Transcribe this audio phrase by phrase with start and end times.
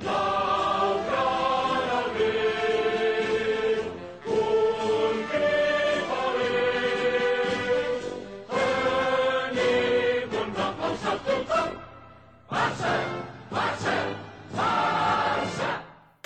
[0.00, 0.27] Glória!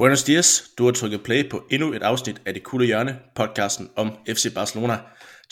[0.02, 3.90] Buenos dias, du har trykket play på endnu et afsnit af Det Kulde Hjørne, podcasten
[3.96, 4.98] om FC Barcelona.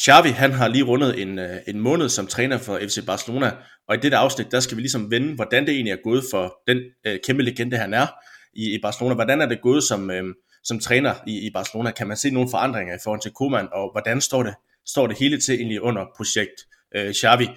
[0.01, 3.53] Xavi, han har lige rundet en, øh, en måned som træner for FC Barcelona,
[3.89, 6.55] og i dette afsnit, der skal vi ligesom vende, hvordan det egentlig er gået for
[6.69, 8.07] den øh, kæmpe legende, han er
[8.55, 9.15] i, i Barcelona.
[9.15, 10.25] Hvordan er det gået som, øh,
[10.65, 11.91] som træner i, i Barcelona?
[11.91, 14.55] Kan man se nogle forandringer i forhold til Koeman, og hvordan står det,
[14.87, 16.61] står det hele til egentlig under projekt
[16.97, 17.49] øh, Xavi?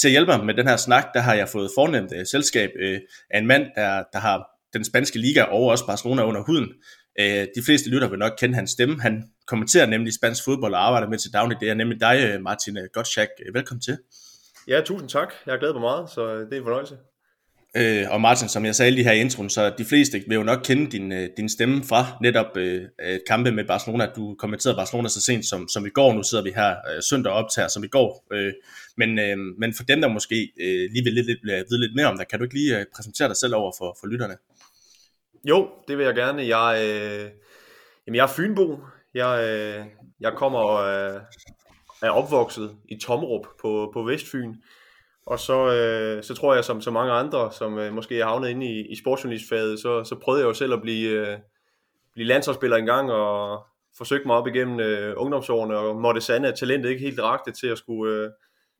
[0.00, 2.70] Til at hjælpe mig med den her snak, der har jeg fået fornemt øh, selskab
[2.80, 6.68] øh, af en mand, der, der har den spanske liga og også Barcelona under huden.
[7.20, 9.00] Øh, de fleste lytter vil nok kende hans stemme.
[9.00, 11.56] Han kommenterer nemlig spansk fodbold og arbejder med til daglig.
[11.60, 13.30] Det er nemlig dig, øh, Martin Gottschalk.
[13.52, 13.98] Velkommen til.
[14.68, 15.34] Ja, tusind tak.
[15.46, 16.96] Jeg har glædet mig meget, så det er en fornøjelse.
[17.76, 20.42] Øh, og Martin, som jeg sagde lige her i introen, så de fleste vil jo
[20.42, 22.88] nok kende din, øh, din stemme fra netop øh,
[23.26, 24.06] kampe med Barcelona.
[24.16, 26.12] Du kommenterede Barcelona så sent som, som i går.
[26.12, 28.26] Nu sidder vi her øh, søndag optager som i går.
[28.32, 28.52] Øh,
[28.96, 31.40] men, øh, men for dem, der måske øh, lige vil lidt, lidt,
[31.70, 33.96] vide lidt mere om dig, kan du ikke lige øh, præsentere dig selv over for,
[34.00, 34.36] for lytterne?
[35.48, 36.56] Jo, det vil jeg gerne.
[36.56, 37.30] Jeg, øh,
[38.06, 38.78] jamen jeg er Fynbo.
[39.14, 39.86] Jeg, øh,
[40.20, 41.20] jeg kommer og øh,
[42.02, 44.54] er opvokset i Tomrup på, på Vestfyn.
[45.26, 48.48] Og så, øh, så tror jeg, som så mange andre, som øh, måske er havnet
[48.48, 51.38] inde i, i sportsjournalistfaget, så, så prøvede jeg jo selv at blive, øh,
[52.14, 53.66] blive landsholdsspiller en gang, og
[53.98, 57.66] forsøgte mig op igennem øh, ungdomsårene, og måtte sande, at talentet ikke helt rakte til
[57.66, 58.30] at skulle, øh,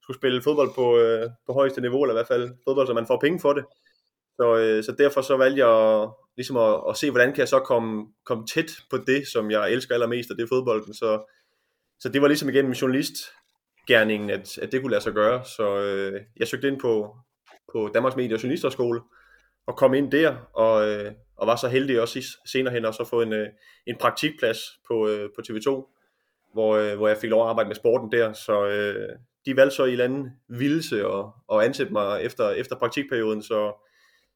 [0.03, 3.07] skulle spille fodbold på, øh, på højeste niveau, eller i hvert fald fodbold, så man
[3.07, 3.65] får penge for det.
[4.41, 7.59] Så, øh, så derfor så valgte jeg ligesom at, at se, hvordan kan jeg så
[7.59, 10.95] komme, komme tæt på det, som jeg elsker allermest, og det er fodbolden.
[10.95, 11.33] Så,
[12.01, 15.45] så det var ligesom igennem journalistgærningen, at, at det kunne lade sig gøre.
[15.45, 17.17] Så øh, jeg søgte ind på,
[17.73, 19.01] på Danmarks Medie- og Journalisterskole,
[19.67, 23.05] og kom ind der, og, øh, og var så heldig også senere hen at så
[23.05, 23.49] få en, øh,
[23.87, 25.69] en praktikplads på, øh, på TV2,
[26.53, 28.33] hvor, øh, hvor jeg fik lov at arbejde med sporten der.
[28.33, 29.09] Så øh,
[29.47, 33.43] de valgte så i en eller anden vildelse og, og ansætte mig efter, efter praktikperioden,
[33.43, 33.87] så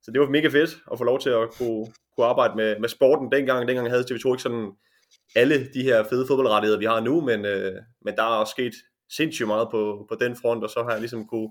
[0.05, 2.89] så det var mega fedt at få lov til at kunne, kunne arbejde med, med
[2.89, 3.69] sporten dengang.
[3.69, 4.73] Dengang havde TV2 ikke sådan
[5.37, 8.75] alle de her fede fodboldrettigheder, vi har nu, men, øh, men der er også sket
[9.17, 11.51] sindssygt meget på, på den front, og så har jeg ligesom kunne,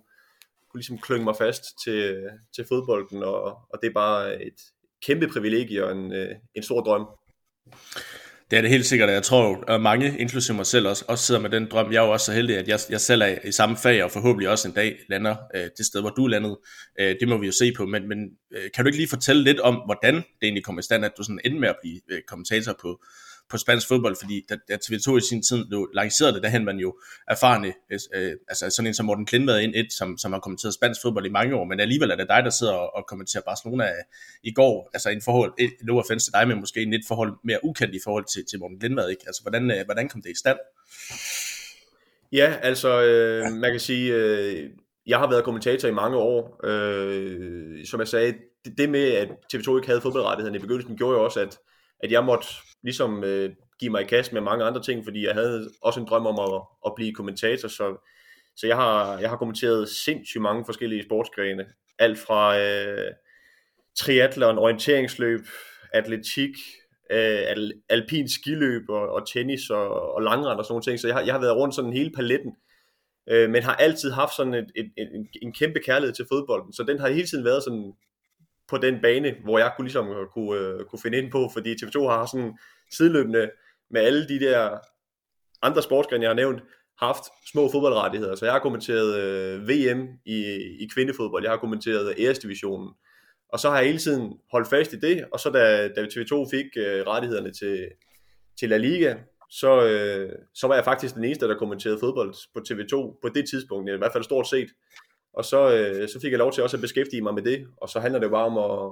[0.70, 4.60] kunne ligesom klynge mig fast til, til fodbolden, og, og det er bare et
[5.06, 7.08] kæmpe privilegie og en, øh, en stor drøm.
[8.54, 11.42] Det er det helt sikkert, jeg tror, at mange, inklusive mig selv, også, også sidder
[11.42, 11.92] med den drøm.
[11.92, 14.12] Jeg er jo også så heldig, at jeg, jeg selv er i samme fag, og
[14.12, 16.60] forhåbentlig også en dag lander øh, det sted, hvor du landede.
[17.00, 18.20] Øh, det må vi jo se på, men, men
[18.56, 21.12] øh, kan du ikke lige fortælle lidt om, hvordan det egentlig kom i stand, at
[21.18, 23.04] du sådan endte med at blive øh, kommentator på,
[23.50, 26.66] på spansk fodbold, fordi da, da TV2 i sin tid blev lanceret det, der hen
[26.66, 30.34] man jo erfarne, øh, øh, altså sådan en som Morten Klindvad ind et, som, som
[30.34, 32.96] har kommenteret spansk fodbold i mange år, men alligevel er det dig, der sidder og,
[32.96, 34.04] og kommenterer Barcelona øh,
[34.44, 37.34] i går, altså en forhold, et, no offense til dig, men måske en et forhold
[37.44, 39.24] mere ukendt i forhold til, til Morten Klindvad, ikke?
[39.28, 40.58] Altså hvordan, øh, hvordan kom det i stand?
[42.32, 44.70] Ja, altså øh, man kan sige, øh,
[45.08, 48.34] jeg har været kommentator i mange år, øh, som jeg sagde,
[48.66, 51.58] det, det med, at TV2 ikke havde fodboldrettighederne i begyndelsen, gjorde jo også, at,
[52.04, 52.48] at jeg måtte
[52.84, 53.50] ligesom øh,
[53.80, 56.54] give mig i kast med mange andre ting, fordi jeg havde også en drøm om
[56.54, 58.08] at, at blive kommentator, så,
[58.56, 61.66] så jeg, har, jeg har kommenteret sindssygt mange forskellige sportsgrene.
[62.00, 63.12] Alt fra øh,
[63.98, 65.42] triathlon, orienteringsløb,
[65.94, 66.56] atletik,
[67.12, 71.08] øh, al, alpin skiløb og, og tennis og, og langrend og sådan nogle ting, så
[71.08, 72.56] jeg har, jeg har været rundt sådan hele paletten,
[73.30, 76.74] øh, men har altid haft sådan et, et, et, en, en kæmpe kærlighed til fodbolden,
[76.74, 77.94] så den har hele tiden været sådan
[78.70, 81.74] på den bane, hvor jeg kunne ligesom øh, kunne, øh, kunne finde ind på, fordi
[81.74, 82.58] TV2 har sådan
[82.92, 83.50] sideløbende
[83.90, 84.80] med alle de der
[85.62, 86.62] andre sportsgrene, jeg har nævnt,
[87.00, 88.36] haft små fodboldrettigheder.
[88.36, 90.40] Så jeg har kommenteret øh, VM i,
[90.80, 92.90] i kvindefodbold, jeg har kommenteret æresdivisionen,
[93.50, 96.50] og så har jeg hele tiden holdt fast i det, og så da, da TV2
[96.52, 97.88] fik øh, rettighederne til,
[98.60, 99.16] til La Liga,
[99.50, 103.50] så, øh, så var jeg faktisk den eneste, der kommenterede fodbold på TV2 på det
[103.50, 104.70] tidspunkt, i hvert fald stort set.
[105.34, 107.90] Og så, øh, så fik jeg lov til også at beskæftige mig med det, og
[107.90, 108.92] så handler det bare om at,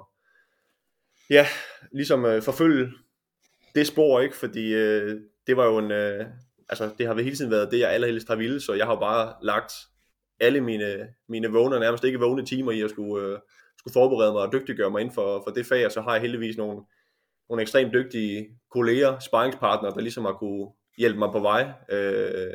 [1.30, 1.48] ja,
[1.92, 2.92] ligesom øh, forfølge
[3.76, 6.26] det spor ikke, fordi øh, det var jo en, øh,
[6.70, 9.34] altså det har hele tiden været det, jeg allerhelst har ville, så jeg har bare
[9.42, 9.74] lagt
[10.40, 13.40] alle mine, mine vågne, nærmest ikke vågne timer i at skulle, øh,
[13.78, 16.22] skulle forberede mig og dygtiggøre mig inden for, for det fag, og så har jeg
[16.22, 16.82] heldigvis nogle,
[17.50, 20.68] nogle ekstremt dygtige kolleger, sparringspartnere, der ligesom har kunne
[20.98, 22.54] hjælpe mig på vej, øh,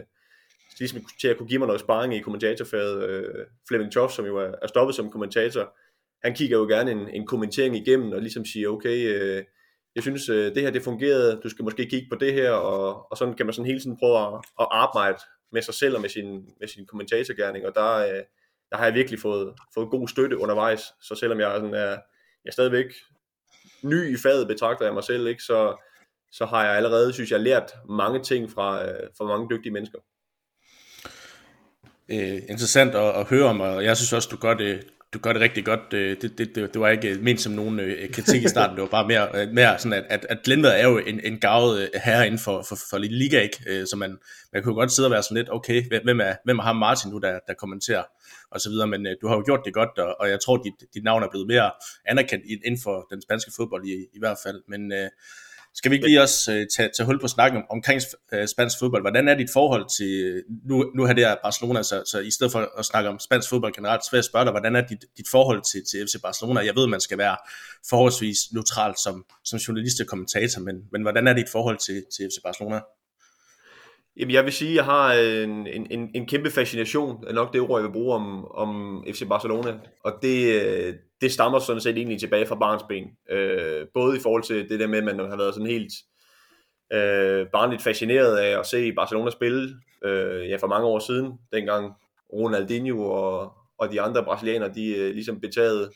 [0.79, 3.09] ligesom til at kunne give mig noget sparring i kommentatorfaget.
[3.09, 5.77] Øh, Flemming Toff, som jo er, er stoppet som kommentator,
[6.25, 9.45] han kigger jo gerne en, en kommentering igennem, og ligesom siger, okay, øh,
[9.95, 13.11] jeg synes, øh, det her det fungerede, du skal måske kigge på det her, og,
[13.11, 15.19] og sådan kan man sådan hele tiden prøve at, at arbejde
[15.53, 18.23] med sig selv og med sin, med sin kommentatorgærning, og der, øh,
[18.71, 21.97] der har jeg virkelig fået, fået god støtte undervejs, så selvom jeg sådan er,
[22.45, 22.87] jeg stadigvæk
[23.83, 25.43] ny i faget, betragter jeg mig selv, ikke?
[25.43, 25.77] Så,
[26.33, 29.99] så har jeg allerede, synes jeg, lært mange ting fra, øh, fra mange dygtige mennesker.
[32.11, 35.33] Øh, interessant at, at høre om, og jeg synes også, du gør det, du gør
[35.33, 35.93] det rigtig godt.
[35.93, 38.83] Øh, det, det, det, det var ikke ment som nogen øh, kritik i starten, det
[38.83, 41.81] var bare mere, øh, mere sådan, at, at, at Glendvad er jo en, en gavet
[41.81, 43.87] øh, herre inden for, for, for Liga, ikke?
[43.87, 44.19] Så man,
[44.53, 47.11] man kunne godt sidde og være sådan lidt, okay, hvem er, hvem er ham Martin
[47.11, 48.03] nu, der, der kommenterer,
[48.51, 50.89] og så videre, men du har jo gjort det godt, og, og jeg tror, dit,
[50.95, 51.71] dit navn er blevet mere
[52.07, 54.93] anerkendt inden for den spanske fodbold i, i hvert fald, men
[55.77, 58.01] skal vi ikke lige også øh, tage, tage hul på snakken om, omkring
[58.33, 59.03] uh, spansk fodbold?
[59.03, 62.31] Hvordan er dit forhold til, øh, nu, nu har det er Barcelona, så, så i
[62.31, 64.81] stedet for at snakke om spansk fodbold generelt, så vil jeg spørge dig, hvordan er
[64.81, 66.61] dit, dit forhold til, til FC Barcelona?
[66.61, 67.37] Jeg ved, man skal være
[67.89, 72.29] forholdsvis neutral som, som journalist og kommentator, men, men hvordan er dit forhold til, til
[72.31, 72.81] FC Barcelona?
[74.17, 77.61] Jamen, jeg vil sige, at jeg har øh, en, en, en kæmpe fascination, nok det
[77.61, 79.79] ord, jeg vil bruge om, om FC Barcelona.
[80.05, 83.05] Og det, øh, det stammer sådan set egentlig tilbage fra barnsben.
[83.31, 85.93] Øh, både i forhold til det der med, at man har været sådan helt
[86.93, 91.93] øh, barnligt fascineret af at se Barcelona spille øh, ja, for mange år siden, dengang
[92.33, 95.91] Ronaldinho og, og de andre brasilianere, de øh, ligesom betagede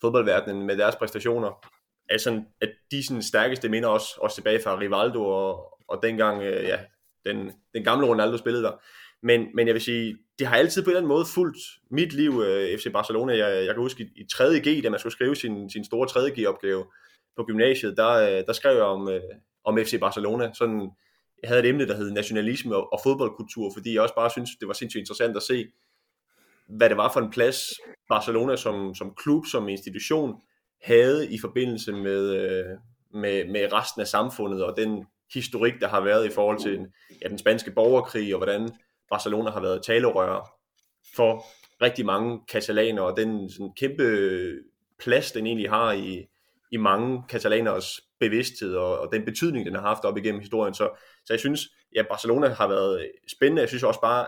[0.00, 1.66] fodboldverdenen med deres præstationer.
[2.08, 6.64] Altså, at de sådan, stærkeste minder også, også tilbage fra Rivaldo og, og dengang, øh,
[6.64, 6.78] ja,
[7.26, 8.72] den, den gamle Ronaldo spillede der.
[9.22, 11.58] Men, men jeg vil sige, det har altid på en eller anden måde fulgt
[11.90, 13.36] mit liv, øh, FC Barcelona.
[13.36, 16.84] Jeg, jeg kan huske i, i 3.G, da man skulle skrive sin, sin store 3.G-opgave
[17.36, 19.20] på gymnasiet, der, øh, der skrev jeg om, øh,
[19.64, 20.50] om FC Barcelona.
[20.54, 20.90] Sådan,
[21.42, 24.50] jeg havde et emne, der hed nationalisme og, og fodboldkultur, fordi jeg også bare synes,
[24.60, 25.66] det var sindssygt interessant at se,
[26.68, 27.70] hvad det var for en plads
[28.08, 30.34] Barcelona som, som klub, som institution,
[30.82, 32.64] havde i forbindelse med, øh,
[33.14, 36.86] med, med resten af samfundet, og den historik, der har været i forhold til
[37.22, 38.70] ja, den spanske borgerkrig, og hvordan
[39.10, 40.56] Barcelona har været talerør
[41.16, 41.44] for
[41.82, 44.04] rigtig mange katalaner, og den sådan, kæmpe
[44.98, 46.26] plads, den egentlig har i,
[46.72, 50.74] i mange katalaners bevidsthed, og, og den betydning, den har haft op igennem historien.
[50.74, 50.90] Så,
[51.24, 51.60] så jeg synes,
[51.94, 53.60] ja, Barcelona har været spændende.
[53.60, 54.26] Jeg synes også bare,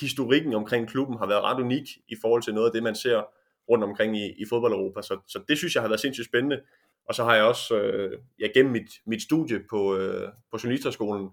[0.00, 3.22] historikken omkring klubben har været ret unik i forhold til noget af det, man ser
[3.68, 5.02] rundt omkring i, i fodbold-Europa.
[5.02, 6.60] Så, så det synes jeg har været sindssygt spændende.
[7.08, 11.30] Og så har jeg også øh, ja, gennem mit, mit studie på, øh, på journalisterskolen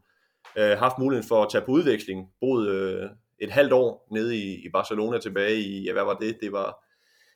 [0.58, 2.28] øh, haft muligheden for at tage på udveksling.
[2.42, 3.10] Boet øh,
[3.42, 6.38] et halvt år nede i, i Barcelona tilbage i, ja hvad var det?
[6.42, 6.86] Det var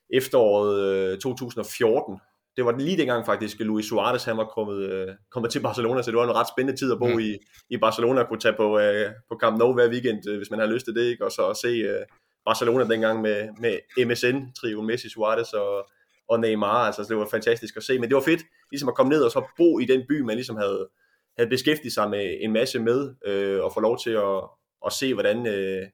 [0.10, 0.80] efteråret
[1.14, 2.20] øh, 2014.
[2.58, 6.12] Det var lige dengang faktisk, Luis Suarez han var kommet, øh, kommet til Barcelona, så
[6.12, 7.20] det var en ret spændende tid at bo mm.
[7.20, 7.38] i,
[7.70, 10.60] i Barcelona og kunne tage på, øh, på Camp Nou hver weekend, øh, hvis man
[10.60, 11.26] har lyst til det, ikke?
[11.26, 12.06] og så at se øh,
[12.46, 15.90] Barcelona dengang med, med MSN-trio, Messi, Suarez og,
[16.34, 18.42] og Neymar, altså det var fantastisk at se, men det var fedt
[18.72, 20.90] ligesom at komme ned og så bo i den by, man ligesom havde,
[21.38, 24.44] havde beskæftiget sig med en masse med, øh, og få lov til at,
[24.86, 25.88] at se, hvordan øh,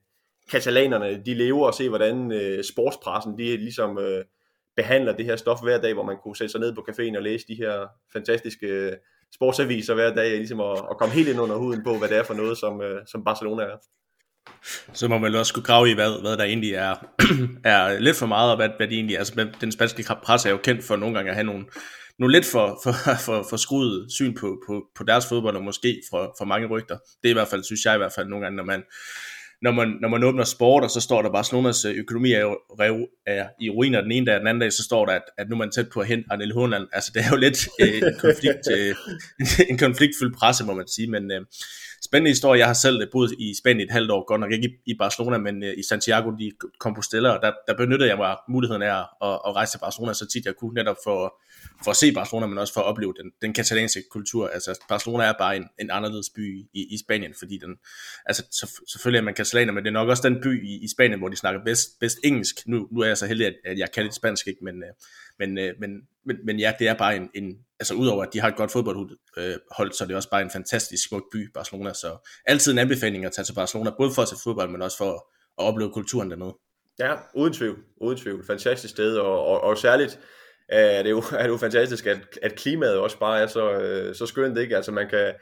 [0.50, 4.24] katalanerne de lever, og se, hvordan øh, sportspressen de ligesom øh,
[4.76, 7.22] behandler det her stof hver dag, hvor man kunne sætte sig ned på caféen og
[7.22, 8.92] læse de her fantastiske øh,
[9.34, 12.22] sportsaviser hver dag, ligesom at, at komme helt ind under huden på, hvad det er
[12.22, 13.76] for noget, som, øh, som Barcelona er.
[14.92, 16.94] Så må man også kunne grave i, hvad, hvad der egentlig er,
[17.64, 19.18] er lidt for meget, og hvad, hvad det egentlig er.
[19.18, 21.64] Altså, den spanske presse er jo kendt for nogle gange at have nogle,
[22.18, 22.92] nogle lidt for, for,
[23.26, 26.98] for, for skruet syn på, på, på deres fodbold, og måske for, for mange rygter.
[27.22, 28.82] Det er i hvert fald, synes jeg i hvert fald nogle gange, når man,
[29.62, 32.54] når man, når man åbner sport, og så står der Barcelonas øh, økonomi er,
[33.26, 35.48] er i ruiner den ene dag, og den anden dag, så står der, at, at
[35.48, 36.86] nu er man tæt på at hente Arnel Håland.
[36.92, 38.94] Altså, det er jo lidt øh, en, konflikt, øh,
[39.70, 41.40] en konfliktfyldt presse, må man sige, men øh,
[42.04, 42.58] spændende historie.
[42.58, 45.38] Jeg har selv boet i Spanien et halvt år, godt nok ikke i, i Barcelona,
[45.38, 49.38] men øh, i Santiago de Compostela, og der, der benyttede jeg mig muligheden af at,
[49.46, 51.34] at rejse til Barcelona så tit jeg kunne, netop for,
[51.84, 54.48] for at se Barcelona, men også for at opleve den, den katalanske kultur.
[54.48, 57.76] Altså, Barcelona er bare en, en anderledes by i, i Spanien, fordi den,
[58.26, 60.88] altså så, selvfølgelig er man katalaner, men det er nok også den by i, i
[60.88, 62.56] Spanien, hvor de snakker bedst, bedst engelsk.
[62.66, 64.64] Nu, nu er jeg så heldig, at, at jeg kan lidt spansk, ikke?
[64.64, 64.90] Men, øh,
[65.38, 65.90] men, øh, men,
[66.26, 68.72] men, men ja, det er bare en, en altså udover at de har et godt
[68.72, 71.92] fodboldhold, øh, så er det også bare en fantastisk smuk by, Barcelona.
[71.92, 74.98] Så altid en anbefaling at tage til Barcelona, både for at se fodbold, men også
[74.98, 75.20] for at
[75.56, 76.54] opleve kulturen dernede.
[76.98, 77.78] Ja, uden tvivl.
[78.00, 78.46] Uden tvivl.
[78.46, 80.18] Fantastisk sted, og, og, og særligt
[80.68, 84.14] er det jo, er det jo fantastisk, at, at klimaet også bare er så, øh,
[84.14, 84.76] så skønt, ikke?
[84.76, 85.34] Altså man kan,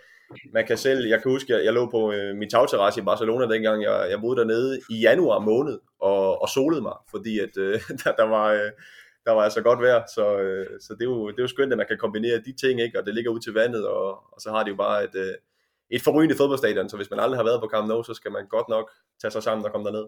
[0.53, 3.55] man kan selv, jeg kan huske, jeg, jeg lå på øh, min tagterrasse i Barcelona
[3.55, 7.81] dengang, jeg, jeg boede dernede i januar måned, og, og solede mig, fordi at øh,
[8.05, 8.53] der, der var...
[8.53, 8.71] Øh,
[9.27, 11.73] der var altså godt vejr, så, øh, så det, er jo, det er jo skønt,
[11.73, 12.99] at man kan kombinere de ting, ikke?
[12.99, 15.35] og det ligger ud til vandet, og, og så har det jo bare et, øh,
[15.91, 18.47] et forrygende fodboldstadion, så hvis man aldrig har været på Camp Nou, så skal man
[18.49, 20.07] godt nok tage sig sammen og komme derned.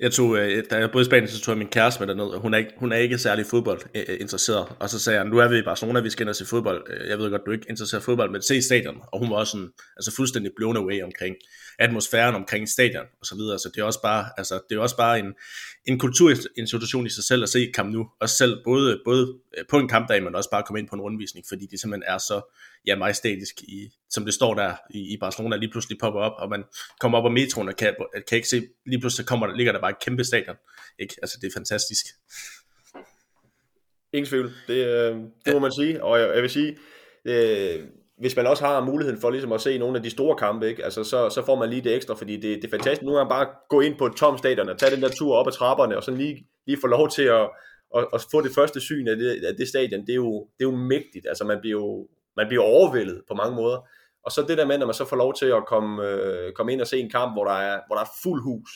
[0.00, 2.24] Jeg tog, øh, da jeg boede i Spanien, så tog jeg min kæreste med derned,
[2.24, 4.64] og hun er ikke, hun er ikke særlig fodboldinteresseret.
[4.64, 6.36] Øh, øh, og så sagde jeg, nu er vi i Barcelona, vi skal ind og
[6.36, 7.06] se fodbold.
[7.08, 9.00] Jeg ved godt, du ikke interesseret i fodbold, men se stadion.
[9.12, 11.36] Og hun var også sådan, altså fuldstændig blown away omkring
[11.78, 13.58] atmosfæren omkring stadion og så videre.
[13.58, 15.32] Så det er også bare, altså, det er også bare en,
[15.84, 18.10] en kulturinstitution i sig selv at se kamp nu.
[18.20, 21.00] Og selv både, både øh, på en kampdag, men også bare komme ind på en
[21.00, 22.54] rundvisning, fordi det simpelthen er så
[22.86, 26.48] ja, majestætisk, i, som det står der i, i Barcelona, lige pludselig popper op, og
[26.48, 26.64] man
[27.00, 27.94] kommer op af metroen og kan,
[28.28, 30.56] kan ikke se, lige pludselig kommer der, ligger der bare et kæmpe stadion.
[30.98, 31.14] Ikke?
[31.22, 32.06] Altså, det er fantastisk.
[34.12, 36.78] Ingen tvivl, det, øh, det må man sige, og jeg, jeg vil sige,
[37.24, 37.86] øh,
[38.20, 40.84] hvis man også har muligheden for ligesom at se nogle af de store kampe, ikke?
[40.84, 43.02] Altså, så, så får man lige det ekstra, fordi det, det er fantastisk.
[43.02, 45.34] Nu er man bare gå ind på et tom stadion og tage den der tur
[45.34, 47.48] op ad trapperne, og så lige, lige få lov til at,
[47.96, 50.00] at, at få det første syn af det, af det stadion.
[50.00, 51.26] Det er, jo, det er jo mægtigt.
[51.28, 53.88] Altså, man bliver jo man bliver overvældet på mange måder.
[54.24, 56.72] Og så det der med, når man så får lov til at komme, øh, komme
[56.72, 58.70] ind og se en kamp, hvor der, er, hvor der er fuld hus,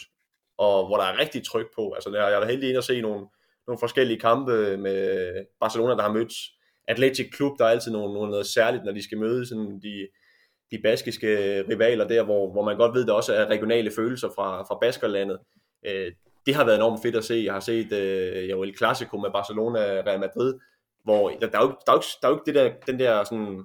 [0.59, 1.93] og hvor der er rigtig tryk på.
[1.93, 3.27] Altså, jeg er heldig ind at se nogle,
[3.67, 4.99] nogle forskellige kampe med
[5.61, 6.33] Barcelona, der har mødt
[6.88, 10.09] Atletic Klub, der er altid nogle, nogle noget særligt, når de skal møde sådan de,
[10.71, 14.62] de baskiske rivaler der, hvor, hvor man godt ved, der også er regionale følelser fra,
[14.62, 15.38] fra Baskerlandet.
[15.87, 16.12] Øh,
[16.47, 17.43] det har været enormt fedt at se.
[17.45, 20.55] Jeg har set øh, jo El Clasico med Barcelona og Real Madrid,
[21.05, 22.99] hvor der, der, er jo, der, er jo, der er jo ikke det der, den
[22.99, 23.64] der sådan,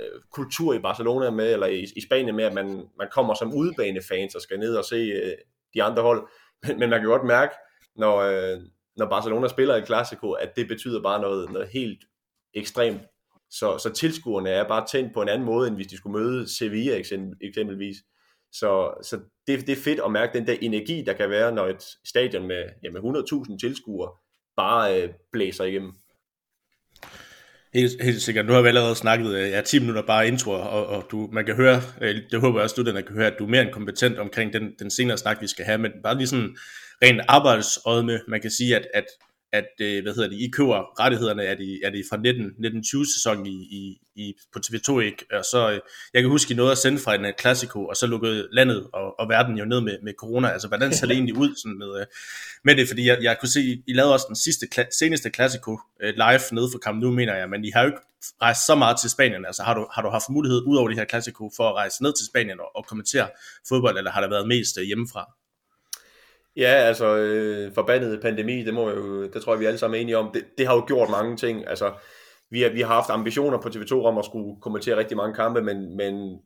[0.00, 3.54] øh, kultur i Barcelona med, eller i, i Spanien med, at man, man kommer som
[3.54, 5.32] udebanefans og skal ned og se øh,
[5.74, 6.28] de andre hold.
[6.62, 7.54] Men, men man kan godt mærke,
[7.96, 8.60] når, øh,
[8.96, 12.04] når Barcelona spiller et Clasico, at det betyder bare noget, noget helt
[12.54, 13.02] ekstremt.
[13.50, 16.56] Så, så tilskuerne er bare tændt på en anden måde, end hvis de skulle møde
[16.56, 16.98] Sevilla
[17.42, 17.96] eksempelvis.
[18.52, 21.66] Så, så det, det er fedt at mærke den der energi, der kan være, når
[21.66, 24.10] et stadion med, ja, med 100.000 tilskuere
[24.56, 25.92] bare øh, blæser igennem.
[27.74, 28.46] Helt, helt sikkert.
[28.46, 31.46] Nu har vi allerede snakket øh, ja, 10 minutter bare intro, og, og du, man
[31.46, 33.70] kan høre, øh, det håber jeg også, studerende kan høre, at du er mere end
[33.70, 36.56] kompetent omkring den, den senere snak, vi skal have, men bare lige sådan
[37.02, 39.04] rent arbejdsøjme, man kan sige, at, at
[39.52, 43.06] at øh, hvad hedder det, I køber rettighederne, er det, er det fra 19, 1920
[43.06, 45.26] sæson i, i, i, på TV2, ikke?
[45.32, 45.80] Og så, øh,
[46.14, 48.86] jeg kan huske, I nåede at sende fra en øh, klassiko, og så lukkede landet
[48.92, 50.48] og, og verden jo ned med, med corona.
[50.48, 52.06] Altså, hvordan ser det egentlig ud sådan med, øh,
[52.64, 52.88] med det?
[52.88, 54.66] Fordi jeg, jeg kunne se, I lavede også den sidste,
[54.98, 58.02] seneste klassiko øh, live nede for kamp nu, mener jeg, men I har jo ikke
[58.42, 59.46] rejst så meget til Spanien.
[59.46, 62.02] Altså, har du, har du haft mulighed, ud over det her klassiko, for at rejse
[62.02, 63.28] ned til Spanien og, og kommentere
[63.68, 65.41] fodbold, eller har det været mest hjemmefra?
[66.56, 70.02] Ja, altså øh, forbandet pandemi, det, må jo, det tror jeg, vi alle sammen er
[70.02, 70.30] enige om.
[70.34, 71.68] Det, det har jo gjort mange ting.
[71.68, 71.92] Altså,
[72.50, 75.62] vi har, vi har haft ambitioner på TV2 om at skulle kommentere rigtig mange kampe,
[75.62, 76.38] men, men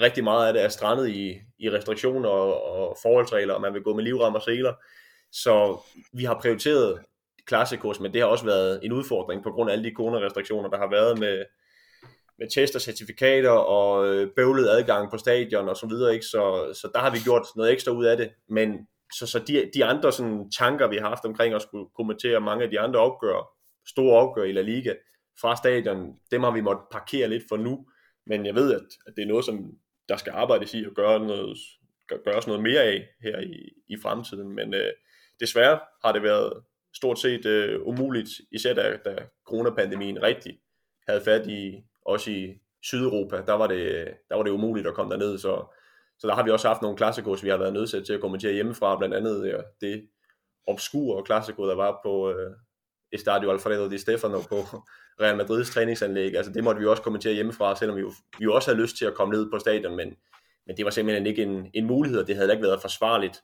[0.00, 3.82] rigtig meget af det er strandet i, i restriktioner og, og forholdsregler, og man vil
[3.82, 4.72] gå med livrammer og seler.
[5.32, 5.80] Så
[6.12, 6.98] vi har prioriteret
[7.46, 10.78] klassikurs, men det har også været en udfordring på grund af alle de coronarestriktioner, der
[10.78, 11.44] har været med,
[12.38, 16.12] med test og certifikater og øh, bøvlet adgang på stadion og så videre.
[16.14, 16.26] Ikke?
[16.26, 18.78] Så, så der har vi gjort noget ekstra ud af det, men
[19.14, 22.64] så, så de, de andre sådan, tanker, vi har haft omkring at skulle kommentere mange
[22.64, 23.48] af de andre opgør,
[23.88, 24.94] store opgør i La Liga
[25.40, 27.86] fra stadion, dem har vi måttet parkere lidt for nu.
[28.26, 29.72] Men jeg ved, at, at det er noget, som
[30.08, 31.58] der skal arbejdes i og gøre noget,
[32.24, 34.48] gøres noget mere af her i, i fremtiden.
[34.48, 34.92] Men øh,
[35.40, 36.62] desværre har det været
[36.94, 39.16] stort set øh, umuligt, især da, da
[39.46, 40.58] coronapandemien rigtig
[41.08, 45.12] havde fat i, også i Sydeuropa, der var det, der var det umuligt at komme
[45.12, 45.74] derned, så
[46.22, 48.52] så der har vi også haft nogle klassikos, vi har været nødsat til at kommentere
[48.52, 50.08] hjemmefra, blandt andet ja, det
[50.66, 52.50] obskure klassiko, der var på øh,
[53.12, 54.56] Estadio Alfredo Di Stefano på
[55.22, 56.36] Real Madrids træningsanlæg.
[56.36, 58.96] Altså det måtte vi også kommentere hjemmefra, selvom vi jo, vi jo også havde lyst
[58.96, 60.14] til at komme ned på stadion, men,
[60.66, 63.42] men det var simpelthen ikke en, en mulighed, og det havde ikke været forsvarligt,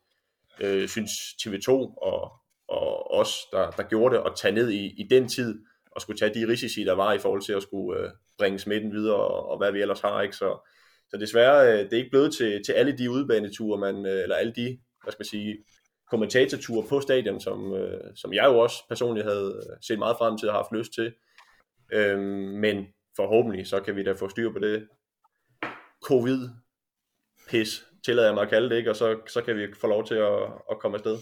[0.61, 2.33] øh, synes TV2 og,
[2.69, 5.59] og os, der, der gjorde det, at tage ned i, i den tid,
[5.91, 8.93] og skulle tage de risici, der var i forhold til at skulle øh, bringe smitten
[8.93, 10.23] videre, og, og hvad vi ellers har.
[10.23, 10.37] Ikke?
[10.37, 10.69] Så,
[11.11, 14.37] så desværre, øh, det er ikke blevet til, til alle de udbaneture, man, øh, eller
[14.37, 15.57] alle de, hvad skal man sige,
[16.11, 20.39] kommentatorture på stadion, som, øh, som jeg jo også personligt havde øh, set meget frem
[20.39, 21.13] til og haft lyst til.
[21.93, 22.87] Øhm, men
[23.17, 24.89] forhåbentlig, så kan vi da få styr på det
[26.05, 28.91] covid-pis, tillader jeg mig at kalde det, ikke?
[28.91, 31.19] og så, så kan vi få lov til at, at komme afsted.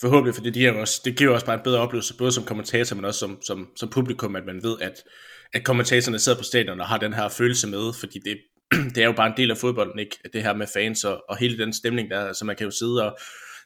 [0.00, 2.96] Forhåbentlig, fordi det, her også, det giver også bare en bedre oplevelse, både som kommentator,
[2.96, 5.04] men også som, som, som publikum, at man ved, at,
[5.52, 8.38] at kommentatorerne sidder på stadion og har den her følelse med, fordi det,
[8.94, 10.18] det er jo bare en del af fodbolden, ikke?
[10.32, 13.04] Det her med fans og, og hele den stemning der, så man kan jo sidde
[13.04, 13.18] og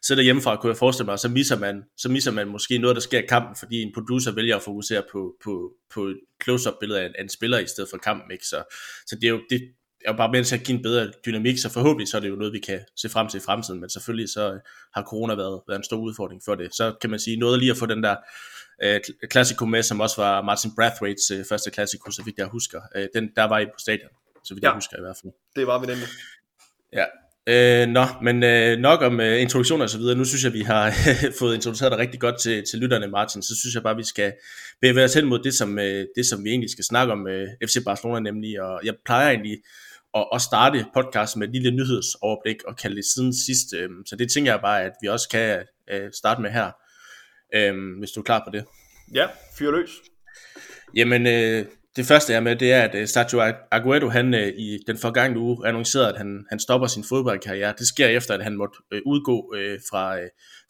[0.02, 2.97] sidde hjemmefra, kunne jeg forestille mig, og så misser man, så misser man måske noget,
[2.97, 6.75] der sker i kampen, fordi en producer vælger at fokusere på, på, på et close-up
[6.80, 8.47] billede af en, af en spiller i stedet for kampen, ikke?
[8.47, 8.62] Så,
[9.07, 9.61] så det er jo, det
[10.04, 12.28] er jo bare med til at give en bedre dynamik, så forhåbentlig så er det
[12.28, 14.59] jo noget, vi kan se frem til i fremtiden, men selvfølgelig så
[14.95, 16.75] har corona været, været en stor udfordring for det.
[16.75, 18.16] Så kan man sige noget lige at få den der
[18.83, 22.80] øh, klassiko med, som også var Martin Brathwaite's øh, første klassiko, så vidt jeg husker.
[22.97, 24.11] Øh, den, der var I på stadion
[24.44, 24.68] så vidt ja.
[24.68, 25.32] jeg husker i hvert fald.
[25.56, 26.09] det var vi nemlig.
[26.92, 27.04] Ja,
[27.49, 30.16] Øh, nå, men øh, nok om øh, introduktioner og så videre.
[30.16, 30.94] Nu synes jeg, vi har
[31.40, 33.42] fået introduceret dig rigtig godt til, til lytterne, Martin.
[33.42, 34.32] Så synes jeg bare, vi skal
[34.80, 37.49] bevæge os hen mod det som, øh, det, som vi egentlig skal snakke om øh,
[37.64, 38.62] FC Barcelona nemlig.
[38.62, 39.59] Og jeg plejer egentlig
[40.14, 43.75] at, at starte podcast med et lille nyhedsoverblik og kalde det siden sidst.
[43.76, 46.70] Øh, så det tænker jeg bare, at vi også kan øh, starte med her,
[47.54, 48.64] øh, hvis du er klar på det.
[49.14, 49.26] Ja,
[49.59, 49.90] fyr løs.
[50.97, 51.66] Jamen, øh,
[51.97, 55.38] det første er med, det er, at øh, Sergio Aguero, han øh, i den forgangne
[55.38, 57.75] uge annoncerede, at han, han stopper sin fodboldkarriere.
[57.78, 59.54] Det sker efter, at han måtte øh, udgå
[59.90, 60.18] fra,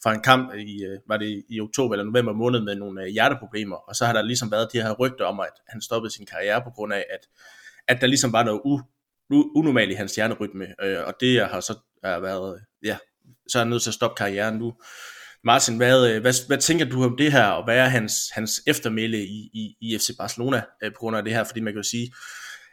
[0.03, 3.77] fra en kamp i, var det i oktober eller november måned med nogle hjerteproblemer.
[3.77, 6.62] Og så har der ligesom været de her rygter om, at han stoppede sin karriere
[6.62, 7.21] på grund af, at,
[7.89, 8.81] at der ligesom var noget u,
[9.31, 10.67] u, unormalt i hans hjernerytme.
[11.07, 12.97] Og det har så har været, ja,
[13.49, 14.75] så er han nødt til at stoppe karrieren nu.
[15.45, 18.63] Martin, hvad, øh, hvad, hvad tænker du om det her, og hvad er hans, hans
[18.67, 21.45] eftermæle i, i, i FC Barcelona øh, på grund af det her?
[21.45, 22.13] Fordi man kan jo sige,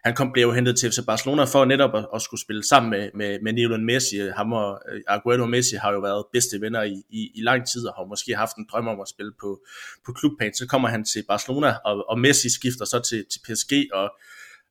[0.05, 2.89] han kom, blev jo hentet til FC Barcelona for netop at, at skulle spille sammen
[2.89, 4.17] med, med, med Lionel Messi.
[4.35, 7.67] Ham og øh, Aguero og Messi har jo været bedste venner i, i, i lang
[7.67, 9.59] tid, og har måske haft en drøm om at spille på,
[10.05, 10.53] på klubplan.
[10.53, 14.11] Så kommer han til Barcelona, og, og Messi skifter så til, til PSG, og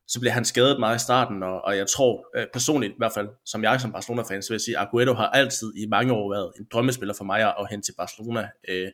[0.07, 3.13] så bliver han skadet meget i starten, og, og jeg tror øh, personligt, i hvert
[3.13, 6.13] fald som jeg som Barcelona-fan, så vil jeg sige, at Aguero har altid i mange
[6.13, 8.49] år været en drømmespiller for mig at hente til Barcelona.
[8.69, 8.91] Øh,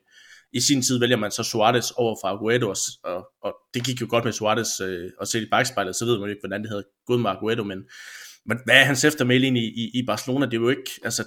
[0.53, 4.01] I sin tid vælger man så Suarez over for Aguero, og, og, og det gik
[4.01, 6.61] jo godt med Suarez, øh, og set i bagspejlet, så ved man jo ikke, hvordan
[6.61, 7.79] det havde gået med Aguero, men,
[8.45, 10.45] men hvad er hans eftermæl i, i, i Barcelona?
[10.45, 11.23] Det er jo ikke, altså,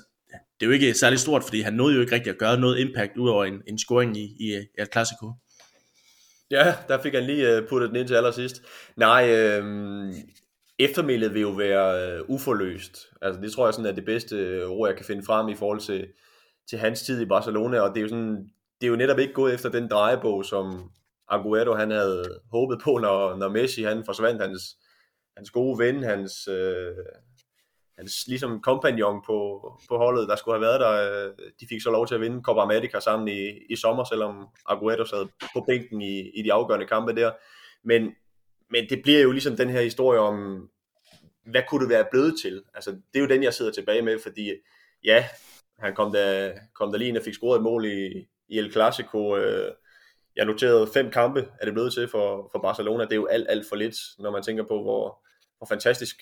[0.60, 2.78] det er jo ikke særlig stort, fordi han nåede jo ikke rigtig at gøre noget
[2.78, 5.32] impact ud over en, en scoring i, i, i El Clasico.
[6.50, 8.62] Ja, der fik han lige øh, puttet den ind til allersidst.
[8.96, 9.64] Nej, øh,
[10.78, 13.06] eftermælet vil jo være øh, uforløst.
[13.22, 15.54] Altså det tror jeg sådan er det bedste øh, ord, jeg kan finde frem i
[15.54, 16.08] forhold til,
[16.70, 18.50] til hans tid i Barcelona, og det er jo sådan,
[18.80, 20.90] det er jo netop ikke gået efter den drejebog, som
[21.28, 24.62] Aguero han havde håbet på, når, når Messi han forsvandt, hans,
[25.36, 26.94] hans gode ven, hans, øh,
[27.98, 29.38] hans ligesom kompagnon på,
[29.88, 32.42] på holdet, der skulle have været der, øh, de fik så lov til at vinde
[32.42, 36.86] Copa America sammen i, i sommer, selvom Aguero sad på bænken i, i de afgørende
[36.86, 37.32] kampe der.
[37.84, 38.14] Men,
[38.70, 40.68] men det bliver jo ligesom den her historie om,
[41.46, 42.62] hvad kunne det være blevet til?
[42.74, 44.52] Altså, det er jo den, jeg sidder tilbage med, fordi
[45.04, 45.24] ja,
[45.78, 48.72] han kom der, kom der lige ind og fik scoret et mål i, i El
[48.72, 49.36] Clasico.
[49.36, 49.72] Øh,
[50.36, 53.04] jeg noterede fem kampe, er det blevet til for, for Barcelona.
[53.04, 55.26] Det er jo alt, alt for lidt, når man tænker på, hvor,
[55.58, 56.16] hvor fantastisk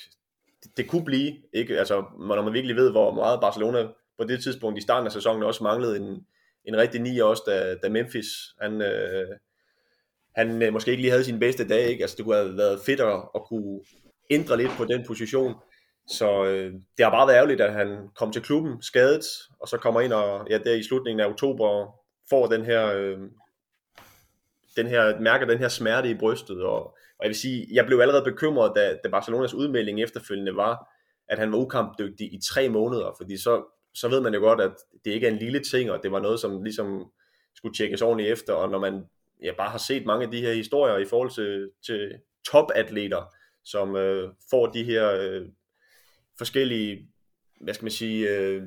[0.76, 1.78] det kunne blive, ikke?
[1.78, 3.86] Altså, når man virkelig ved, hvor meget Barcelona
[4.18, 6.26] på det tidspunkt i starten af sæsonen også manglede en,
[6.64, 8.26] en rigtig ni også, da, da Memphis,
[8.60, 9.28] han, øh,
[10.36, 12.02] han øh, måske ikke lige havde sin bedste dag, ikke?
[12.02, 13.80] Altså, det kunne have været fedt at, at kunne
[14.30, 15.54] ændre lidt på den position.
[16.08, 19.24] Så øh, det har bare været ærgerligt, at han kom til klubben skadet,
[19.60, 21.94] og så kommer ind og ja, der i slutningen af oktober
[22.30, 23.18] får den her, øh,
[24.76, 28.00] den her, mærker den her smerte i brystet, og og jeg vil sige, jeg blev
[28.00, 30.88] allerede bekymret, da, da Barcelonas udmelding efterfølgende var,
[31.28, 34.72] at han var ukampdygtig i tre måneder, fordi så, så ved man jo godt, at
[35.04, 37.10] det ikke er en lille ting, og det var noget, som ligesom
[37.56, 39.04] skulle tjekkes ordentligt efter, og når man
[39.42, 42.12] ja, bare har set mange af de her historier i forhold til, til
[42.50, 43.22] topatleter,
[43.64, 45.42] som øh, får de her øh,
[46.38, 47.08] forskellige,
[47.60, 48.62] hvad skal man sige, øh,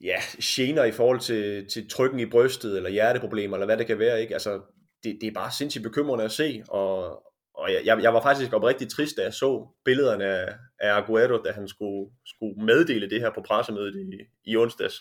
[0.00, 3.98] ja, gener i forhold til, til trykken i brystet, eller hjerteproblemer, eller hvad det kan
[3.98, 4.34] være, ikke?
[4.34, 4.60] Altså,
[5.04, 7.22] det, det er bare sindssygt bekymrende at se, og,
[7.60, 11.50] og jeg, jeg, var faktisk oprigtigt trist, da jeg så billederne af, af Aguero, da
[11.52, 14.94] han skulle, skulle meddele det her på pressemødet i, i onsdags,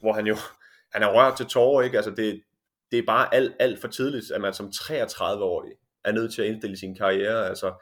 [0.00, 0.36] hvor han jo
[0.94, 1.96] han er rørt til tårer, ikke?
[1.96, 2.42] Altså det,
[2.90, 5.72] det er bare alt, alt for tidligt, at man som 33-årig
[6.04, 7.48] er nødt til at indstille sin karriere.
[7.48, 7.72] Altså,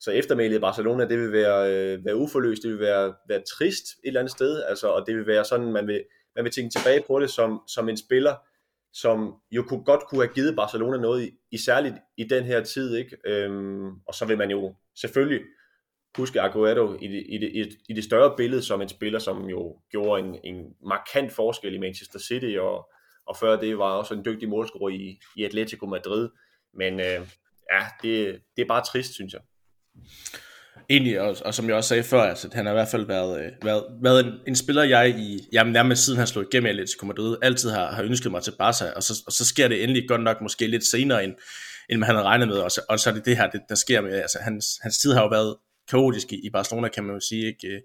[0.00, 3.84] så eftermælet i Barcelona, det vil være, øh, være uforløst, det vil være, være trist
[3.84, 6.02] et eller andet sted, altså, og det vil være sådan, man vil,
[6.36, 8.34] man vil tænke tilbage på det som, som en spiller,
[8.92, 12.64] som jo kunne, godt kunne have givet Barcelona noget, i, i særligt i den her
[12.64, 13.16] tid, ikke?
[13.26, 15.44] Øhm, og så vil man jo selvfølgelig
[16.16, 19.18] huske Aguero i det, i, det, i, det, i det større billede som en spiller,
[19.18, 22.90] som jo gjorde en, en markant forskel i Manchester City, og,
[23.26, 26.28] og før det var også en dygtig målscorer i, i Atletico Madrid.
[26.74, 27.28] Men øh,
[27.72, 29.40] ja, det, det er bare trist, synes jeg
[30.90, 33.44] egentlig, og, og som jeg også sagde før, altså, han har i hvert fald været,
[33.44, 36.70] øh, været, været en, en spiller, jeg i, jamen nærmest siden han slog igennem i
[36.70, 39.82] Atletico Madrid, altid har, har ønsket mig til Barca, og så, og så sker det
[39.82, 41.34] endelig godt nok måske lidt senere, end,
[41.90, 43.74] end man havde regnet med, og så, og så er det det her, det, der
[43.74, 45.56] sker med, altså hans, hans tid har jo været
[45.90, 47.68] kaotisk i, i Barcelona, kan man jo sige, ikke?
[47.68, 47.80] Øh,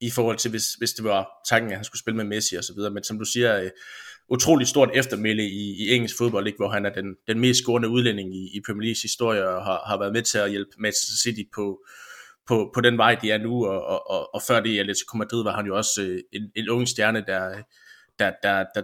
[0.00, 2.64] I forhold til, hvis, hvis det var tanken, at han skulle spille med Messi og
[2.64, 3.70] så videre, men som du siger, øh,
[4.30, 6.56] utrolig stort eftermæle i, i engelsk fodbold, ikke?
[6.56, 9.82] hvor han er den, den mest scorende udlænding i, i Premier Leagues historie, og har,
[9.86, 11.84] har været med til at hjælpe Manchester City på,
[12.50, 15.16] på, på den vej, de er nu, og, og, og, og før det i Atletico
[15.16, 17.62] Madrid var han jo også øh, en, en ung stjerne, der,
[18.18, 18.82] der, der, der,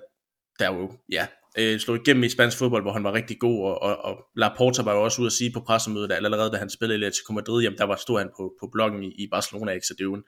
[0.58, 1.26] der jo, ja,
[1.58, 4.82] øh, slog igennem i spansk fodbold, hvor han var rigtig god, og, og, og Laporta
[4.82, 7.32] var jo også ude at sige på pressemødet, at allerede da han spillede i Atletico
[7.32, 9.86] Madrid, jamen der var stor han på, på bloggen i, i Barcelona, ikke?
[9.86, 10.24] så det er jo en,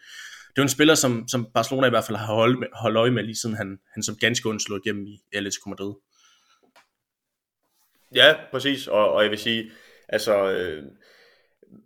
[0.49, 3.11] det er en spiller, som, som Barcelona i hvert fald har holdt, med, holdt øje
[3.11, 5.95] med, lige siden han, han som ganske ung slog igennem i Atletico Madrid.
[8.15, 9.71] Ja, præcis, og, og jeg vil sige,
[10.09, 10.83] altså, øh,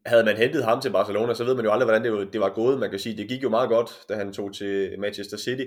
[0.06, 2.48] havde man hentet ham til Barcelona, så ved man jo aldrig, hvordan det, det var
[2.48, 2.78] gået.
[2.78, 5.64] Man kan sige, det gik jo meget godt, da han tog til Manchester City.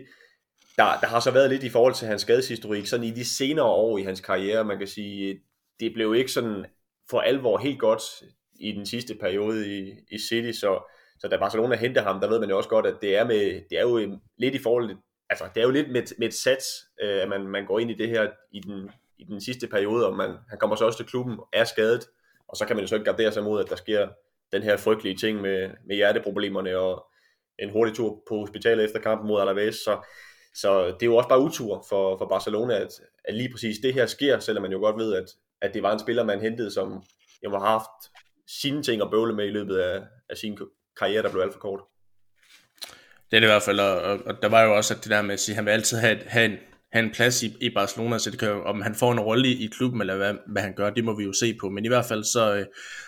[0.77, 3.65] Der, der har så været lidt i forhold til hans skadeshistorik, sådan i de senere
[3.65, 5.39] år i hans karriere, man kan sige,
[5.79, 6.65] det blev ikke sådan
[7.09, 8.01] for alvor helt godt
[8.59, 12.39] i den sidste periode i, i City, så, så da Barcelona henter ham, der ved
[12.39, 14.95] man jo også godt, at det er, med, det er jo lidt i forhold
[15.29, 16.65] altså det er jo lidt med, med et sats,
[17.01, 20.07] øh, at man, man går ind i det her i den, i den sidste periode,
[20.07, 22.07] og man, han kommer så også til klubben, er skadet,
[22.55, 24.07] og så kan man jo så ikke gardere sig mod, at der sker
[24.51, 27.05] den her frygtelige ting med, med hjerteproblemerne og
[27.59, 29.75] en hurtig tur på hospitalet efter kampen mod Alaves.
[29.75, 29.97] Så,
[30.53, 32.91] så det er jo også bare utur for, for Barcelona, at,
[33.23, 35.25] at lige præcis det her sker, selvom man jo godt ved, at,
[35.61, 37.03] at det var en spiller, man hentede, som
[37.43, 38.11] jo har haft
[38.61, 40.57] sine ting at bøvle med i løbet af, af sin
[40.99, 41.79] karriere, der blev alt for kort.
[43.31, 45.21] Det er det i hvert fald, og, og der var jo også at det der
[45.21, 46.57] med at sige, at han vil altid have, have en
[46.95, 49.65] have en plads i, i Barcelona, så det kan, om han får en rolle i,
[49.65, 51.69] i klubben, eller hvad, hvad han gør, det må vi jo se på.
[51.69, 52.65] Men i hvert fald, så, øh,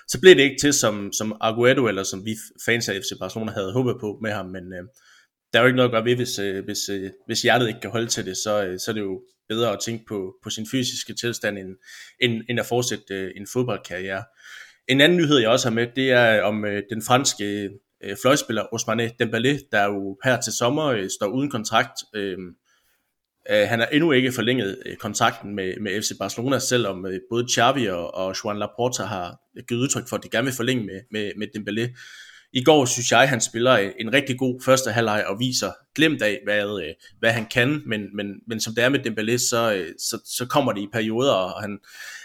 [0.07, 3.51] så blev det ikke til, som, som Aguero, eller som vi fans af FC Barcelona
[3.51, 4.83] havde håbet på med ham, men øh,
[5.53, 7.79] der er jo ikke noget at gøre ved, hvis, øh, hvis, øh, hvis hjertet ikke
[7.79, 10.49] kan holde til det, så, øh, så er det jo bedre at tænke på, på
[10.49, 11.69] sin fysiske tilstand, end,
[12.21, 14.23] end, end at fortsætte øh, en fodboldkarriere.
[14.87, 17.69] En anden nyhed, jeg også har med, det er om øh, den franske
[18.03, 22.37] øh, fløjspiller Ousmane Dembélé, der jo her til sommer øh, står uden kontrakt, øh,
[23.51, 27.47] Øh, han har endnu ikke forlænget øh, kontrakten med, med FC Barcelona, selvom øh, både
[27.55, 30.85] Xavi og, og Juan Laporta har øh, givet udtryk for, at de gerne vil forlænge
[30.85, 31.97] med, med, med Dembélé.
[32.53, 36.21] I går synes jeg, han spiller øh, en rigtig god første halvleg og viser glemt
[36.21, 39.85] af, hvad, øh, hvad han kan, men, men, men som det er med Dembélé, så,
[39.99, 41.79] så, så kommer det i perioder, og han,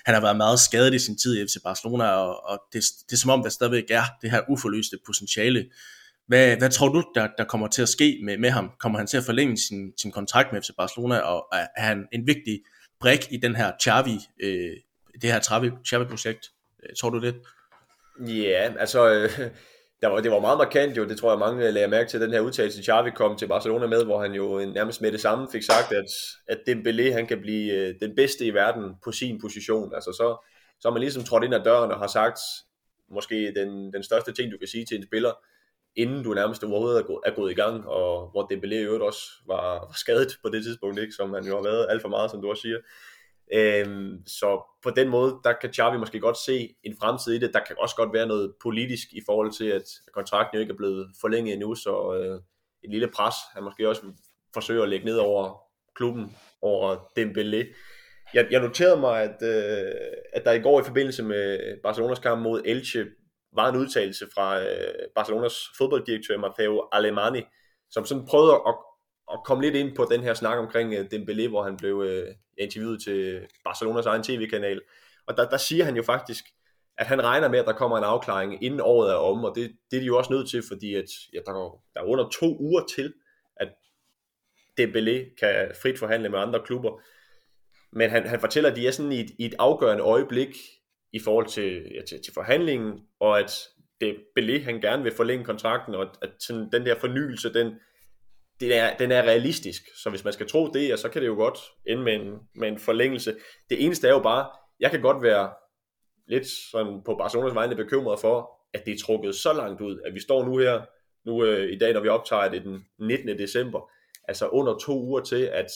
[0.05, 3.13] han har været meget skadet i sin tid i FC Barcelona, og, og det, det
[3.13, 5.65] er som om, der stadigvæk er det her uforløste potentiale
[6.33, 8.71] hvad, hvad tror du, der, der kommer til at ske med, med ham?
[8.81, 12.09] Kommer han til at forlænge sin, sin kontrakt med FC Barcelona, og er, er han
[12.13, 12.61] en vigtig
[13.01, 14.77] brik i den her Xavi, øh,
[15.23, 15.41] det her
[15.89, 16.51] Xavi-projekt?
[16.83, 17.35] Øh, tror du det?
[18.21, 19.31] Ja, altså, øh,
[20.03, 22.21] der var, det var meget markant jo, det tror jeg mange øh, lagde mærke til,
[22.21, 25.21] den her udtalelse, Xavi kom til Barcelona med, hvor han jo øh, nærmest med det
[25.21, 26.11] samme fik sagt, at,
[26.49, 29.95] at Dembélé, han kan blive øh, den bedste i verden på sin position.
[29.95, 30.47] Altså så,
[30.81, 32.39] så har man ligesom trådt ind ad døren og har sagt,
[33.11, 35.33] måske den, den største ting, du kan sige til en spiller,
[35.97, 39.03] inden du nærmest overhovedet er gået, er gået i gang, og hvor Dembélé i øvrigt
[39.03, 41.13] også var, var skadet på det tidspunkt, ikke?
[41.13, 42.79] som han jo har været alt for meget, som du også siger.
[43.55, 47.55] Øhm, så på den måde, der kan Xavi måske godt se en fremtid i det.
[47.55, 50.77] Der kan også godt være noget politisk i forhold til, at kontrakten jo ikke er
[50.77, 52.41] blevet forlænget endnu, så øh,
[52.85, 54.03] et lille pres, han måske også
[54.55, 55.63] forsøger at lægge ned over
[55.95, 57.75] klubben, over Dembélé.
[58.35, 59.93] Jeg, jeg noterede mig, at, øh,
[60.33, 63.07] at der i går i forbindelse med Barcelonas kamp mod Elche,
[63.57, 67.43] var en udtalelse fra øh, Barcelonas fodbolddirektør Matteo Alemani,
[67.91, 68.75] som sådan prøvede at,
[69.33, 72.35] at komme lidt ind på den her snak omkring øh, Dembélé, hvor han blev øh,
[72.59, 74.81] interviewet til Barcelonas egen tv-kanal.
[75.27, 76.45] Og der, der siger han jo faktisk,
[76.99, 79.73] at han regner med, at der kommer en afklaring inden året er om, og det,
[79.91, 81.53] det er de jo også nødt til, fordi at, ja, der,
[81.95, 83.15] der er under to uger til,
[83.57, 83.69] at
[84.81, 87.01] Dembélé kan frit forhandle med andre klubber.
[87.93, 90.57] Men han, han fortæller, at de er sådan i et, i et afgørende øjeblik
[91.13, 93.53] i forhold til, ja, til, til forhandlingen, og at
[94.01, 97.75] det Belé, han gerne vil forlænge kontrakten, og at sådan, den der fornyelse, den,
[98.61, 99.83] den, er, den er realistisk.
[100.03, 102.35] Så hvis man skal tro det, ja, så kan det jo godt ende med en,
[102.55, 103.37] med en forlængelse.
[103.71, 104.49] Det eneste er jo bare,
[104.81, 105.51] jeg kan godt være
[106.29, 110.15] lidt sådan på Barcelonas vegne bekymret for, at det er trukket så langt ud, at
[110.15, 110.83] vi står nu her,
[111.25, 113.39] nu øh, i dag, når vi optager det den 19.
[113.39, 113.91] december,
[114.29, 115.67] altså under to uger til, at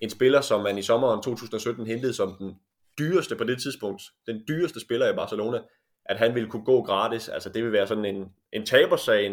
[0.00, 2.54] en spiller, som man i sommeren 2017 hentede som den
[2.98, 5.60] dyreste på det tidspunkt, den dyreste spiller i Barcelona,
[6.04, 7.28] at han ville kunne gå gratis.
[7.28, 9.32] Altså det vil være sådan en, en tabersag, en,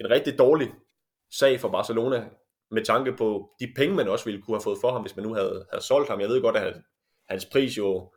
[0.00, 0.72] en rigtig dårlig
[1.38, 2.24] sag for Barcelona,
[2.70, 5.26] med tanke på de penge, man også ville kunne have fået for ham, hvis man
[5.26, 6.20] nu havde, havde solgt ham.
[6.20, 6.76] Jeg ved godt, at
[7.28, 8.12] hans pris jo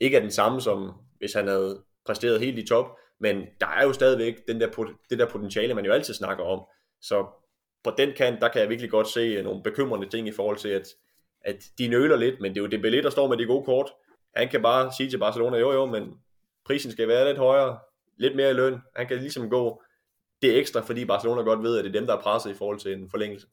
[0.00, 2.86] ikke er den samme, som hvis han havde præsteret helt i top,
[3.20, 6.60] men der er jo stadigvæk den der, det der potentiale, man jo altid snakker om.
[7.00, 7.26] Så
[7.84, 10.68] på den kant, der kan jeg virkelig godt se nogle bekymrende ting i forhold til,
[10.68, 10.86] at,
[11.40, 13.64] at de nøler lidt, men det er jo det billet, der står med de gode
[13.64, 13.90] kort
[14.36, 16.02] han kan bare sige til Barcelona, jo jo, men
[16.66, 17.78] prisen skal være lidt højere,
[18.18, 18.78] lidt mere i løn.
[18.96, 19.82] Han kan ligesom gå
[20.42, 22.78] det ekstra, fordi Barcelona godt ved, at det er dem, der er presset i forhold
[22.78, 23.46] til en forlængelse.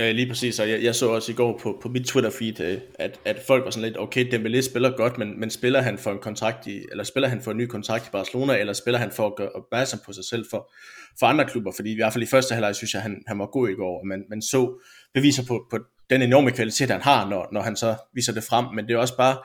[0.00, 2.78] Øh, lige præcis, og jeg, jeg så også i går på, på mit Twitter-feed, øh,
[2.94, 6.10] at, at folk var sådan lidt, okay, Dembélé spiller godt, men, men spiller han for
[6.10, 9.10] en kontrakt i, eller spiller han for en ny kontrakt i Barcelona, eller spiller han
[9.10, 10.72] for at gøre opmærksom på sig selv for,
[11.18, 13.46] for andre klubber, fordi i hvert fald i første halvleg synes jeg, han, han var
[13.46, 14.82] god i går, og man, man så
[15.14, 15.78] beviser på, på
[16.10, 18.98] den enorme kvalitet, han har, når, når han så viser det frem, men det er
[18.98, 19.36] også bare,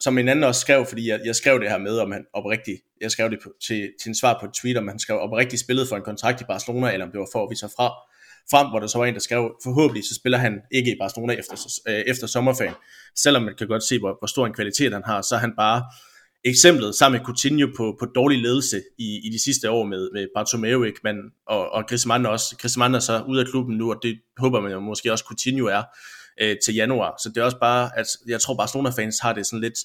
[0.00, 2.80] som en anden også skrev, fordi jeg, jeg skrev det her med, om han oprigtigt,
[3.00, 5.60] jeg skrev det på, til, til en svar på et tweet, om han skrev oprigtigt
[5.60, 7.88] spillet for en kontrakt i Barcelona, eller om det var for at vise sig fra,
[8.50, 11.32] frem, hvor der så var en, der skrev, forhåbentlig så spiller han ikke i Barcelona
[11.32, 12.74] efter, øh, efter sommerferien.
[13.16, 15.52] Selvom man kan godt se, hvor, hvor stor en kvalitet han har, så er han
[15.56, 15.82] bare
[16.44, 20.26] eksemplet sammen med Coutinho på, på dårlig ledelse i, i de sidste år med, med
[20.34, 22.56] Bartomeu men, og, og Griezmann også.
[22.56, 25.66] Griezmann er så ude af klubben nu, og det håber man jo måske også Coutinho
[25.66, 25.82] er
[26.40, 27.14] øh, til januar.
[27.22, 29.78] Så det er også bare, at jeg tror Barcelona-fans har det sådan lidt,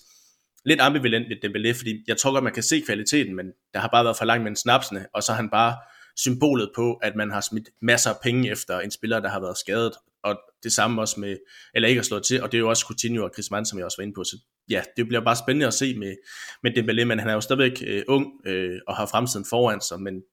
[0.65, 3.89] lidt ambivalent ved Dembélé, fordi jeg tror godt, man kan se kvaliteten, men der har
[3.91, 5.75] bare været for langt med snapsene, og så har han bare
[6.17, 9.57] symbolet på, at man har smidt masser af penge efter en spiller, der har været
[9.57, 9.93] skadet,
[10.23, 11.37] og det samme også med,
[11.73, 13.85] eller ikke har slået til, og det er jo også Coutinho og Griezmann, som jeg
[13.85, 14.37] også var inde på, så
[14.69, 16.15] ja, det bliver bare spændende at se med,
[16.63, 20.01] med Dembélé, men han er jo stadigvæk øh, ung øh, og har fremtiden foran sig,
[20.01, 20.23] men,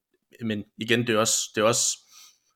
[0.43, 1.99] men igen, det er også, det er også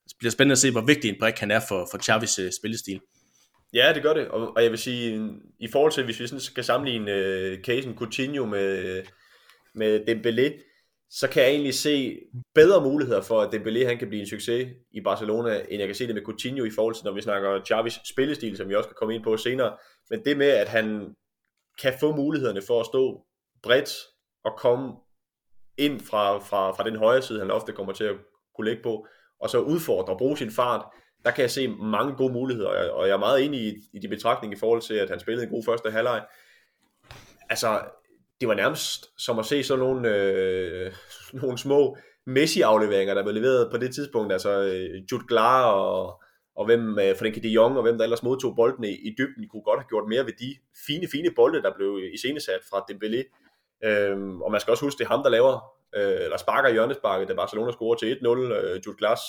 [0.08, 2.52] det bliver spændende at se, hvor vigtig en brik han er for, for Xavis øh,
[2.60, 3.00] spillestil.
[3.74, 6.40] Ja, det gør det, og, og jeg vil sige, i forhold til, hvis vi sådan
[6.40, 9.02] skal sammenligne øh, casen Coutinho med,
[9.74, 10.66] med Dembélé,
[11.10, 12.18] så kan jeg egentlig se
[12.54, 15.94] bedre muligheder for, at Dembélé han kan blive en succes i Barcelona, end jeg kan
[15.94, 18.88] se det med Coutinho i forhold til, når vi snakker Xavis spillestil, som vi også
[18.88, 19.76] kan komme ind på senere.
[20.10, 21.14] Men det med, at han
[21.82, 23.22] kan få mulighederne for at stå
[23.62, 23.90] bredt
[24.44, 24.92] og komme
[25.78, 28.16] ind fra, fra, fra den højre side, han ofte kommer til at
[28.56, 29.06] kunne lægge på,
[29.40, 30.84] og så udfordre og bruge sin fart,
[31.24, 34.08] der kan jeg se mange gode muligheder, og jeg er meget enig i, i de
[34.08, 36.24] betragtninger i forhold til, at han spillede en god første halvleg.
[37.50, 37.80] Altså,
[38.40, 40.92] det var nærmest som at se sådan nogle, øh,
[41.42, 46.22] nogle små Messi-afleveringer, der blev leveret på det tidspunkt, altså øh, Jude Glar og,
[46.56, 49.48] og hvem, øh, Frenkie de Jong og hvem der ellers modtog boldene i, i dybden,
[49.48, 53.20] kunne godt have gjort mere ved de fine, fine bolde, der blev iscenesat fra Dembélé.
[53.84, 55.52] Øhm, og man skal også huske, det er ham, der laver,
[55.94, 59.22] øh, eller sparker hjørnesparket, da Barcelona scorer til 1-0, øh, Jude Glass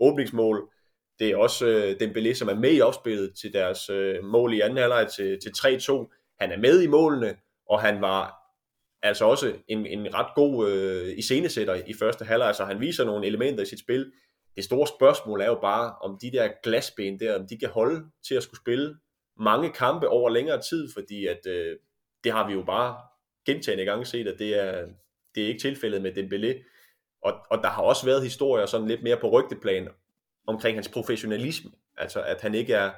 [0.00, 0.68] åbningsmål.
[1.18, 4.60] Det er også øh, Dembélé, som er med i opspillet til deres øh, mål i
[4.60, 6.36] anden halvleg til, til 3-2.
[6.40, 7.36] Han er med i målene,
[7.68, 8.42] og han var
[9.02, 13.26] altså også en, en ret god øh, iscenesætter i første halvleg, altså han viser nogle
[13.26, 14.12] elementer i sit spil.
[14.56, 18.04] Det store spørgsmål er jo bare, om de der glasben der, om de kan holde
[18.28, 18.96] til at skulle spille
[19.38, 21.76] mange kampe over længere tid, fordi at øh,
[22.24, 22.96] det har vi jo bare
[23.46, 24.86] gentagende gange set, at det er,
[25.34, 26.68] det er ikke tilfældet med Dembélé.
[27.22, 29.88] Og, og der har også været historier sådan lidt mere på rygteplan
[30.46, 32.90] omkring hans professionalisme, altså at han ikke er,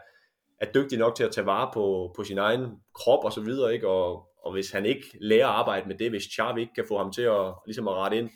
[0.61, 3.75] er dygtig nok til at tage vare på, på sin egen krop og så videre,
[3.75, 3.89] ikke?
[3.89, 6.99] Og, og hvis han ikke lærer at arbejde med det, hvis Xavi ikke kan få
[6.99, 8.31] ham til at, ligesom at rette ind,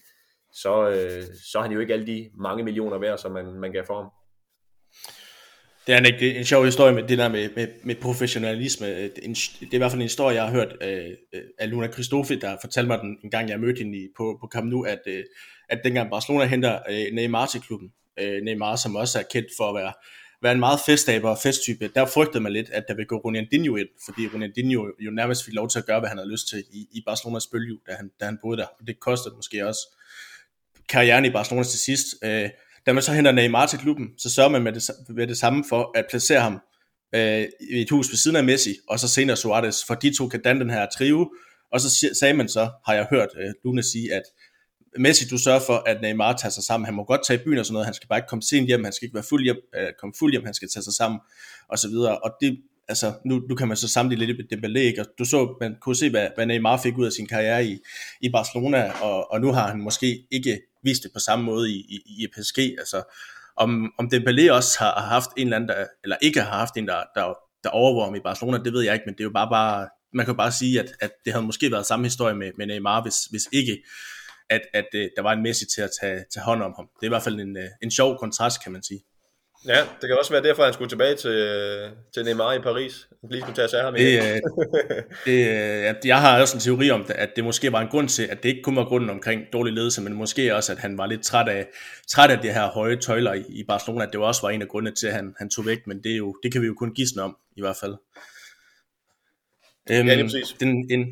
[0.52, 3.72] så, øh, så er han jo ikke alle de mange millioner værd, som man, man
[3.72, 4.10] gav for ham.
[5.86, 8.86] Det er en, det er en sjov historie med det der med, med, med professionalisme.
[9.22, 12.34] En, det er i hvert fald en historie, jeg har hørt øh, af Luna Christofi,
[12.34, 15.00] der fortalte mig den en gang, jeg mødte hende i, på, på Camp Nou, at,
[15.06, 15.24] øh,
[15.68, 19.68] at dengang Barcelona henter øh, Neymar til klubben, øh, Neymar, som også er kendt for
[19.68, 19.92] at være
[20.42, 23.76] være en meget festaber og festtype, der frygtede man lidt, at der ville gå Ronaldinho
[23.76, 26.64] ind, fordi Ronaldinho jo nærmest fik lov til at gøre, hvad han havde lyst til
[26.72, 28.66] i, i Barcelonas bølge, da han, da han boede der.
[28.80, 29.80] Og det kostede måske også
[30.88, 32.06] karrieren i Barcelona til sidst.
[32.24, 32.48] Øh,
[32.86, 35.64] da man så henter Neymar til klubben, så sørger man med det, med det samme
[35.68, 36.60] for at placere ham
[37.14, 40.28] øh, i et hus ved siden af Messi, og så senere Suarez, for de to
[40.28, 41.30] kan danne den her trio,
[41.72, 44.22] og så sagde man så, har jeg hørt øh, Luna sige, at
[44.98, 46.84] Messi, du sørger for, at Neymar tager sig sammen.
[46.84, 47.86] Han må godt tage i byen og sådan noget.
[47.86, 48.84] Han skal bare ikke komme sent hjem.
[48.84, 50.44] Han skal ikke være fuld hjem, øh, komme fuld hjem.
[50.44, 51.20] Han skal tage sig sammen
[51.68, 52.18] og så videre.
[52.18, 55.00] Og det, altså, nu, nu kan man så sammenligne lidt med Dembélé, ikke?
[55.00, 57.78] Og du så, man kunne se, hvad, hvad Neymar fik ud af sin karriere i,
[58.20, 61.76] i Barcelona, og, og nu har han måske ikke vist det på samme måde i,
[61.76, 62.58] i, i PSG.
[62.58, 63.02] Altså,
[63.56, 66.76] om, om Dembélé også har, har haft en eller anden, der, eller ikke har haft
[66.76, 69.24] en, der, der, der overvåger ham i Barcelona, det ved jeg ikke, men det er
[69.24, 72.34] jo bare, bare man kan bare sige, at, at det havde måske været samme historie
[72.34, 73.82] med, med Neymar, hvis, hvis ikke
[74.50, 76.88] at, at at der var en Messi til at tage, tage hånd om ham.
[77.00, 79.00] Det er i hvert fald en, øh, en sjov kontrast, kan man sige.
[79.66, 81.36] Ja, det kan også være derfor, at han skulle tilbage til,
[82.14, 83.08] til Neymar i Paris.
[83.30, 84.24] Lige skulle tage sig af ham det, uh,
[85.24, 88.22] det, uh, Jeg har også en teori om, at det måske var en grund til,
[88.22, 91.06] at det ikke kun var grunden omkring dårlig ledelse, men måske også, at han var
[91.06, 91.66] lidt træt af,
[92.08, 94.68] træt af det her høje tøjler i, i Barcelona, at det også var en af
[94.68, 96.74] grundene til, at han, han tog væk, men det, er jo, det kan vi jo
[96.74, 97.92] kun gisne om, i hvert fald.
[97.92, 97.98] Um,
[99.90, 100.56] ja, det er øhm, præcis.
[100.60, 101.06] Den, en,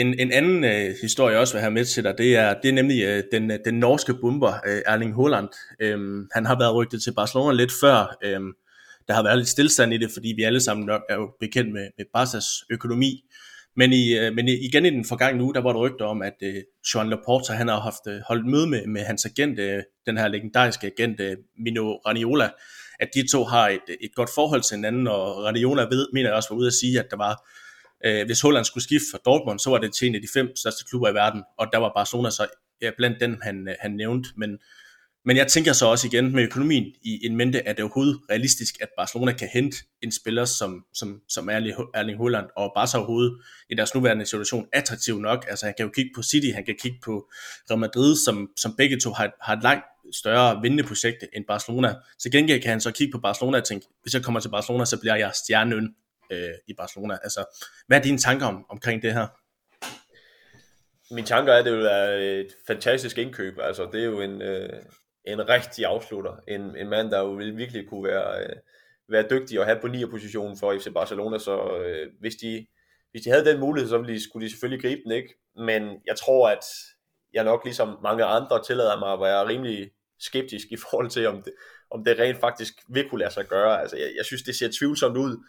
[0.00, 2.68] en, en anden øh, historie, jeg også vil have med til dig, det er, det
[2.68, 5.48] er nemlig øh, den, øh, den norske bomber, øh, Erling Haaland.
[5.80, 8.16] Øhm, han har været rygtet til Barcelona lidt før.
[8.24, 8.52] Øhm,
[9.08, 11.72] der har været lidt stillstand i det, fordi vi alle sammen nok er jo bekendt
[11.72, 13.24] med, med Barca's økonomi.
[13.76, 16.36] Men, i, øh, men igen i den forgangne uge, der var der rygter om, at
[16.42, 16.54] øh,
[16.94, 20.28] Joan Laporta, han har haft øh, holdt møde med, med hans agent, øh, den her
[20.28, 22.50] legendariske agent, øh, Mino Raniola,
[23.00, 26.36] at de to har et, et godt forhold til hinanden, og Raniola ved, mener jeg
[26.36, 27.50] også var ude at sige, at der var
[28.04, 30.56] Øh, hvis Holland skulle skifte fra Dortmund, så var det til en af de fem
[30.56, 32.46] største klubber i verden, og der var Barcelona så
[32.82, 34.28] ja, blandt den, han, øh, han nævnte.
[34.36, 34.58] Men
[35.24, 38.74] Men jeg tænker så også igen med økonomien i en mente, at det overhovedet realistisk,
[38.80, 43.32] at Barcelona kan hente en spiller som, som, som Erling Haaland, og bare så overhovedet
[43.70, 45.46] i deres nuværende situation attraktiv nok.
[45.48, 47.30] Altså han kan jo kigge på City, han kan kigge på
[47.70, 51.94] Real Madrid, som, som begge to har, har et langt større vindende projekt end Barcelona.
[52.22, 54.84] Til gengæld kan han så kigge på Barcelona og tænke, hvis jeg kommer til Barcelona,
[54.84, 55.94] så bliver jeg stjernen
[56.30, 57.18] øh, i Barcelona.
[57.22, 57.44] Altså,
[57.86, 59.26] hvad er dine tanker om, omkring det her?
[61.14, 63.58] Min tanker er, at det vil være et fantastisk indkøb.
[63.58, 64.82] Altså, det er jo en, øh,
[65.24, 66.36] en rigtig afslutter.
[66.48, 68.56] En, en mand, der jo virkelig kunne være, øh,
[69.08, 70.06] være dygtig og have på 9.
[70.06, 71.38] position for FC Barcelona.
[71.38, 72.66] Så øh, hvis, de,
[73.10, 75.34] hvis de havde den mulighed, så ville de, skulle de selvfølgelig gribe den, ikke?
[75.56, 76.64] Men jeg tror, at
[77.32, 81.42] jeg nok ligesom mange andre tillader mig at være rimelig skeptisk i forhold til, om
[81.42, 81.52] det,
[81.90, 83.80] om det rent faktisk vil kunne lade sig gøre.
[83.80, 85.44] Altså, jeg, jeg synes, det ser tvivlsomt ud,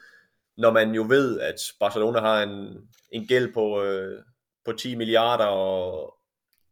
[0.58, 2.78] når man jo ved, at Barcelona har en,
[3.12, 4.24] en gæld på, øh,
[4.66, 6.14] på 10 milliarder, og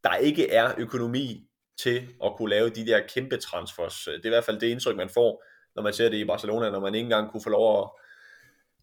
[0.04, 1.48] der ikke er økonomi
[1.84, 4.08] til at kunne lave de der kæmpe transfers.
[4.08, 5.44] Øh, det er i hvert fald det indtryk, man får,
[5.76, 7.90] når man ser det i Barcelona, når man ikke engang kunne få lov at,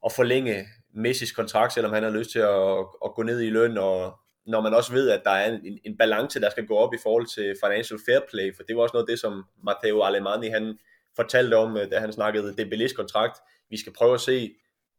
[0.05, 3.79] at forlænge Messis kontrakt, selvom han har lyst til at, at gå ned i løn,
[3.79, 6.95] og når man også ved, at der er en, en balance, der skal gå op
[6.95, 10.03] i forhold til financial fair play, for det var også noget af det, som Matteo
[10.03, 10.79] Alemani han
[11.17, 13.39] fortalte om, øh, da han snakkede Dembélés kontrakt.
[13.71, 14.55] Vi skal prøve at se,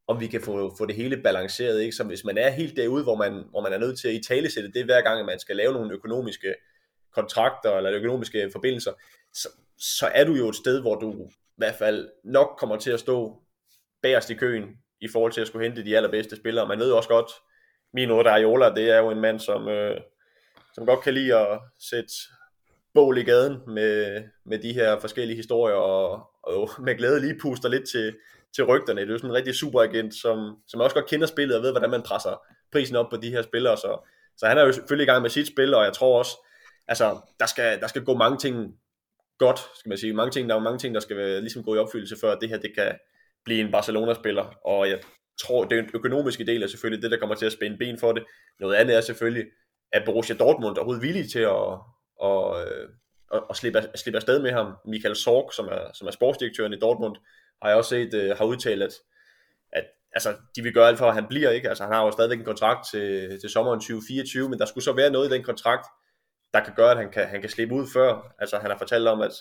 [0.08, 1.82] om vi kan få, få det hele balanceret.
[1.82, 1.96] Ikke?
[1.96, 4.24] Så hvis man er helt derude, hvor man, hvor man er nødt til at i
[4.24, 6.56] tale sætte det hver gang, at man skal lave nogle økonomiske
[7.14, 8.92] kontrakter eller økonomiske forbindelser,
[9.34, 12.92] så, så er du jo et sted, hvor du i hvert fald nok kommer til
[12.92, 13.42] at stå
[14.02, 14.64] bagerst i køen
[15.02, 16.68] i forhold til at skulle hente de allerbedste spillere.
[16.68, 17.32] Man ved jo også godt,
[17.94, 20.02] Mino Raiola, det er jo en mand, som, øh,
[20.74, 22.14] som godt kan lide at sætte
[22.94, 27.70] bål i gaden med, med de her forskellige historier, og, og med glæde lige puster
[27.70, 28.16] lidt til,
[28.56, 29.02] til rygterne.
[29.02, 31.72] Det er jo sådan en rigtig superagent, som, som også godt kender spillet og ved,
[31.72, 33.78] hvordan man presser prisen op på de her spillere.
[33.78, 36.32] Så, så han er jo selvfølgelig i gang med sit spil, og jeg tror også,
[36.88, 38.76] altså, der skal, der skal gå mange ting
[39.38, 40.14] godt, skal man sige.
[40.14, 42.58] Mange ting, der er mange ting, der skal ligesom gå i opfyldelse, før det her
[42.58, 42.98] det kan
[43.46, 44.46] blive en Barcelona-spiller.
[44.66, 45.00] Og jeg
[45.42, 48.24] tror, det økonomiske del er selvfølgelig det, der kommer til at spænde ben for det.
[48.60, 49.46] Noget andet er selvfølgelig,
[49.92, 51.74] at Borussia Dortmund er overhovedet villig til at,
[52.24, 52.90] at, øh,
[53.34, 54.74] at, at, slippe, at slippe afsted med ham.
[54.86, 57.16] Michael Sorg, som er, som er sportsdirektøren i Dortmund,
[57.62, 58.94] har jeg også set, øh, har udtalt, at,
[59.72, 61.50] at altså, de vil gøre alt for, at han bliver.
[61.50, 61.70] Ikke?
[61.70, 64.94] Altså, han har jo stadigvæk en kontrakt til, til sommeren 2024, men der skulle så
[64.94, 65.86] være noget i den kontrakt,
[66.54, 68.36] der kan gøre, at han kan, han kan slippe ud før.
[68.40, 69.32] Altså, han har fortalt om, at,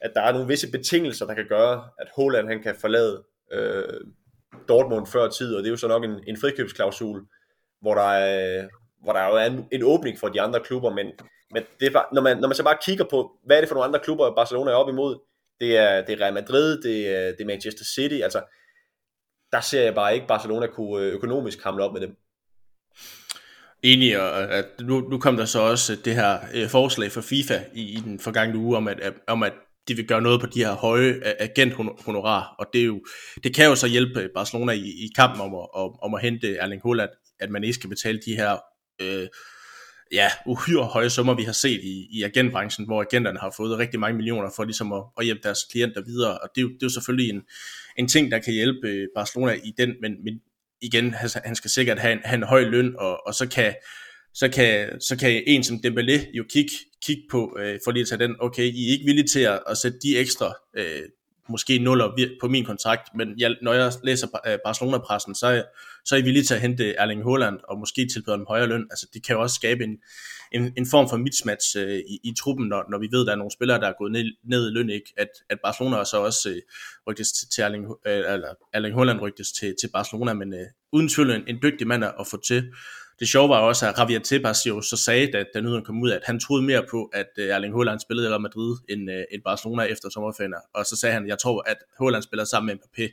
[0.00, 4.00] at der er nogle visse betingelser, der kan gøre, at Holland han kan forlade øh,
[4.68, 7.26] Dortmund før tid, og det er jo så nok en, en frikøbsklausul,
[7.80, 8.68] hvor der er,
[9.02, 11.06] hvor der jo er en, en åbning for de andre klubber, men,
[11.50, 13.68] men det er bare, når, man, når man så bare kigger på, hvad er det
[13.68, 15.18] for nogle andre klubber, Barcelona er op imod,
[15.62, 18.42] det er, det er Real Madrid, det er, det er Manchester City, altså
[19.52, 22.16] der ser jeg bare ikke Barcelona kunne øh, økonomisk hamle op med dem.
[23.82, 27.64] Enig, og at nu, nu kom der så også det her øh, forslag fra FIFA
[27.74, 29.52] i, i den forgangne uge om, at, om at
[29.88, 33.04] de vil gøre noget på de her høje øh, agenthonorar, og det, er jo,
[33.44, 36.56] det kan jo så hjælpe Barcelona i, i kampen om at, om, om at hente
[36.56, 38.58] Erling Haaland, at man ikke skal betale de her
[39.02, 39.28] øh,
[40.12, 44.00] ja, uhyre høje summer, vi har set i, i agentbranchen, hvor agenterne har fået rigtig
[44.00, 46.82] mange millioner for ligesom at, at hjælpe deres klienter videre, og det er jo, det
[46.82, 47.42] er jo selvfølgelig en,
[47.98, 50.40] en ting, der kan hjælpe øh, Barcelona i den, men, men
[50.82, 53.74] igen, han, han skal sikkert have en, have en høj løn, og, og så kan
[54.34, 56.72] så kan, så kan en som Dembélé jo kigge,
[57.06, 59.62] kigge på, øh, for lige at tage den, okay, I er ikke villige til at,
[59.68, 61.02] at sætte de ekstra, øh,
[61.48, 65.62] måske nuller på min kontrakt, men jeg, når jeg læser øh, Barcelona-pressen, så er,
[66.04, 68.86] så er I villige til at hente Erling Haaland, og måske tilbyde en højere løn.
[68.90, 69.98] Altså, det kan jo også skabe en,
[70.52, 73.32] en, en form for mismatch øh, i, i truppen, når, når vi ved, at der
[73.32, 75.12] er nogle spillere, der er gået ned, ned i løn, ikke?
[75.16, 76.56] At, at Barcelona så også øh,
[77.06, 81.08] rygtes til, til Erling, øh, eller Erling Haaland rygtes til, til Barcelona, men øh, uden
[81.08, 82.72] tvivl en, en dygtig mand at få til
[83.22, 86.10] det sjove var også, at Javier Tebas jo så sagde, da, da nyheden kom ud,
[86.10, 89.24] at han troede mere på, at øh, Erling Haaland spillede i Real Madrid end, øh,
[89.32, 90.54] end Barcelona efter sommerferien.
[90.74, 93.06] Og så sagde han, jeg tror, at Haaland spiller sammen med Mbappé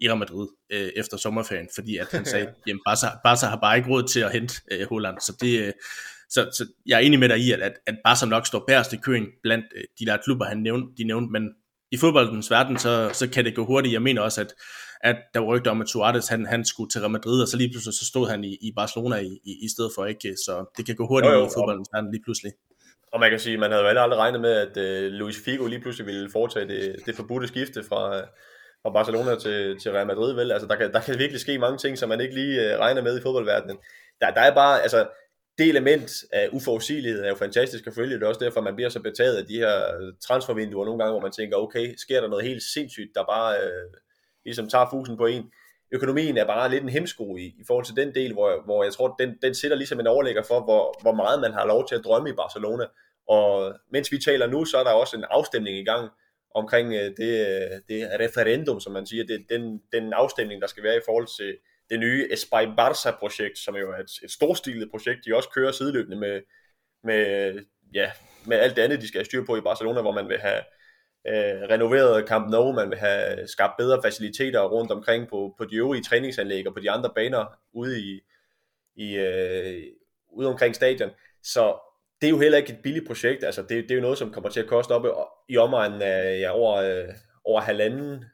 [0.00, 3.76] i Real Madrid uh, efter sommerferien, fordi at han sagde, jamen Barca, Barca har bare
[3.76, 5.20] ikke råd til at hente uh, Haaland.
[5.20, 5.72] Så, det, uh,
[6.30, 8.92] så, så jeg er enig med dig i, at, at, at Barca nok står bærest
[8.92, 11.48] i køen blandt uh, de der klubber, han nævnte, de nævnte, men
[11.92, 13.92] i fodboldens verden, så, så kan det gå hurtigt.
[13.92, 14.54] Jeg mener også, at
[15.04, 17.56] at der var rygter om, at Suarez han, han skulle til Real Madrid, og så
[17.56, 20.72] lige pludselig så stod han i, i Barcelona i, i, i stedet for ikke, så
[20.76, 22.52] det kan gå hurtigt jo, jo, i fodboldens verden lige pludselig.
[23.12, 25.80] Og man kan sige, man havde jo aldrig regnet med, at uh, Luis Figo lige
[25.80, 28.22] pludselig ville foretage det, det forbudte skifte fra,
[28.84, 30.52] fra Barcelona til, til Real Madrid, vel?
[30.52, 33.02] Altså, der kan, der kan virkelig ske mange ting, som man ikke lige øh, regner
[33.02, 33.78] med i fodboldverdenen.
[34.20, 35.08] Der, der er bare, altså,
[35.58, 38.14] det element af uforudsigelighed er jo fantastisk at følge.
[38.14, 39.80] Det er også derfor, man bliver så betaget af de her
[40.26, 43.90] transfervinduer nogle gange, hvor man tænker, okay, sker der noget helt sindssygt, der bare øh,
[44.44, 45.50] ligesom tager fusen på en.
[45.92, 48.92] Økonomien er bare lidt en hemsko i, i forhold til den del, hvor, hvor jeg
[48.92, 51.94] tror, den, den sætter ligesom en overlægger for, hvor, hvor meget man har lov til
[51.94, 52.84] at drømme i Barcelona.
[53.28, 56.10] Og mens vi taler nu, så er der også en afstemning i gang
[56.54, 60.82] omkring øh, det, øh, det referendum, som man siger, det, den, den afstemning, der skal
[60.82, 61.58] være i forhold til
[61.90, 66.16] det nye Espai Barça-projekt, som jo er et, et storstilet projekt, de også kører sideløbende
[66.16, 66.40] med,
[67.04, 67.54] med,
[67.94, 68.10] ja,
[68.46, 70.62] med alt det andet, de skal have styr på i Barcelona, hvor man vil have
[71.26, 75.76] øh, renoveret Camp Nou, man vil have skabt bedre faciliteter rundt omkring på, på de
[75.76, 78.20] øvrige træningsanlæg og på de andre baner ude i,
[78.96, 79.82] i øh,
[80.32, 81.10] ude omkring stadion.
[81.42, 81.76] Så
[82.20, 83.44] det er jo heller ikke et billigt projekt.
[83.44, 85.06] Altså, det, det er jo noget, som kommer til at koste op
[85.48, 88.24] i omegnen af ja, over, øh, over halvanden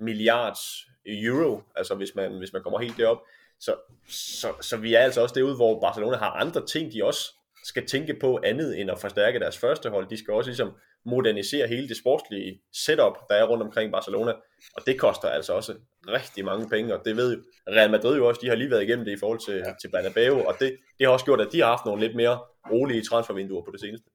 [0.00, 0.60] milliards
[1.06, 3.18] euro, altså hvis man, hvis man kommer helt derop.
[3.60, 3.74] Så,
[4.08, 7.86] så, så vi er altså også derude, hvor Barcelona har andre ting, de også skal
[7.86, 10.08] tænke på andet end at forstærke deres første hold.
[10.08, 10.72] De skal også ligesom
[11.06, 14.32] modernisere hele det sportslige setup, der er rundt omkring Barcelona,
[14.76, 15.74] og det koster altså også
[16.08, 19.04] rigtig mange penge, og det ved Real Madrid jo også, de har lige været igennem
[19.04, 19.72] det i forhold til, ja.
[19.80, 22.38] til Bernabeu, og det, det har også gjort, at de har haft nogle lidt mere
[22.72, 24.10] rolige transfervinduer på det seneste.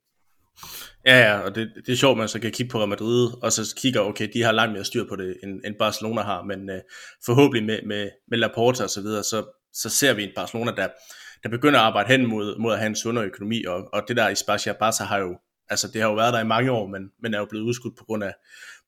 [1.05, 3.51] Ja, ja, og det, det er sjovt, man så kan kigge på Real Madrid, og
[3.51, 6.69] så kigger, okay, de har langt mere styr på det, end, end Barcelona har, men
[6.69, 6.81] øh,
[7.25, 10.87] forhåbentlig med, med, med Laporta og så videre, så, så ser vi en Barcelona, der,
[11.43, 14.17] der begynder at arbejde hen mod, mod at have en sundere økonomi, og, og det
[14.17, 15.37] der i Spacia Barca har jo,
[15.69, 17.97] altså det har jo været der i mange år, men, men er jo blevet udskudt
[17.97, 18.33] på grund af,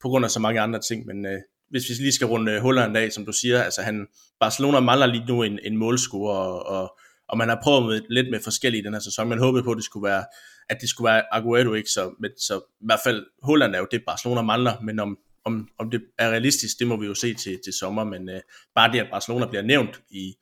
[0.02, 1.40] på grund af så mange andre ting, men øh,
[1.70, 4.08] hvis vi lige skal runde øh, huller en dag, som du siger, altså han,
[4.40, 6.98] Barcelona mangler lige nu en, en målscorer, og, og,
[7.28, 9.72] og man har prøvet med, lidt med forskellige i den her sæson, man håbede på,
[9.72, 10.26] at det skulle være,
[10.70, 11.90] at det skulle være Aguero, ikke?
[11.90, 15.68] Så, men, så i hvert fald, Holland er jo det, Barcelona mangler, men om, om,
[15.80, 18.42] om det er realistisk, det må vi jo se til, til sommer, men øh,
[18.76, 20.34] bare det, at Barcelona bliver nævnt i,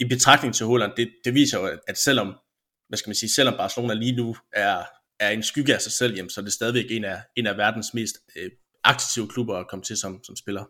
[0.00, 2.34] i betragtning til Holland, det, det viser jo, at selvom,
[2.88, 4.82] hvad skal man sige, selvom Barcelona lige nu er,
[5.20, 7.56] er en skygge af sig selv, jamen, så er det stadigvæk en af, en af
[7.56, 8.50] verdens mest øh,
[8.84, 10.64] aktive klubber at komme til som, som spiller.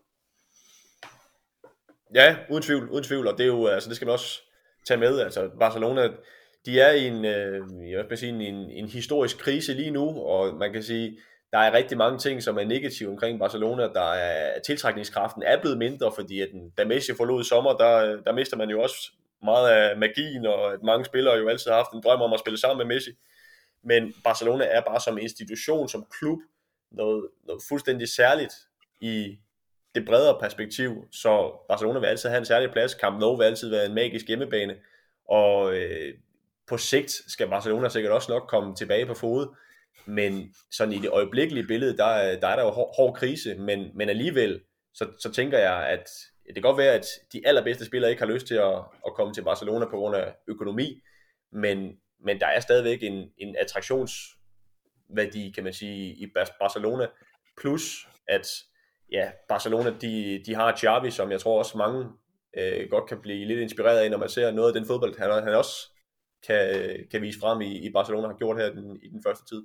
[2.14, 4.42] Ja, uden tvivl, uden tvivl, og det er jo, altså det skal man også
[4.88, 6.08] tage med, altså Barcelona,
[6.66, 10.54] de er i en, øh, jeg vil sige, en, en historisk krise lige nu, og
[10.54, 11.18] man kan sige,
[11.52, 13.82] der er rigtig mange ting, som er negative omkring Barcelona.
[13.82, 18.32] Der er tiltrækningskraften er blevet mindre, fordi at den, da Messi forlod sommer, der, der
[18.32, 19.12] mister man jo også
[19.42, 22.40] meget af magien, og at mange spillere jo altid har haft en drøm om at
[22.40, 23.10] spille sammen med Messi.
[23.84, 26.38] Men Barcelona er bare som institution, som klub,
[26.90, 28.54] noget, noget fuldstændig særligt
[29.00, 29.38] i
[29.94, 32.92] det bredere perspektiv, så Barcelona vil altid have en særlig plads.
[32.92, 34.76] Camp Nou vil altid være en magisk hjemmebane,
[35.28, 36.14] og øh,
[36.66, 39.54] på sigt skal Barcelona sikkert også nok komme tilbage på fod,
[40.06, 43.90] men sådan i det øjeblikkelige billede, der, der er der jo hård, hård krise, men,
[43.94, 44.60] men alligevel,
[44.94, 46.08] så, så tænker jeg, at
[46.46, 49.34] det kan godt være, at de allerbedste spillere ikke har lyst til at, at komme
[49.34, 51.02] til Barcelona på grund af økonomi,
[51.52, 56.26] men, men der er stadigvæk en, en attraktionsværdi, kan man sige, i
[56.60, 57.06] Barcelona,
[57.60, 58.46] plus at
[59.12, 62.06] ja, Barcelona, de, de har Xavi, som jeg tror også mange
[62.58, 65.44] øh, godt kan blive lidt inspireret af, når man ser noget af den fodbold, han,
[65.44, 65.90] han også
[66.46, 66.68] kan,
[67.10, 69.62] kan vise frem i, i Barcelona, har gjort her den, i den første tid.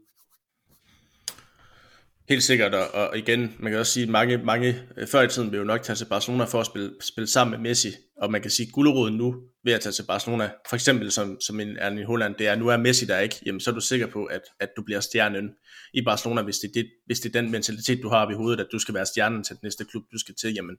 [2.30, 5.28] Helt sikkert, og, og igen, man kan også sige, at mange, mange øh, før i
[5.28, 8.32] tiden blev jo nok tage til Barcelona for at spille, spille sammen med Messi, og
[8.32, 11.60] man kan sige, at gulderoden nu ved at tage til Barcelona, for eksempel som, som
[11.60, 14.08] en Erling Holland, det er, nu er Messi der ikke, jamen så er du sikker
[14.08, 15.50] på, at, at du bliver stjernen
[15.94, 18.68] i Barcelona, hvis det, det, hvis det er den mentalitet, du har i hovedet, at
[18.72, 20.76] du skal være stjernen til den næste klub, du skal til, jamen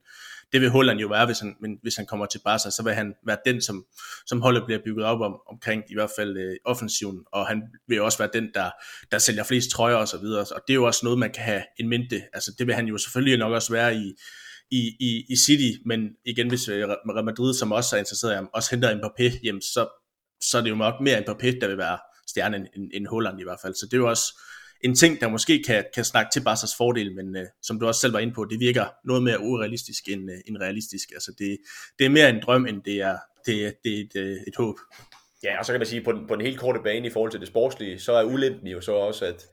[0.52, 2.92] det vil Holland jo være, hvis han, men hvis han kommer til Barca, så vil
[2.92, 3.86] han være den, som,
[4.26, 8.02] som holdet bliver bygget op om, omkring, i hvert fald øh, offensiven, og han vil
[8.02, 8.70] også være den, der,
[9.10, 11.42] der sælger flest trøjer og så videre, og det er jo også noget, man kan
[11.42, 14.14] have en mente, altså det vil han jo selvfølgelig nok også være i,
[14.70, 18.34] i, i, i City, men igen, hvis øh, Real Madrid, som også er interesseret i
[18.34, 19.88] ham, også henter Mbappé, jamen så,
[20.40, 21.98] så er det jo nok mere Mbappé, der vil være
[22.28, 23.74] stjernen end, end Holland i hvert fald.
[23.74, 24.40] Så det er jo også
[24.84, 28.00] en ting, der måske kan, kan snakke til Barca's fordel, men øh, som du også
[28.00, 31.10] selv var inde på, det virker noget mere urealistisk end, øh, end realistisk.
[31.12, 31.58] Altså det,
[31.98, 34.76] det er mere en drøm, end det er, det, det er et, øh, et håb.
[35.44, 37.30] Ja, og så kan man sige, på den, på den helt korte bane i forhold
[37.30, 39.46] til det sportslige, så er ulempen jo så også, at,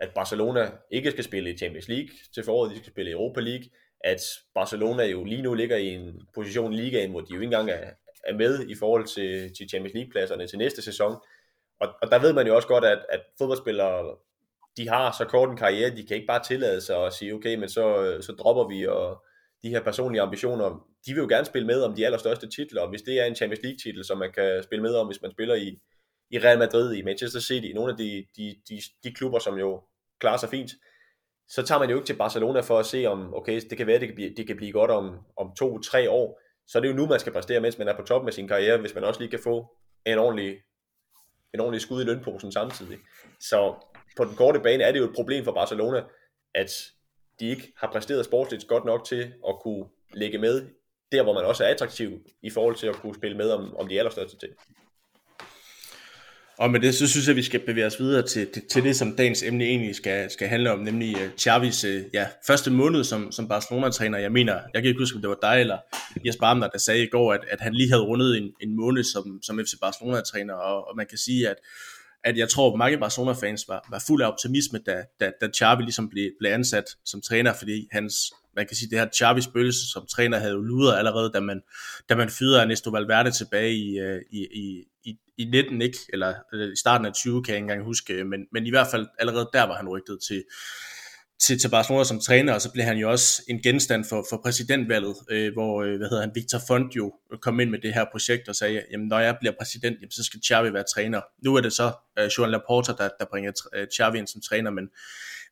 [0.00, 3.40] at Barcelona ikke skal spille i Champions League til foråret, de skal spille i Europa
[3.40, 3.64] League,
[4.00, 4.20] at
[4.54, 7.70] Barcelona jo lige nu ligger i en position i ligaen, hvor de jo ikke engang
[7.70, 7.90] er,
[8.24, 11.16] er med i forhold til, til Champions League-pladserne til næste sæson.
[11.80, 14.16] Og, og der ved man jo også godt, at, at fodboldspillere,
[14.76, 17.54] de har så kort en karriere, de kan ikke bare tillade sig at sige, okay,
[17.56, 19.24] men så, så dropper vi, og
[19.62, 22.88] de her personlige ambitioner, de vil jo gerne spille med om de allerstørste titler, og
[22.90, 25.54] hvis det er en Champions League-titel, som man kan spille med om, hvis man spiller
[25.54, 25.78] i,
[26.30, 29.82] i Real Madrid, i Manchester City, nogle af de, de, de, de klubber, som jo
[30.20, 30.70] klarer sig fint,
[31.50, 34.00] så tager man jo ikke til Barcelona for at se om, okay, det kan være,
[34.00, 36.40] det kan blive, det kan blive godt om, om to-tre år.
[36.66, 38.48] Så er det jo nu, man skal præstere, mens man er på toppen af sin
[38.48, 39.76] karriere, hvis man også lige kan få
[40.06, 40.56] en ordentlig,
[41.54, 42.98] en ordentlig skud i lønposen samtidig.
[43.40, 43.74] Så
[44.16, 46.02] på den korte bane er det jo et problem for Barcelona,
[46.54, 46.70] at
[47.40, 50.66] de ikke har præsteret sportsligt godt nok til at kunne lægge med
[51.12, 52.10] der, hvor man også er attraktiv
[52.42, 54.52] i forhold til at kunne spille med om, om de allerstørste ting.
[56.60, 58.82] Og med det, så synes jeg, at vi skal bevæge os videre til, til, til
[58.82, 62.70] det, som dagens emne egentlig skal, skal handle om, nemlig uh, Xavis uh, ja, første
[62.70, 64.18] måned som, som Barcelona-træner.
[64.18, 65.78] Jeg mener, jeg kan ikke huske, om det var dig eller
[66.26, 69.04] Jesper Amner, der sagde i går, at, at han lige havde rundet en, en måned
[69.04, 71.56] som, som FC Barcelona-træner, og, og man kan sige, at
[72.24, 75.82] at jeg tror, at mange Barcelona-fans var, var fuld af optimisme, da, da, da Xavi
[75.82, 78.14] ligesom blev, blev ansat som træner, fordi hans,
[78.56, 81.60] man kan sige, det her Xavis spøgelse som træner havde jo luder allerede, da man,
[82.08, 85.98] da man fyrede Ernesto Valverde tilbage i, øh, i, i, i, i 19, ikke?
[86.12, 88.70] Eller, eller i starten af 20, kan jeg ikke engang huske, øh, men, men i
[88.70, 90.44] hvert fald allerede der var han rygtet til,
[91.40, 94.40] til, til Barcelona som træner, og så blev han jo også en genstand for, for
[94.44, 98.04] præsidentvalget, øh, hvor øh, hvad hedder han, Victor Font jo kom ind med det her
[98.12, 101.20] projekt og sagde, jamen når jeg bliver præsident, jamen, så skal Xavi være træner.
[101.44, 104.70] Nu er det så øh, Joan Laporta, der, der bringer øh, Xavi ind som træner,
[104.70, 104.88] men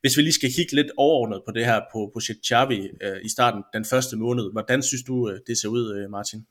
[0.01, 3.29] hvis vi lige skal kigge lidt overordnet på det her på projekt Xavi øh, i
[3.29, 6.45] starten, den første måned, hvordan synes du, øh, det ser ud, øh, Martin?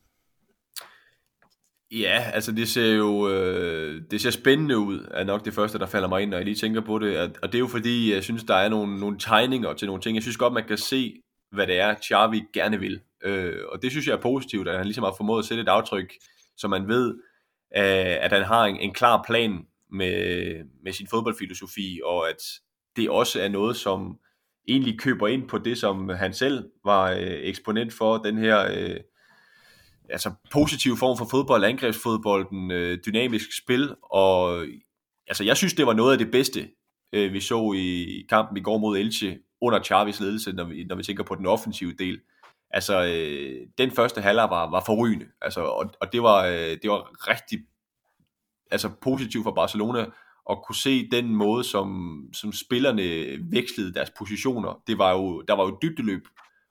[1.93, 5.87] Ja, altså det ser jo øh, det ser spændende ud, er nok det første, der
[5.87, 7.19] falder mig ind, når jeg lige tænker på det.
[7.19, 10.15] Og det er jo fordi, jeg synes, der er nogle, nogle tegninger til nogle ting.
[10.15, 11.23] Jeg synes godt, man kan se,
[11.53, 13.01] hvad det er, Xavi gerne vil.
[13.25, 15.69] Øh, og det synes jeg er positivt, at han ligesom har formået at sætte et
[15.69, 16.13] aftryk,
[16.57, 17.15] så man ved,
[17.77, 22.43] øh, at han har en, en klar plan med, med sin fodboldfilosofi, og at
[22.97, 24.19] det også er noget, som
[24.69, 28.67] egentlig køber ind på det, som han selv var øh, eksponent for, den her...
[28.73, 28.97] Øh,
[30.09, 34.67] altså positiv form for fodbold, angrebsfodbolden, øh, dynamisk spil, og
[35.27, 36.69] altså jeg synes, det var noget af det bedste,
[37.13, 40.97] øh, vi så i kampen i går mod Elche, under Chavis ledelse, når vi, når
[40.97, 42.21] vi tænker på den offensive del.
[42.71, 46.91] Altså, øh, den første halvleg var, var forrygende, altså, og, og det, var, øh, det
[46.91, 47.59] var rigtig
[48.71, 50.07] altså, positivt for Barcelona
[50.51, 53.03] at kunne se den måde, som, som spillerne
[53.51, 54.83] vekslede deres positioner.
[54.87, 56.29] Det var jo, der var jo dybdeløb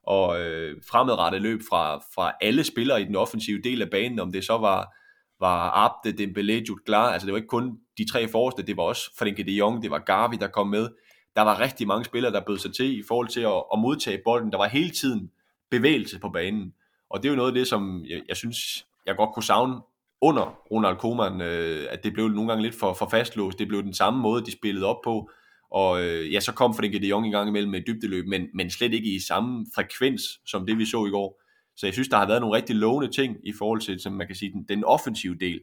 [0.08, 4.32] og øh, fremadrettet løb fra, fra alle spillere i den offensive del af banen, om
[4.32, 4.95] det så var,
[5.39, 8.84] var Abde, Dembélé, Jude Klar, altså det var ikke kun de tre forreste, det var
[8.84, 10.89] også Frenkie de Jong, det var Gavi, der kom med.
[11.36, 14.22] Der var rigtig mange spillere, der bød sig til i forhold til at, at modtage
[14.26, 14.51] bolden.
[14.51, 15.32] Der var hele tiden
[15.72, 16.74] bevægelse på banen.
[17.10, 19.76] Og det er jo noget af det, som jeg, jeg synes, jeg godt kunne savne
[20.22, 23.60] under Ronald Koeman, øh, at det blev nogle gange lidt for, for fastlåst.
[23.60, 25.30] Det blev den samme måde, de spillede op på.
[25.72, 28.47] Og øh, ja, så kom Frenkie de Jong i gang imellem med et dybdeløb, men,
[28.53, 31.41] men slet ikke i samme frekvens, som det vi så i går.
[31.78, 34.28] Så jeg synes, der har været nogle rigtig lovende ting i forhold til, som man
[34.28, 35.59] kan sige, den, den offensive del.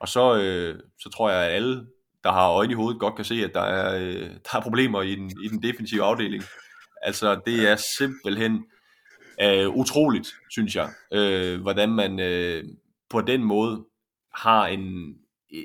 [0.00, 1.86] Og så, øh, så tror jeg, at alle,
[2.24, 5.02] der har øjne i hovedet, godt kan se, at der er, øh, der er problemer
[5.02, 6.44] i den, i den defensive afdeling.
[7.02, 8.64] Altså, det er simpelthen
[9.42, 12.64] øh, utroligt, synes jeg, øh, hvordan man øh,
[13.10, 13.84] på den måde
[14.34, 15.14] har en,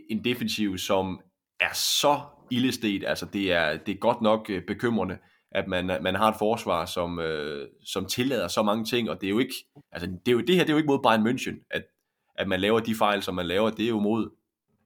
[0.09, 1.19] en defensiv, som
[1.59, 2.21] er så
[2.51, 3.03] ildestet.
[3.07, 5.17] Altså, det er, det er godt nok øh, bekymrende,
[5.51, 9.27] at man, man har et forsvar, som, øh, som tillader så mange ting, og det
[9.27, 9.53] er jo ikke,
[9.91, 11.83] altså, det, er jo, det her det er jo ikke mod Bayern München, at,
[12.35, 14.29] at man laver de fejl, som man laver, det er jo mod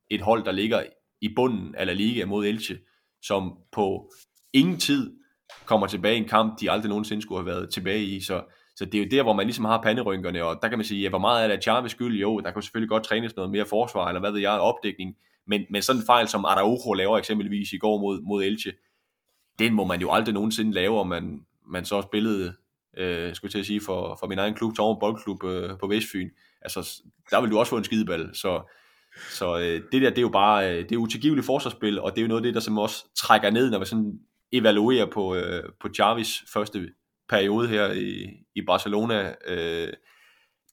[0.09, 0.84] et hold, der ligger
[1.22, 2.78] i bunden af La Liga mod Elche,
[3.22, 4.11] som på
[4.53, 5.13] ingen tid
[5.66, 8.43] kommer tilbage i en kamp, de aldrig nogensinde skulle have været tilbage i, så,
[8.76, 11.01] så det er jo der, hvor man ligesom har panderynkerne, og der kan man sige,
[11.01, 12.20] ja, hvor meget er det Charmes skyld?
[12.20, 15.16] Jo, der kan selvfølgelig godt trænes noget mere forsvar, eller hvad ved jeg, opdækning,
[15.47, 18.71] men, men sådan en fejl, som Araujo laver eksempelvis i går mod, mod Elche,
[19.59, 22.53] den må man jo aldrig nogensinde lave, om man, man så spillede,
[22.97, 25.87] øh, skulle jeg til at sige, for, for min egen klub, Torben Boldklub øh, på
[25.87, 26.29] Vestfyn.
[26.61, 28.35] Altså, der vil du også få en skideball.
[28.35, 28.71] Så,
[29.29, 32.17] så øh, det der, det er jo bare, øh, det er utilgiveligt forsvarsspil, og det
[32.17, 34.19] er jo noget af det, der som også trækker ned, når vi sådan
[34.51, 36.89] evaluerer på, øh, på Jarvis første
[37.29, 39.35] periode her i, i Barcelona.
[39.47, 39.93] Øh,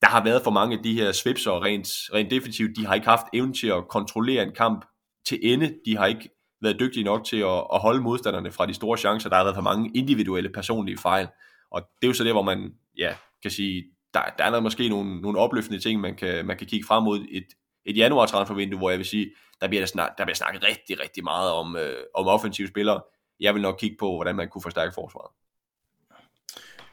[0.03, 2.76] der har været for mange af de her svipser rent, rent defensivt.
[2.76, 4.84] De har ikke haft evnen til at kontrollere en kamp
[5.26, 5.74] til ende.
[5.86, 6.28] De har ikke
[6.62, 9.28] været dygtige nok til at, at holde modstanderne fra de store chancer.
[9.28, 11.28] Der har været for mange individuelle personlige fejl.
[11.70, 13.84] Og det er jo så det, hvor man ja, kan sige,
[14.14, 17.03] der, der er der måske nogle, nogle opløftende ting, man kan, man kan kigge frem
[17.03, 17.46] mod et,
[17.84, 19.30] et januar transfervindue, hvor jeg vil sige,
[19.61, 23.03] der bliver der, snak, der bliver snakket rigtig, rigtig meget om, øh, om offensive spillere.
[23.40, 25.30] Jeg vil nok kigge på, hvordan man kunne forstærke forsvaret.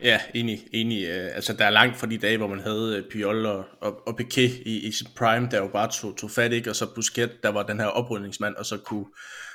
[0.04, 0.68] Ja, enig.
[0.74, 1.06] enig.
[1.06, 4.08] Øh, altså, der er langt fra de dage, hvor man havde øh, Piol og, og,
[4.08, 6.70] og Piquet i, i sit prime, der jo bare tog, tog fat, ikke?
[6.70, 9.06] og så Busquets, der var den her oprydningsmand, og så kunne,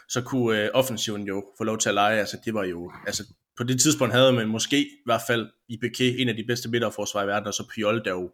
[0.09, 2.19] så kunne øh, offensiven jo få lov til at lege.
[2.19, 3.25] Altså, det var jo, altså,
[3.57, 6.69] på det tidspunkt havde man måske i hvert fald i Piquet en af de bedste
[6.69, 8.31] midterforsvar i verden, og så Piol, der jo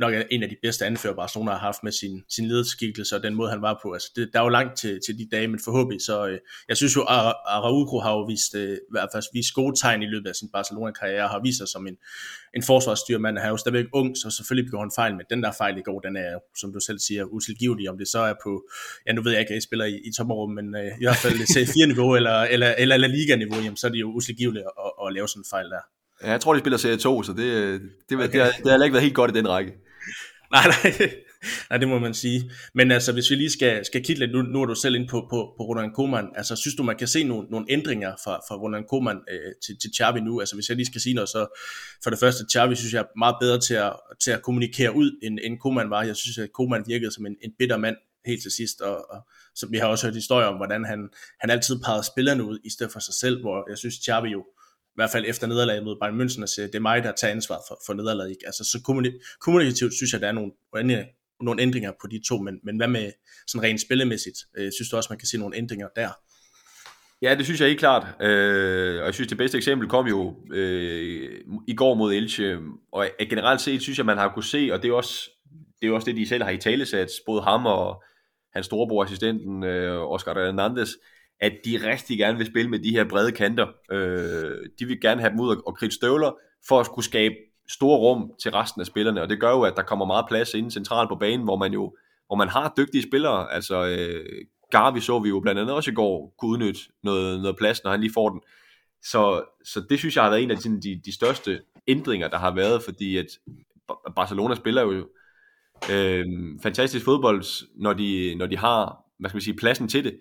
[0.00, 3.22] nok er en af de bedste anfører, Barcelona har haft med sin, sin lederskikkelse og
[3.22, 3.92] den måde, han var på.
[3.92, 6.26] Altså, det, der er jo langt til, til de dage, men forhåbentlig så...
[6.26, 6.38] Øh,
[6.68, 7.02] jeg synes jo,
[7.56, 10.48] Araujo har jo vist, øh, i hvert fald vist gode tegn i løbet af sin
[10.52, 11.96] Barcelona-karriere, har vist sig som en,
[12.56, 13.38] en forsvarsstyrmand.
[13.38, 15.82] Han er jo stadigvæk ung, så selvfølgelig begår han fejl, men den der fejl i
[15.82, 17.90] går, den er, som du selv siger, utilgivelig.
[17.90, 18.68] Om det så er på...
[19.06, 21.16] Ja, nu ved jeg ikke, at I spiller i, i tommerum, men øh, i hvert
[21.24, 25.06] fald C4-niveau eller, eller, eller La Liga-niveau, jamen, så er det jo utilgiveligt at, at,
[25.06, 25.84] at lave sådan en fejl der.
[26.22, 28.32] Ja, jeg tror, de spiller Serie 2, så det, øh, det, det, okay.
[28.32, 29.72] det, har, det har ikke været helt godt i den række.
[30.52, 31.10] Nej, nej.
[31.70, 32.50] Nej, det må man sige.
[32.74, 35.08] Men altså, hvis vi lige skal, skal kigge lidt, nu, nu er du selv ind
[35.08, 38.40] på, på, på Ronald Koeman, altså synes du, man kan se nogle, nogle ændringer fra,
[38.48, 40.40] fra Ronald Koeman øh, til, til Xavi nu?
[40.40, 41.46] Altså hvis jeg lige skal sige noget, så
[42.02, 43.92] for det første, Xavi synes jeg er meget bedre til at,
[44.24, 46.02] til at kommunikere ud, end, end Koeman var.
[46.02, 47.96] Jeg synes, at Koeman virkede som en, en bitter mand
[48.26, 51.08] helt til sidst, og, og så vi har også hørt historier om, hvordan han,
[51.40, 54.44] han altid pegede spillerne ud, i stedet for sig selv, hvor jeg synes, Xavi jo
[54.90, 57.58] i hvert fald efter nederlaget mod Bayern München, at det er mig, der tager ansvar
[57.68, 58.30] for, for nederlaget.
[58.30, 58.46] Ikke?
[58.46, 58.82] Altså, så
[59.40, 60.52] kommunikativt synes jeg, der er nogle,
[61.40, 63.12] nogle ændringer på de to, men, men hvad med
[63.46, 64.38] sådan rent spillemæssigt?
[64.58, 66.10] Øh, synes du også, man kan se nogle ændringer der?
[67.22, 68.06] Ja, det synes jeg helt klart.
[68.20, 72.58] Øh, og jeg synes, det bedste eksempel kom jo øh, i går mod Elche.
[72.92, 75.30] Og øh, generelt set synes jeg, man har kunne se, og det er også
[75.82, 78.02] det, er også det de selv har i talesat, både ham og
[78.54, 80.90] hans storebror, assistenten øh, Oscar Hernandez,
[81.40, 83.66] at de rigtig gerne vil spille med de her brede kanter.
[83.92, 86.30] Øh, de vil gerne have dem ud og, og kridte støvler,
[86.68, 87.34] for at kunne skabe
[87.68, 90.54] store rum til resten af spillerne, og det gør jo, at der kommer meget plads
[90.54, 94.24] inde centralt på banen, hvor man jo hvor man har dygtige spillere, altså øh,
[94.70, 97.90] Garvi så vi jo blandt andet også i går kunne udnytte noget, noget plads, når
[97.90, 98.40] han lige får den.
[99.02, 102.38] Så, så det synes jeg har været en af de, de, de største ændringer, der
[102.38, 103.26] har været, fordi at
[104.16, 105.08] Barcelona spiller jo
[105.92, 106.26] øh,
[106.62, 107.44] fantastisk fodbold,
[107.76, 110.18] når de, når de har hvad skal man sige, pladsen til det.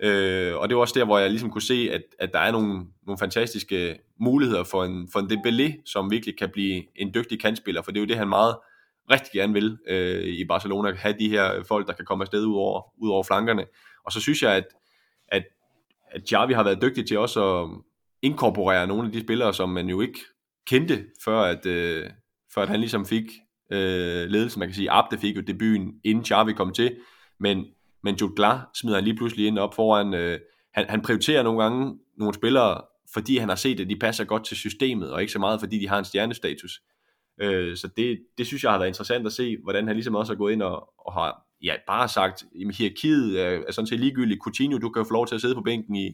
[0.00, 2.52] Øh, og det var også der, hvor jeg ligesom kunne se, at, at der er
[2.52, 7.40] nogle, nogle fantastiske muligheder for en, for en Dembélé, som virkelig kan blive en dygtig
[7.40, 8.56] kantspiller, for det er jo det, han meget
[9.10, 12.46] rigtig gerne vil øh, i Barcelona, at have de her folk, der kan komme afsted
[12.46, 13.64] ud over, ud over flankerne.
[14.04, 14.64] Og så synes jeg, at,
[15.28, 15.44] at,
[16.10, 17.68] at Xavi har været dygtig til også at
[18.22, 20.18] inkorporere nogle af de spillere, som man jo ikke
[20.66, 22.10] kendte, før at, øh,
[22.54, 23.24] før at han ligesom fik
[23.72, 24.58] øh, ledelse.
[24.58, 26.96] Man kan sige, Abde fik jo debuten, inden Xavi kom til,
[27.40, 27.66] men
[28.02, 30.14] men Jude Glas smider han lige pludselig ind op foran.
[30.14, 30.38] Øh,
[30.74, 32.80] han, han prioriterer nogle gange nogle spillere,
[33.14, 35.78] fordi han har set, at de passer godt til systemet, og ikke så meget, fordi
[35.78, 36.80] de har en stjernestatus.
[37.40, 40.32] Øh, så det, det synes jeg har været interessant at se, hvordan han ligesom også
[40.32, 44.00] har gået ind og, og har ja, bare sagt, at hierarkiet er, er sådan set
[44.00, 44.40] ligegyldigt.
[44.42, 46.06] Coutinho, du kan jo få lov til at sidde på bænken i,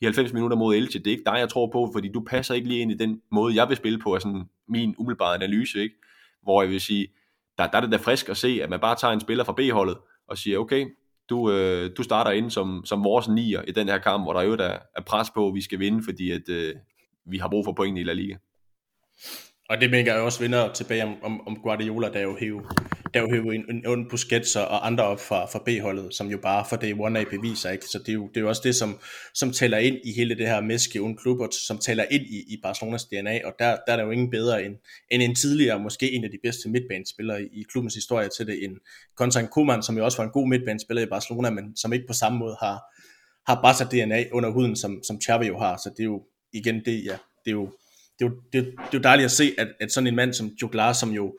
[0.00, 0.98] i 90 minutter mod Elche.
[0.98, 3.20] Det er ikke dig, jeg tror på, fordi du passer ikke lige ind i den
[3.32, 5.94] måde, jeg vil spille på, er sådan min umiddelbare analyse, ikke?
[6.42, 7.08] hvor jeg vil sige,
[7.58, 9.52] der, der er det da frisk at se, at man bare tager en spiller fra
[9.52, 10.86] B-holdet og siger, okay,
[11.30, 14.42] du, øh, du starter ind som, som vores nier i den her kamp, hvor der
[14.42, 16.74] jo der er pres på, at vi skal vinde, fordi at, øh,
[17.26, 18.36] vi har brug for point i La Liga.
[19.68, 22.62] Og det mener jeg også vinder tilbage om, om, om Guardiola, der jo hæver,
[23.14, 26.38] der jo hæver en, en, en Busquets og andre op fra, fra B-holdet, som jo
[26.38, 27.84] bare for det one af beviser, ikke?
[27.84, 28.98] Så det er, jo, det er jo også det, som,
[29.34, 32.60] som tæller ind i hele det her meske un klubber, som tæller ind i, i
[32.62, 34.74] Barcelonas DNA, og der, der er der jo ingen bedre end,
[35.10, 38.64] end en tidligere, måske en af de bedste midtbanespillere i, i klubbens historie til det,
[38.64, 38.76] end
[39.16, 42.12] Konstantin Koeman, som jo også var en god midtbanespiller i Barcelona, men som ikke på
[42.12, 42.78] samme måde har,
[43.46, 46.84] har Barca DNA under huden, som, som Xavi jo har, så det er jo igen
[46.84, 47.70] det, ja, det er jo
[48.18, 50.32] det er jo, det, det er jo dejligt at se, at, at sådan en mand
[50.32, 51.38] som Joglar, som jo,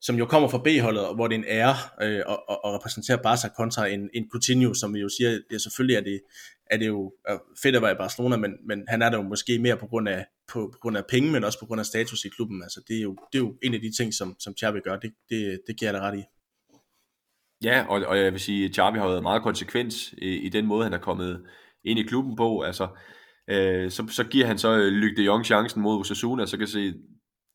[0.00, 3.48] som jo kommer fra B-holdet, hvor det er en ære øh, at, at, repræsentere Barca
[3.48, 6.20] kontra en, en Coutinho, som vi jo siger, det er selvfølgelig er det,
[6.70, 7.12] er det jo
[7.62, 10.08] fedt at være i Barcelona, men, men han er der jo måske mere på grund
[10.08, 12.62] af, på, på grund af penge, men også på grund af status i klubben.
[12.62, 14.96] Altså, det, er jo, det er jo en af de ting, som, som Xavi gør.
[14.96, 16.22] Det, det, det giver jeg da ret i.
[17.64, 20.66] Ja, og, og jeg vil sige, at Xavi har været meget konsekvent i, i den
[20.66, 21.46] måde, han er kommet
[21.84, 22.60] ind i klubben på.
[22.60, 22.88] Altså,
[23.50, 26.66] øh, så, så giver han så øh, Luc de Jong chancen mod Osasuna, så kan
[26.66, 26.94] se,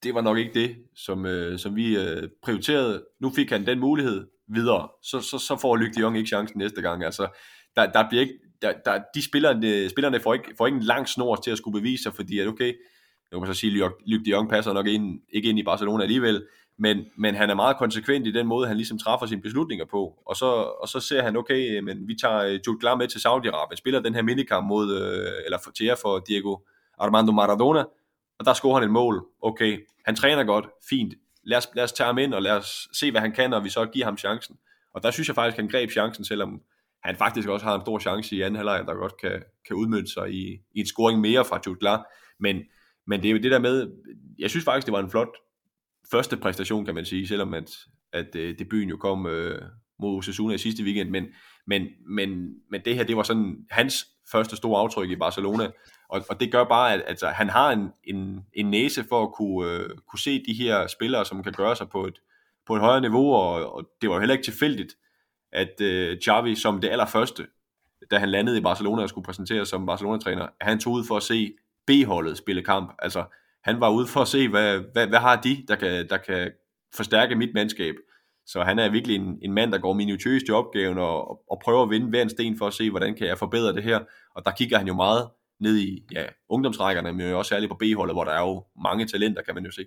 [0.03, 3.05] det var nok ikke det, som, øh, som vi øh, prioriterede.
[3.21, 6.57] Nu fik han den mulighed videre, så, så, så får Luc de Jong ikke chancen
[6.57, 7.03] næste gang.
[7.03, 7.27] Altså,
[7.75, 10.83] der, der bliver ikke, der, der, de spillerne, øh, spillerne får ikke, får ikke en
[10.83, 12.73] lang snor til at skulle bevise sig, fordi at okay,
[13.31, 16.03] jeg kan så sige, at Luc de Jong passer nok ind, ikke ind i Barcelona
[16.03, 16.45] alligevel,
[16.77, 20.23] men, men han er meget konsekvent i den måde, han ligesom træffer sine beslutninger på.
[20.25, 20.45] Og så,
[20.81, 23.99] og så ser han, okay, men vi tager øh, Jude Glam med til Saudi-Arabien, spiller
[23.99, 26.57] den her minikamp mod, øh, eller for, til jer for Diego
[26.99, 27.83] Armando Maradona,
[28.39, 29.25] og der scorer han et mål.
[29.41, 31.13] Okay, han træner godt, fint.
[31.43, 33.63] Lad os, lad os tage ham ind, og lad os se, hvad han kan, og
[33.63, 34.57] vi så giver ham chancen.
[34.93, 36.61] Og der synes jeg faktisk, at han greb chancen, selvom
[37.03, 40.11] han faktisk også har en stor chance i anden halvleg, der godt kan, kan udmønte
[40.11, 41.99] sig i, i en scoring mere fra Jude Glam.
[42.39, 42.61] Men,
[43.07, 43.91] men det er jo det der med,
[44.39, 45.35] jeg synes faktisk, det var en flot
[46.11, 47.71] første præstation, kan man sige, selvom at,
[48.13, 49.61] at øh, debuten jo kom øh,
[49.99, 51.25] mod Osasuna i sidste weekend, men,
[51.67, 55.71] men, men, men det her, det var sådan hans første store aftryk i Barcelona,
[56.09, 59.33] og, og det gør bare, at altså, han har en, en, en næse for at
[59.33, 62.19] kunne, øh, kunne se de her spillere, som kan gøre sig på et,
[62.67, 64.93] på et højere niveau, og, og det var jo heller ikke tilfældigt,
[65.51, 67.47] at øh, Xavi som det allerførste,
[68.11, 71.23] da han landede i Barcelona og skulle præsentere som Barcelona-træner, han tog ud for at
[71.23, 71.53] se
[71.87, 72.95] B-holdet spille kamp.
[72.99, 73.23] Altså,
[73.63, 76.51] han var ude for at se, hvad, hvad, hvad har de, der kan, der kan
[76.95, 77.95] forstærke mit mandskab.
[78.45, 81.83] Så han er virkelig en, en mand, der går minutiøst i opgaven og, og prøver
[81.83, 83.99] at vinde hver en sten for at se, hvordan kan jeg forbedre det her.
[84.35, 87.77] Og der kigger han jo meget ned i ja, ungdomsrækkerne, men jo også særligt på
[87.77, 89.85] B-holdet, hvor der er jo mange talenter, kan man jo se.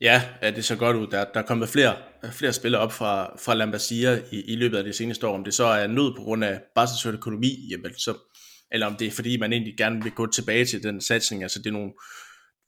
[0.00, 1.06] Ja, ja, det ser godt ud.
[1.06, 1.96] Der, der er kommet flere,
[2.32, 5.34] flere spillere op fra, fra Lambasia i, i løbet af det seneste år.
[5.34, 8.14] Om det så er nød på grund af barselsøkonomi, økonomi, jamen, så,
[8.72, 11.42] eller om det er fordi, man egentlig gerne vil gå tilbage til den satsning.
[11.42, 11.92] Altså det er nogle,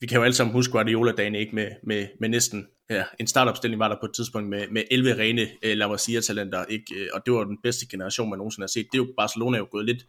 [0.00, 3.80] vi kan jo alle sammen huske Guardiola-dagen ikke med, med, med næsten ja, en startopstilling
[3.80, 6.84] var der på et tidspunkt med, med 11 rene øh, eh, La Masia-talenter, ikke?
[6.96, 8.86] Øh, og det var den bedste generation, man nogensinde har set.
[8.92, 10.02] Det er jo Barcelona er jo gået lidt,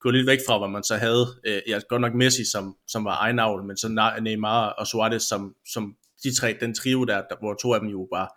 [0.00, 1.26] gået lidt væk fra, hvad man så havde.
[1.46, 5.54] Eh, ja, godt nok Messi, som, som var egen men så Neymar og Suarez, som,
[5.72, 8.28] som de tre, den trio der, der hvor to af dem jo var,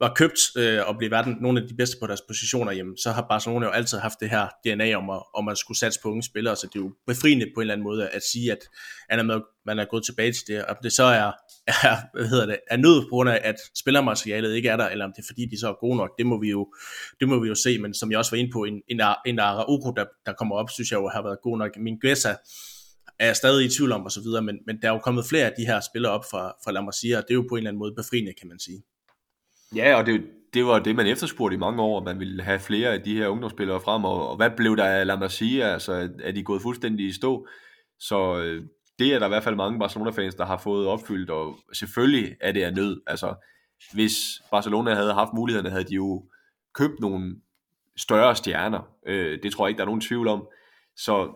[0.00, 3.10] var købt øh, og blev verden nogle af de bedste på deres positioner, jamen, så
[3.10, 6.08] har Barcelona jo altid haft det her DNA om at, om at skulle satse på
[6.08, 8.58] unge spillere, så det er jo befriende på en eller anden måde at sige, at
[9.10, 11.32] man er, man er gået tilbage til det, og det så er,
[11.66, 15.04] er, hvad hedder det, er nød på grund af, at spillermaterialet ikke er der, eller
[15.04, 16.72] om det er fordi, de så er gode nok, det må vi jo,
[17.20, 19.38] det må vi jo se, men som jeg også var inde på, en, en, en
[19.38, 21.70] Araujo, der, der kommer op, synes jeg jo har været god nok.
[21.76, 22.34] Min Gessa
[23.18, 25.26] er jeg stadig i tvivl om, og så videre, men, men der er jo kommet
[25.26, 27.54] flere af de her spillere op fra, fra La Masia, og det er jo på
[27.54, 28.82] en eller anden måde befriende, kan man sige.
[29.74, 32.58] Ja, og det, det var det, man efterspurgte i mange år, at man ville have
[32.58, 35.72] flere af de her ungdomsspillere frem, og, og hvad blev der af La Masia?
[35.72, 37.46] Altså, er de gået fuldstændig i stå?
[37.98, 38.64] Så øh,
[38.98, 42.52] det er der i hvert fald mange Barcelona-fans, der har fået opfyldt, og selvfølgelig er
[42.52, 43.00] det af nød.
[43.06, 43.34] Altså,
[43.92, 46.24] hvis Barcelona havde haft mulighederne, havde de jo
[46.74, 47.36] købt nogle
[47.96, 48.88] større stjerner.
[49.06, 50.48] Øh, det tror jeg ikke, der er nogen tvivl om.
[50.96, 51.30] Så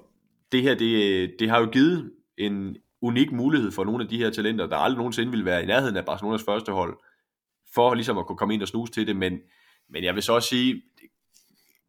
[0.53, 4.31] det her, det, det har jo givet en unik mulighed for nogle af de her
[4.31, 6.97] talenter, der aldrig nogensinde ville være i nærheden af Barcelonas første hold,
[7.75, 9.39] for ligesom at kunne komme ind og snuse til det, men,
[9.91, 10.83] men jeg vil så også sige,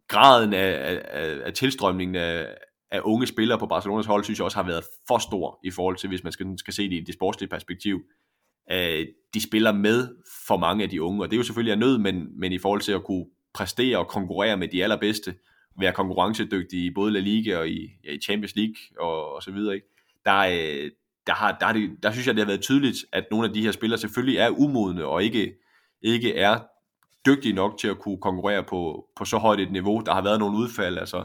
[0.08, 2.48] graden af, af, af tilstrømningen af,
[2.92, 5.98] af unge spillere på Barcelonas hold, synes jeg også har været for stor i forhold
[5.98, 8.02] til, hvis man skal, skal se det i det sportslige perspektiv.
[8.72, 10.16] Uh, de spiller med
[10.48, 12.58] for mange af de unge, og det er jo selvfølgelig af nød, men, men i
[12.58, 15.36] forhold til at kunne præstere og konkurrere med de allerbedste,
[15.80, 19.52] være konkurrencedygtig i både La Liga og i, ja, i Champions League og, og så
[19.52, 19.88] videre, ikke?
[20.26, 20.92] Der, øh,
[21.28, 23.62] der, har, der, det, der synes jeg, det har været tydeligt, at nogle af de
[23.62, 25.54] her spillere selvfølgelig er umodne og ikke
[26.04, 26.60] ikke er
[27.26, 30.02] dygtige nok til at kunne konkurrere på, på så højt et niveau.
[30.06, 31.24] Der har været nogle udfald, altså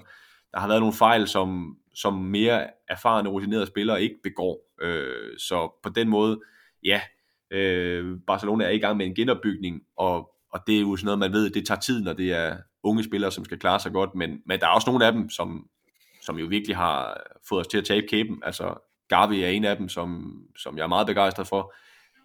[0.53, 4.59] der har været nogle fejl, som, som mere erfarne, rutinerede spillere ikke begår.
[4.83, 6.41] Øh, så på den måde,
[6.85, 7.01] ja,
[7.51, 11.19] øh, Barcelona er i gang med en genopbygning, og, og det er jo sådan noget,
[11.19, 14.15] man ved, det tager tid, når det er unge spillere, som skal klare sig godt,
[14.15, 15.69] men, men der er også nogle af dem, som,
[16.23, 18.43] som jo virkelig har fået os til at tabe kæben.
[18.45, 18.75] Altså,
[19.09, 21.75] Gavi er en af dem, som, som jeg er meget begejstret for.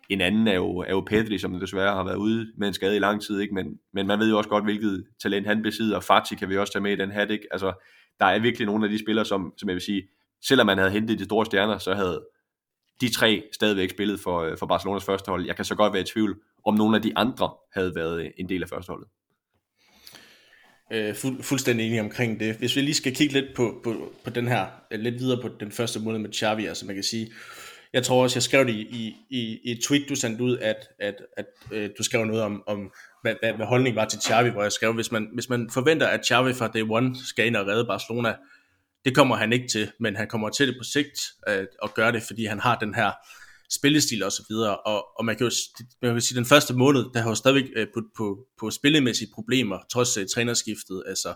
[0.09, 2.95] En anden er jo, er jo Pedri, som desværre har været ude med en skade
[2.95, 3.53] i lang tid, ikke?
[3.53, 6.57] Men, men man ved jo også godt, hvilket talent han besidder, og Fati kan vi
[6.57, 7.47] også tage med i den hat, ikke?
[7.51, 7.73] Altså,
[8.19, 10.03] der er virkelig nogle af de spillere, som, som jeg vil sige,
[10.45, 12.25] selvom man havde hentet de store stjerner, så havde
[13.01, 15.45] de tre stadigvæk spillet for, øh, for Barcelonas førstehold.
[15.45, 18.31] Jeg kan så godt være i tvivl, om nogle af de andre havde været øh,
[18.37, 19.07] en del af førsteholdet.
[20.93, 22.55] Øh, fuld, fuldstændig enig omkring det.
[22.55, 25.49] Hvis vi lige skal kigge lidt på, på, på den her, øh, lidt videre på
[25.59, 27.31] den første måned med Xavi, altså man kan sige,
[27.93, 30.57] jeg tror også, jeg skrev det i, i, i, i et tweet, du sendte ud,
[30.57, 32.91] at, at, at øh, du skrev noget om, om
[33.21, 36.07] hvad, hvad, hvad holdningen var til Xavi, hvor jeg skrev, hvis man, hvis man forventer,
[36.07, 38.35] at Xavi fra day one skal ind og redde Barcelona,
[39.05, 42.11] det kommer han ikke til, men han kommer til det på sigt at, at gøre
[42.11, 43.11] det, fordi han har den her
[43.71, 45.51] spillestil og så videre, og, og man kan jo
[46.01, 49.29] man kan sige, den første måned, der har jo stadigvæk øh, på, på, på spillemæssige
[49.33, 51.33] problemer, trods øh, trænerskiftet, altså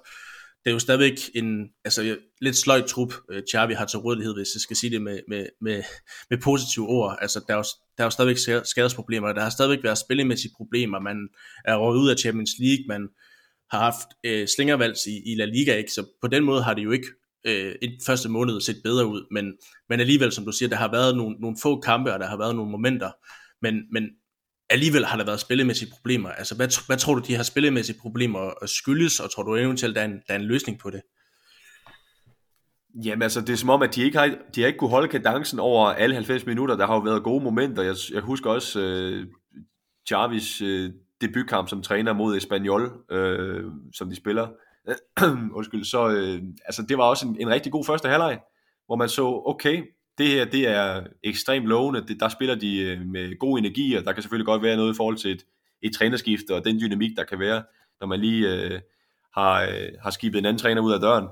[0.68, 4.47] det er jo stadigvæk en altså, lidt sløjt trup, uh, Xavi har til rådighed, hvis
[4.55, 5.84] jeg skal sige det med, med, med,
[6.30, 7.18] med positive ord.
[7.22, 7.63] Altså, der er, jo,
[7.97, 11.18] der er jo stadigvæk skadesproblemer, der har stadigvæk været spillemæssige problemer, man
[11.65, 13.07] er røget ud af Champions League, man
[13.72, 15.91] har haft øh, slingervalgs i, i La Liga, ikke?
[15.91, 17.07] så på den måde har det jo ikke
[17.47, 19.53] øh, et første måned set bedre ud, men,
[19.89, 22.38] men alligevel, som du siger, der har været nogle, nogle få kampe, og der har
[22.38, 23.11] været nogle momenter,
[23.61, 24.03] men, men
[24.70, 26.30] alligevel har der været spillemæssige problemer.
[26.30, 30.01] Altså, hvad, hvad tror du, de her spillemæssige problemer skyldes, og tror du eventuelt, der
[30.01, 31.01] er en, der er en løsning på det?
[33.03, 35.07] Jamen altså, det er som om, at de ikke har, de har ikke kunne holde
[35.07, 36.76] kadencen over alle 90 minutter.
[36.76, 37.84] Der har jo været gode momenter.
[37.84, 39.28] Jeg, jeg husker også øh,
[40.11, 40.91] Jarvis øh,
[41.22, 43.63] debutkamp som træner mod Espanyol, øh,
[43.93, 44.47] som de spiller.
[45.57, 48.39] Undskyld, så øh, altså, det var også en, en rigtig god første halvleg,
[48.86, 49.84] hvor man så, okay,
[50.18, 52.07] det her, det er ekstremt lovende.
[52.07, 54.93] Det, der spiller de øh, med god energi, og der kan selvfølgelig godt være noget
[54.93, 55.45] i forhold til et,
[55.82, 57.63] et trænerskifte, og den dynamik, der kan være,
[57.99, 58.80] når man lige øh,
[59.34, 61.28] har, øh, har skibet en anden træner ud af døren.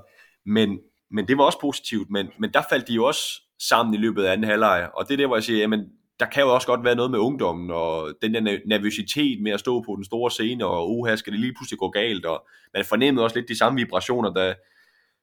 [0.46, 0.78] Men,
[1.10, 4.24] men det var også positivt, men, men der faldt de jo også sammen i løbet
[4.24, 5.86] af anden halvleg, og det er der, hvor jeg siger, jamen,
[6.20, 9.60] der kan jo også godt være noget med ungdommen, og den der nervøsitet med at
[9.60, 12.84] stå på den store scene, og uha, skal det lige pludselig gå galt, og man
[12.84, 14.54] fornemmede også lidt de samme vibrationer, da,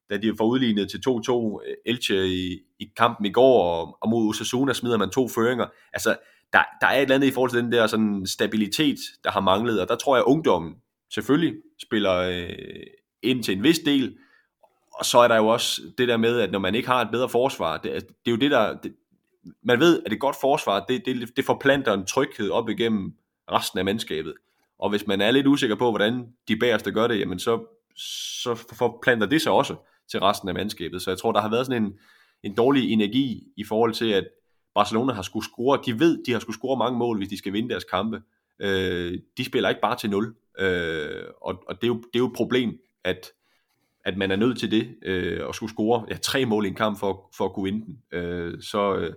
[0.10, 4.10] da de får udlignet til 2-2 øh, Elche i, i kampen i går, og, og
[4.10, 5.66] mod Osasuna smider man to føringer.
[5.94, 6.16] Altså,
[6.54, 9.42] der, der er et eller andet i forhold til den der sådan stabilitet, der har
[9.42, 10.76] manglet, og der tror jeg, at ungdommen
[11.14, 12.50] selvfølgelig spiller øh,
[13.24, 14.18] ind til en vis del,
[14.94, 17.12] og så er der jo også det der med, at når man ikke har et
[17.12, 18.78] bedre forsvar, det, det er jo det, der...
[18.78, 18.94] Det,
[19.64, 23.14] man ved, at et godt forsvar, det, det, det forplanter en tryghed op igennem
[23.52, 24.34] resten af mandskabet.
[24.80, 28.56] Og hvis man er lidt usikker på, hvordan de bagerste gør det, jamen så, så
[28.78, 29.76] forplanter det sig også
[30.12, 31.02] til resten af mandskabet.
[31.02, 31.94] Så jeg tror, der har været sådan en,
[32.44, 34.28] en dårlig energi i forhold til, at
[34.76, 35.80] Barcelona har skulle score.
[35.86, 38.22] De ved, de har skulle score mange mål, hvis de skal vinde deres kampe.
[38.60, 40.36] Øh, de spiller ikke bare til 0.
[40.60, 43.32] Øh, og og det, er jo, det er jo et problem, at,
[44.06, 46.76] at man er nødt til det, øh, at skulle score ja, tre mål i en
[46.76, 48.20] kamp for, for at kunne vinde den.
[48.20, 49.14] Øh, så, øh,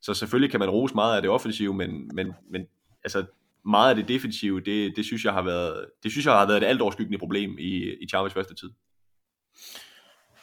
[0.00, 2.66] så selvfølgelig kan man rose meget af det offensive, men, men, men
[3.04, 3.24] altså,
[3.64, 6.62] meget af det defensive, det, det, synes jeg har været, det synes jeg har været
[6.62, 8.70] et altoverskyggende problem i, i Chavez første tid.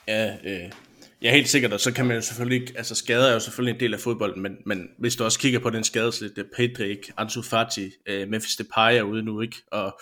[0.09, 0.71] Ja, øh,
[1.21, 3.73] Ja, helt sikkert, og så kan man jo selvfølgelig ikke, altså skader er jo selvfølgelig
[3.73, 7.41] en del af fodbolden, men, men hvis du også kigger på den skadeslidte, Pedri, Ansu
[7.41, 9.55] Fati, øh, Memphis Depay er ude nu, ikke?
[9.71, 9.99] Og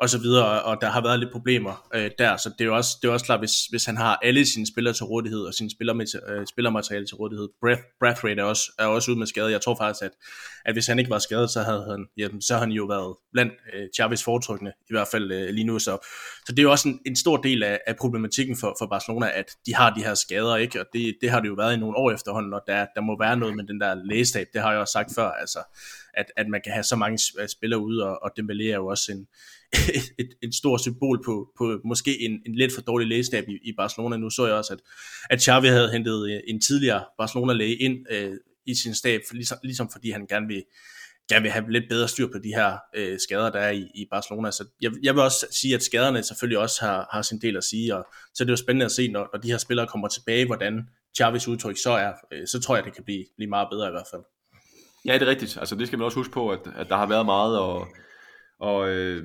[0.00, 2.76] og så videre, og der har været lidt problemer øh, der, så det er jo
[2.76, 5.54] også, det er også klart, hvis, hvis han har alle sine spillere til rådighed, og
[5.54, 9.50] sine spiller, øh, spillermateriale til rådighed, Breath, Brathwaite er også, er også ude med skade,
[9.50, 10.10] jeg tror faktisk, at,
[10.64, 13.16] at hvis han ikke var skadet, så havde han, jamen, så havde han jo været
[13.32, 15.98] blandt øh, Chavis foretrykkende, i hvert fald øh, lige nu, så,
[16.46, 19.30] så det er jo også en, en stor del af, af problematikken for, for Barcelona,
[19.34, 21.80] at de har de her skader, ikke, og det, det har det jo været i
[21.80, 24.70] nogle år efterhånden, og der, der må være noget med den der lægestab, det har
[24.70, 25.58] jeg også sagt før, altså,
[26.14, 29.12] at, at man kan have så mange spillere ude, og, og Dembélé er jo også
[29.12, 29.26] en,
[30.18, 33.72] et, et, stort symbol på, på måske en, en lidt for dårlig lægestab i, i
[33.76, 34.16] Barcelona.
[34.16, 34.80] Nu så jeg også, at,
[35.30, 38.32] at Xavi havde hentet øh, en tidligere Barcelona-læge ind øh,
[38.66, 40.62] i sin stab, ligesom, ligesom fordi han gerne vil,
[41.28, 44.06] gerne vil have lidt bedre styr på de her øh, skader, der er i, i
[44.10, 44.50] Barcelona.
[44.50, 47.64] Så jeg, jeg vil også sige, at skaderne selvfølgelig også har, har sin del at
[47.64, 50.08] sige, og så er det jo spændende at se, når, når de her spillere kommer
[50.08, 52.12] tilbage, hvordan Xavis udtryk så er.
[52.32, 54.22] Øh, så tror jeg, det kan blive, blive meget bedre i hvert fald.
[55.06, 55.56] Ja, det er rigtigt.
[55.60, 57.88] Altså, det skal man også huske på, at, at der har været meget, og
[58.60, 59.24] og øh,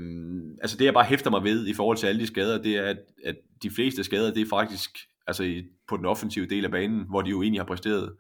[0.62, 2.84] altså det jeg bare hæfter mig ved i forhold til alle de skader, det er,
[2.84, 6.72] at, at de fleste skader, det er faktisk altså i, på den offensive del af
[6.72, 8.16] banen, hvor de jo egentlig har præsteret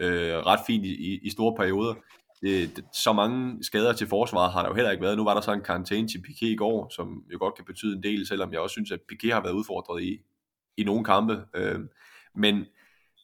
[0.00, 1.94] øh, ret fint i, i store perioder.
[2.42, 5.16] Det, det, så mange skader til forsvaret har der jo heller ikke været.
[5.16, 7.96] Nu var der så en karantæne til Piqué i går, som jo godt kan betyde
[7.96, 10.18] en del, selvom jeg også synes, at Piqué har været udfordret i,
[10.76, 11.42] i nogle kampe.
[11.54, 11.80] Øh,
[12.34, 12.64] men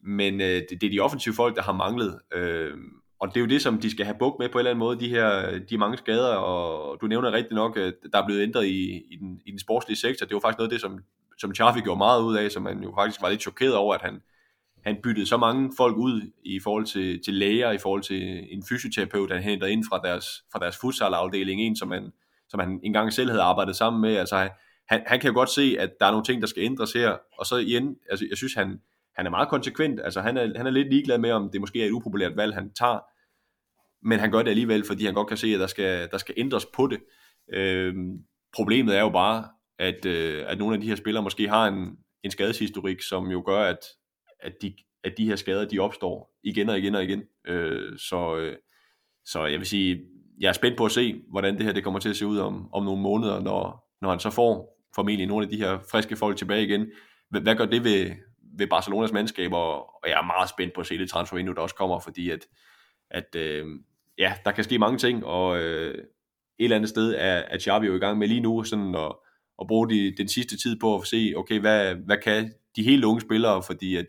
[0.03, 2.21] men øh, det, det er de offensive folk, der har manglet.
[2.33, 2.75] Øh,
[3.19, 4.79] og det er jo det, som de skal have bukt med på en eller anden
[4.79, 8.43] måde, de her de mange skader, og du nævner rigtig nok, at der er blevet
[8.43, 10.27] ændret i, i, den, i den sportslige sektor.
[10.27, 10.99] Det var faktisk noget af det, som,
[11.39, 14.01] som Chaffee gjorde meget ud af, som man jo faktisk var lidt chokeret over, at
[14.01, 14.23] han,
[14.85, 18.65] han byttede så mange folk ud i forhold til, til læger, i forhold til en
[18.69, 22.13] fysioterapeut, han hentede ind fra deres, fra deres futsalafdeling, en som han,
[22.49, 24.17] som han engang selv havde arbejdet sammen med.
[24.17, 24.49] Altså,
[24.89, 27.17] han, han kan jo godt se, at der er nogle ting, der skal ændres her,
[27.39, 28.81] og så igen, altså, jeg synes, han,
[29.17, 30.01] han er meget konsekvent.
[30.01, 32.55] Altså, han er, han er lidt ligeglad med, om det måske er et upopulært valg,
[32.55, 33.01] han tager,
[34.03, 36.35] men han gør det alligevel, fordi han godt kan se, at der skal, der skal
[36.37, 37.01] ændres på det.
[37.53, 37.95] Øh,
[38.55, 39.49] problemet er jo bare,
[39.79, 43.43] at, øh, at nogle af de her spillere måske har en, en skadeshistorik, som jo
[43.47, 43.79] gør, at,
[44.41, 47.23] at, de, at de her skader, de opstår igen og igen og igen.
[47.47, 48.57] Øh, så, øh,
[49.25, 50.01] så jeg vil sige,
[50.41, 52.39] jeg er spændt på at se, hvordan det her det kommer til at se ud
[52.39, 56.17] om, om nogle måneder, når, når han så får formentlig nogle af de her friske
[56.17, 56.87] folk tilbage igen.
[57.31, 58.11] Hvad, hvad gør det ved,
[58.59, 61.61] ved Barcelonas mandskab, og, og jeg er meget spændt på at se det transfervindue, der
[61.61, 62.47] også kommer, fordi at,
[63.11, 63.67] at øh,
[64.19, 67.87] ja, der kan ske mange ting, og øh, et eller andet sted er, er Xavi
[67.87, 69.13] jo i gang med lige nu sådan at,
[69.61, 73.05] at bruge de, den sidste tid på at se, okay, hvad, hvad kan de helt
[73.05, 74.07] unge spillere, fordi at,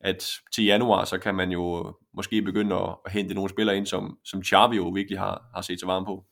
[0.00, 3.86] at til januar, så kan man jo måske begynde at, at hente nogle spillere ind,
[3.86, 6.24] som, som Xavi jo virkelig har, har set sig varm på.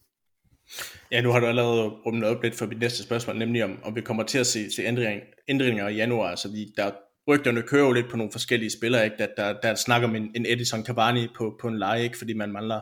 [1.11, 3.97] Ja, nu har du allerede rummet op lidt for mit næste spørgsmål, nemlig om, om
[3.97, 6.29] vi kommer til at se, se ændringer, ændringer i januar.
[6.29, 6.91] Altså, vi, der,
[7.29, 9.17] rygterne kører jo lidt på nogle forskellige spillere, ikke?
[9.19, 12.19] Der, der, der snakker om en, en Edison Cavani på, på en leje, ikke?
[12.19, 12.81] fordi man mangler,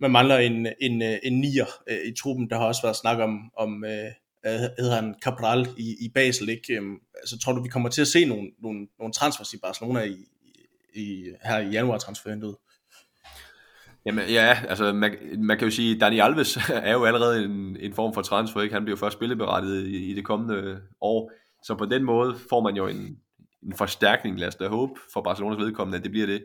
[0.00, 2.50] man mangler en, en, øh, en nier øh, i truppen.
[2.50, 4.10] Der har også været snak om, om øh,
[4.78, 6.48] hedder han Cabral i, i Basel.
[6.48, 6.76] Ikke?
[6.76, 10.02] Øhm, altså, tror du, vi kommer til at se nogle, nogle, nogle transfers i Barcelona
[10.02, 10.16] i,
[10.94, 12.56] i, her i januar transfervinduet?
[14.06, 16.56] Jamen ja, altså man, man kan jo sige, Dani Alves
[16.90, 18.74] er jo allerede en, en form for transfer, ikke?
[18.74, 21.32] han bliver jo først spilleberettiget i, i det kommende år,
[21.64, 23.18] så på den måde får man jo en,
[23.66, 26.44] en forstærkning, lad os da håbe, for Barcelonas vedkommende, at det bliver det.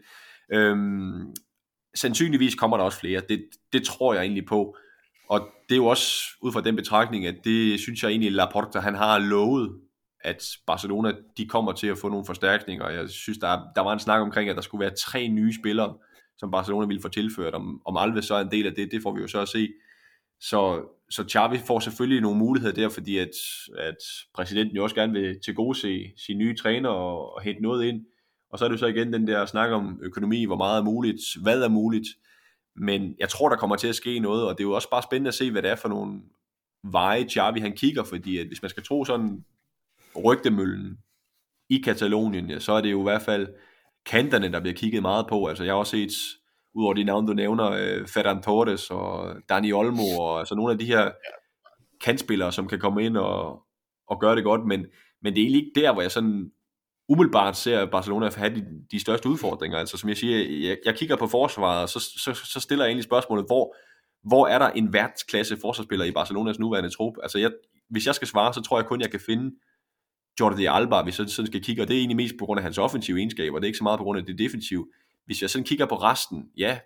[0.54, 1.36] Øhm,
[1.96, 4.78] sandsynligvis kommer der også flere, det, det tror jeg egentlig på,
[5.30, 8.80] og det er jo også ud fra den betragtning, at det synes jeg egentlig, Laporta
[8.80, 9.80] han har lovet,
[10.22, 12.90] at Barcelona de kommer til at få nogle forstærkninger.
[12.90, 15.96] Jeg synes, der, der var en snak omkring, at der skulle være tre nye spillere,
[16.38, 17.54] som Barcelona ville få tilført.
[17.54, 19.48] Om, om Alves så er en del af det, det får vi jo så at
[19.48, 19.70] se.
[20.40, 23.30] Så, så Xavi får selvfølgelig nogle muligheder der, fordi at,
[23.78, 23.98] at
[24.34, 27.86] præsidenten jo også gerne vil til gode se sin nye træner og, og hente noget
[27.86, 28.06] ind.
[28.50, 30.84] Og så er det jo så igen den der snak om økonomi, hvor meget er
[30.84, 32.08] muligt, hvad er muligt.
[32.76, 35.04] Men jeg tror, der kommer til at ske noget, og det er jo også bare
[35.04, 36.22] spændende at se, hvad det er for nogle
[36.84, 39.46] veje Xavi han kigger, fordi at hvis man skal tro sådan
[40.26, 40.98] rygtemøllen
[41.70, 43.48] i Katalonien, ja, så er det jo i hvert fald
[44.06, 45.48] kanterne, der bliver kigget meget på.
[45.48, 46.12] Altså jeg har også set
[46.78, 50.80] udover de navne, du nævner, øh, Ferran Torres og Dani Olmo, og altså nogle af
[50.80, 51.12] de her
[52.02, 53.62] kantspillere, som kan komme ind og,
[54.08, 54.86] og gøre det godt, men,
[55.22, 56.52] men det er egentlig ikke der, hvor jeg sådan
[57.10, 59.78] umiddelbart ser Barcelona have de, de største udfordringer.
[59.78, 62.90] Altså som jeg siger, jeg, jeg kigger på forsvaret, og så, så, så stiller jeg
[62.90, 63.76] egentlig spørgsmålet, hvor,
[64.24, 67.14] hvor er der en verdensklasse forsvarsspiller i Barcelonas nuværende trup?
[67.24, 67.52] Altså jeg,
[67.90, 69.56] hvis jeg skal svare, så tror jeg kun, jeg kan finde
[70.40, 72.64] Jordi Alba, hvis jeg sådan skal kigge, og det er egentlig mest på grund af
[72.64, 74.88] hans offensive egenskaber, det er ikke så meget på grund af det defensive.
[75.28, 76.80] Hvis jeg sådan kigger på resten, ja,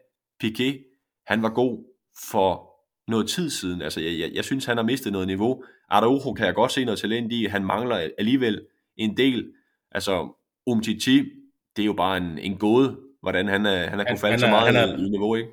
[0.44, 0.70] Piqué,
[1.28, 1.86] han var god
[2.32, 2.72] for
[3.08, 3.82] noget tid siden.
[3.82, 5.64] Altså, jeg, jeg, jeg synes, han har mistet noget niveau.
[5.90, 7.46] Araujo kan jeg godt se noget talent i.
[7.46, 8.62] Han mangler alligevel
[8.98, 9.52] en del.
[9.92, 11.24] Altså, Umtiti,
[11.76, 14.48] det er jo bare en, en gåde, hvordan han, er, han har kunnet falde så
[14.48, 15.50] meget han er, i, niveau, ikke?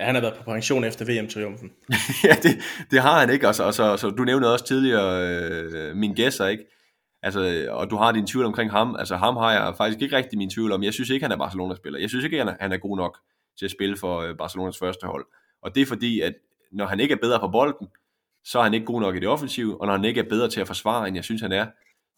[0.00, 1.72] Ja, han har været på pension efter VM-triumfen.
[2.28, 2.58] ja, det,
[2.90, 6.14] det har han ikke, og så, og så, så du nævnte også tidligere øh, min
[6.14, 6.64] gæster, ikke?
[7.22, 8.96] Altså, og du har din tvivl omkring ham.
[8.98, 10.82] Altså, ham har jeg faktisk ikke rigtig min tvivl om.
[10.82, 11.98] Jeg synes ikke, han er Barcelona-spiller.
[11.98, 13.18] Jeg synes ikke, han er, han er god nok
[13.58, 15.26] til at spille for øh, Barcelonas første hold.
[15.62, 16.34] Og det er fordi, at
[16.72, 17.88] når han ikke er bedre på bolden,
[18.44, 20.48] så er han ikke god nok i det offensive, og når han ikke er bedre
[20.48, 21.66] til at forsvare, end jeg synes, han er,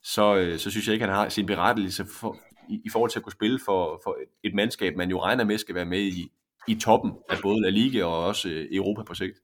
[0.03, 2.37] så, øh, så synes jeg ikke, han har sin berettigelse for,
[2.69, 5.59] i, i forhold til at kunne spille for, for et mandskab, man jo regner med
[5.59, 6.33] skal være med i,
[6.69, 9.39] i toppen af både La Liga og også øh, Europa på sigt.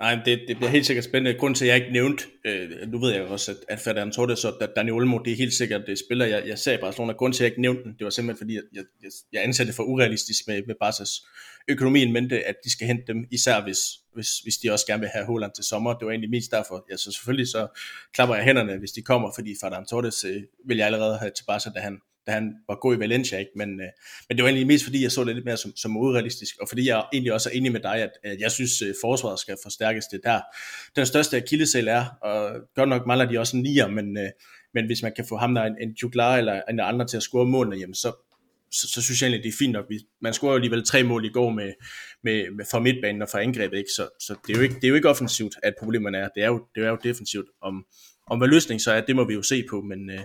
[0.00, 1.38] Nej, det, det bliver helt sikkert spændende.
[1.38, 4.44] Grunden til, at jeg ikke nævnt, øh, nu ved jeg også, at, at Ferdinand Torres
[4.44, 7.12] og Daniel Olmo, det er helt sikkert det spiller, jeg, jeg sagde i Barcelona.
[7.12, 9.64] Grunden til, at jeg ikke nævnte den, det var simpelthen fordi, jeg, jeg, jeg anser
[9.64, 11.26] det for urealistisk med, med Barca's
[11.68, 13.78] økonomien men det, at de skal hente dem, især hvis,
[14.14, 15.94] hvis, hvis de også gerne vil have Holland til sommer.
[15.94, 16.86] Det var egentlig mest derfor.
[16.90, 17.80] Ja, så selvfølgelig så
[18.14, 21.44] klapper jeg hænderne, hvis de kommer, fordi Ferdinand Torres øh, vil jeg allerede have til
[21.44, 22.00] Barca, da han,
[22.30, 23.50] da han var god i Valencia, ikke?
[23.56, 23.86] Men, øh,
[24.28, 26.68] men det var egentlig mest fordi, jeg så det lidt mere som, som urealistisk, og
[26.68, 29.56] fordi jeg egentlig også er enig med dig, at, at jeg synes, øh, forsvaret skal
[29.62, 30.40] forstærkes det der.
[30.96, 34.28] Den største akillesæl er, og godt nok mangler de også en nier, men, øh,
[34.74, 37.22] men hvis man kan få ham der en, en juglar eller en andre til at
[37.22, 38.12] score målene, jamen så,
[38.72, 39.84] så, så synes jeg egentlig, det er fint nok.
[40.22, 41.72] Man scorer jo alligevel tre mål i går med,
[42.24, 43.90] med, med fra midtbanen og fra angrebet, ikke?
[43.96, 46.28] Så, så det, er jo ikke, det er jo ikke offensivt, at problemerne er.
[46.34, 47.46] Det er jo, det er jo defensivt.
[47.62, 47.84] Om,
[48.26, 50.20] om hvad løsning så er, det må vi jo se på, men, øh,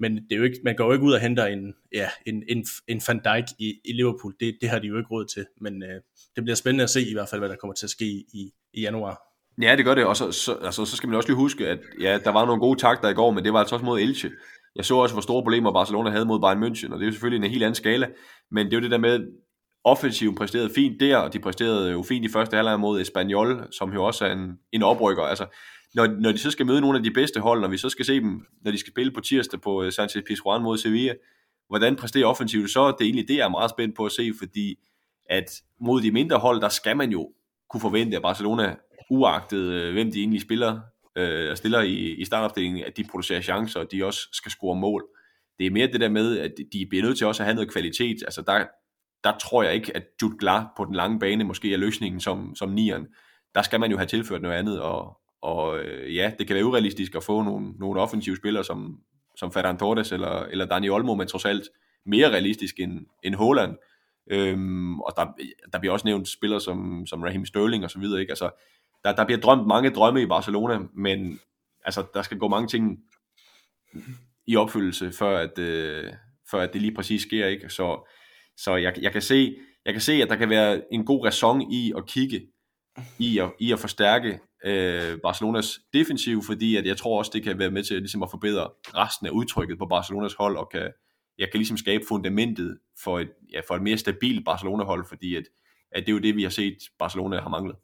[0.00, 2.42] men det er jo ikke, man går jo ikke ud og henter en, ja, en,
[2.48, 4.34] en, en Van Dijk i, i Liverpool.
[4.40, 5.46] Det, det har de jo ikke råd til.
[5.60, 6.00] Men øh,
[6.36, 8.52] det bliver spændende at se i hvert fald, hvad der kommer til at ske i,
[8.74, 9.22] i januar.
[9.62, 10.04] Ja, det gør det.
[10.04, 12.60] Og så, så, altså, så skal man også lige huske, at ja, der var nogle
[12.60, 14.30] gode takter i går, men det var altså også mod Elche.
[14.76, 17.12] Jeg så også, hvor store problemer Barcelona havde mod Bayern München, og det er jo
[17.12, 18.08] selvfølgelig en helt anden skala.
[18.50, 19.26] Men det er jo det der med,
[19.84, 23.92] offensiven præsterede fint der, og de præsterede jo fint i første halvleg mod Espanyol, som
[23.92, 25.22] jo også er en, en oprykker.
[25.22, 25.46] Altså,
[25.94, 28.04] når, når de så skal møde nogle af de bedste hold, når vi så skal
[28.04, 31.14] se dem, når de skal spille på tirsdag på øh, Sanchez Pizjuan mod Sevilla,
[31.68, 34.32] hvordan præsterer offensivt, så det er egentlig det, jeg er meget spændt på at se,
[34.38, 34.78] fordi
[35.30, 37.32] at mod de mindre hold, der skal man jo
[37.70, 38.76] kunne forvente, at Barcelona,
[39.10, 40.80] uagtet øh, hvem de egentlig spiller,
[41.16, 45.04] øh, stiller i, i startopdelingen, at de producerer chancer, og de også skal score mål.
[45.58, 47.72] Det er mere det der med, at de bliver nødt til også at have noget
[47.72, 48.16] kvalitet.
[48.22, 48.64] Altså der,
[49.24, 52.54] der tror jeg ikke, at Jude Glar på den lange bane måske er løsningen som,
[52.56, 53.06] som nieren.
[53.54, 56.64] Der skal man jo have tilført noget andet, og, og øh, ja, det kan være
[56.64, 59.00] urealistisk at få nogle, nogle offensive spillere som,
[59.36, 61.68] som Ferran Torres eller, eller Dani Olmo, men trods alt
[62.06, 63.76] mere realistisk end, end Holland.
[64.30, 65.26] Øhm, og der,
[65.72, 68.20] der bliver også nævnt spillere som, som Raheem Sterling og så videre.
[68.20, 68.30] Ikke?
[68.30, 68.50] Altså,
[69.04, 71.40] der, der bliver drømt mange drømme i Barcelona, men
[71.84, 72.98] altså, der skal gå mange ting
[74.46, 76.12] i opfyldelse, før at, øh,
[76.50, 77.46] før at det lige præcis sker.
[77.46, 77.68] Ikke?
[77.68, 78.10] Så,
[78.56, 81.72] så jeg, jeg, kan se, jeg kan se, at der kan være en god ræson
[81.72, 82.46] i at kigge
[83.18, 87.58] i at, i at forstærke øh, Barcelonas defensiv, fordi at jeg tror også, det kan
[87.58, 90.92] være med til ligesom at forbedre resten af udtrykket på Barcelonas hold, og kan,
[91.38, 95.44] jeg kan ligesom skabe fundamentet for et, ja, for et mere stabilt Barcelona-hold, fordi at,
[95.92, 97.76] at det er jo det, vi har set, Barcelona har manglet.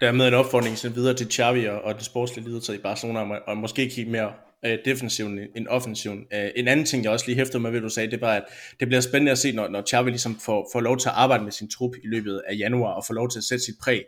[0.00, 3.56] Dermed en opfordring sådan videre til Xavi og, og den sportslige ledelse i Barcelona, og
[3.56, 4.32] måske kigge mere
[4.64, 6.26] øh, defensiven end offensiven.
[6.34, 8.44] Øh, en anden ting, jeg også lige hæftede med, hvad du sagde, det var, at
[8.80, 11.44] det bliver spændende at se, når, når Xavi ligesom får, får lov til at arbejde
[11.44, 14.04] med sin trup i løbet af januar, og får lov til at sætte sit præg.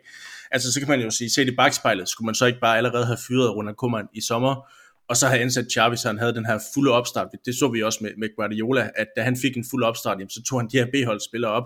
[0.51, 3.05] Altså, så kan man jo sige, se det bagspejlet, skulle man så ikke bare allerede
[3.05, 4.71] have fyret Ronald Koeman i sommer,
[5.09, 7.27] og så have ansat Xavi, så han havde den her fulde opstart.
[7.45, 10.29] Det så vi også med, med Guardiola, at da han fik en fuld opstart, jamen,
[10.29, 11.63] så tog han de her B-holdsspillere op,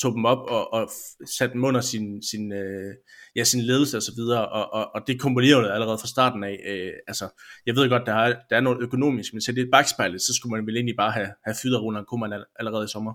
[0.00, 0.90] tog dem op og, og
[1.38, 2.94] satte dem under sin, sin, øh,
[3.36, 6.60] ja, sin ledelse og så videre, og, og, og det komponerede allerede fra starten af.
[6.66, 7.28] Øh, altså,
[7.66, 10.50] jeg ved godt, der er, der er noget økonomisk, men set det bagspejlet, så skulle
[10.56, 13.14] man vel egentlig bare have, have fyret Ronald Koeman allerede i sommer.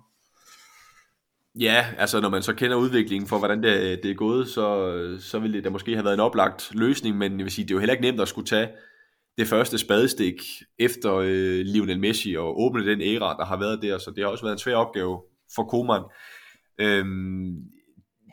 [1.59, 5.39] Ja, altså når man så kender udviklingen for, hvordan det, det er gået, så, så
[5.39, 7.75] ville det da måske have været en oplagt løsning, men jeg vil sige, det er
[7.75, 8.69] jo heller ikke nemt at skulle tage
[9.37, 10.41] det første spadestik
[10.79, 14.31] efter øh, Lionel Messi og åbne den æra, der har været der, så det har
[14.31, 15.21] også været en svær opgave
[15.55, 16.01] for Koeman.
[16.79, 17.55] Øhm,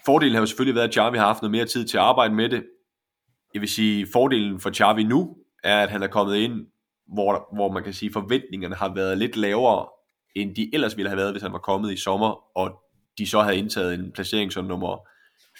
[0.06, 2.34] fordelen har jo selvfølgelig været, at Xavi har haft noget mere tid til at arbejde
[2.34, 2.64] med det.
[3.54, 6.66] Jeg vil sige, fordelen for Xavi nu, er, at han er kommet ind,
[7.14, 9.86] hvor, hvor man kan sige, forventningerne har været lidt lavere,
[10.36, 12.83] end de ellers ville have været, hvis han var kommet i sommer, og
[13.18, 15.08] de så havde indtaget en placering som nummer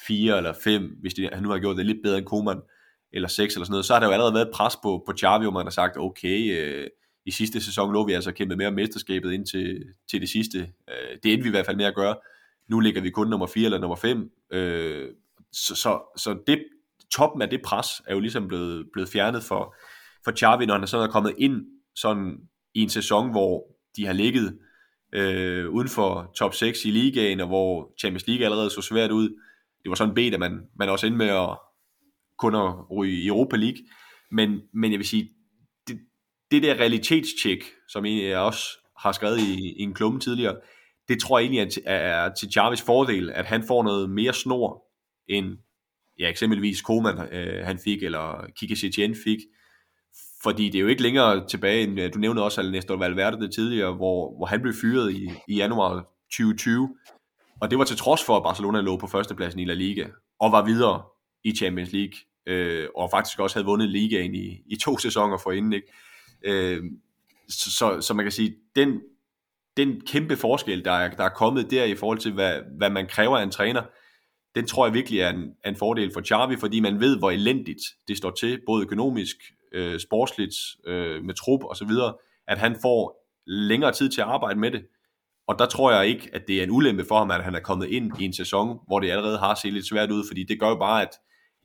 [0.06, 2.60] 4 eller 5, hvis de, han nu har gjort det lidt bedre end Koeman,
[3.12, 5.44] eller 6 eller sådan noget, så har der jo allerede været pres på, på Xavi,
[5.44, 6.86] hvor man har sagt, okay, øh,
[7.26, 10.58] i sidste sæson lå vi altså kæmpe mere mesterskabet ind til, til det sidste.
[10.58, 12.16] Øh, det endte vi i hvert fald med at gøre.
[12.68, 14.30] Nu ligger vi kun nummer 4 eller nummer 5.
[14.52, 15.08] Øh,
[15.52, 16.64] så, så, så det,
[17.12, 19.76] toppen af det pres er jo ligesom blevet, blevet fjernet for,
[20.24, 22.36] for Xavi, når han sådan er kommet ind sådan
[22.74, 24.58] i en sæson, hvor de har ligget
[25.14, 29.28] øh, uden for top 6 i ligaen, og hvor Champions League allerede så svært ud.
[29.82, 31.58] Det var sådan en bed, at man, man også endte med at
[32.38, 33.78] kun at ryge i Europa League.
[34.30, 35.30] Men, men jeg vil sige,
[35.88, 35.98] det,
[36.50, 40.56] det der realitetstjek, som jeg også har skrevet i, i en klumme tidligere,
[41.08, 44.84] det tror jeg egentlig er, er til Jarvis fordel, at han får noget mere snor,
[45.28, 45.58] end
[46.18, 49.38] ja, eksempelvis Koeman øh, han fik, eller Kike Setien fik.
[50.44, 53.54] Fordi det er jo ikke længere tilbage, end øh, du nævnte også Ernesto Valverde det
[53.54, 55.94] tidligere, hvor, hvor han blev fyret i, i januar
[56.30, 56.96] 2020.
[57.60, 60.06] Og det var til trods for, at Barcelona lå på førstepladsen i La Liga,
[60.40, 61.02] og var videre
[61.44, 62.14] i Champions League,
[62.46, 65.72] øh, og faktisk også havde vundet ligaen i, i to sæsoner forinden.
[65.72, 65.86] Ikke?
[66.44, 66.82] Øh,
[67.48, 69.00] så, så, så man kan sige, den,
[69.76, 73.06] den kæmpe forskel, der er, der er kommet der i forhold til, hvad, hvad man
[73.06, 73.82] kræver af en træner,
[74.54, 77.30] den tror jeg virkelig er en, er en fordel for Xavi, fordi man ved, hvor
[77.30, 79.36] elendigt det står til, både økonomisk,
[79.74, 80.54] øh, sportsligt,
[80.86, 82.14] øh, med trup og så videre,
[82.48, 84.86] at han får længere tid til at arbejde med det.
[85.46, 87.60] Og der tror jeg ikke, at det er en ulempe for ham, at han er
[87.60, 90.60] kommet ind i en sæson, hvor det allerede har set lidt svært ud, fordi det
[90.60, 91.18] gør jo bare, at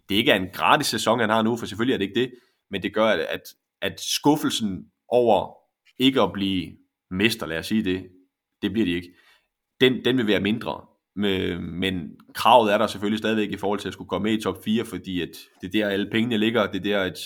[0.09, 2.31] det ikke er en gratis sæson, han har nu, for selvfølgelig er det ikke det,
[2.71, 3.41] men det gør, at,
[3.81, 5.55] at skuffelsen over
[5.99, 6.71] ikke at blive
[7.11, 8.07] mester, lad os sige det,
[8.61, 9.13] det bliver de ikke,
[9.81, 10.85] den, den vil være mindre.
[11.59, 14.63] Men kravet er der selvfølgelig stadigvæk i forhold til at skulle komme med i top
[14.63, 15.29] 4, fordi at
[15.61, 17.19] det er der alle pengene ligger, det er der at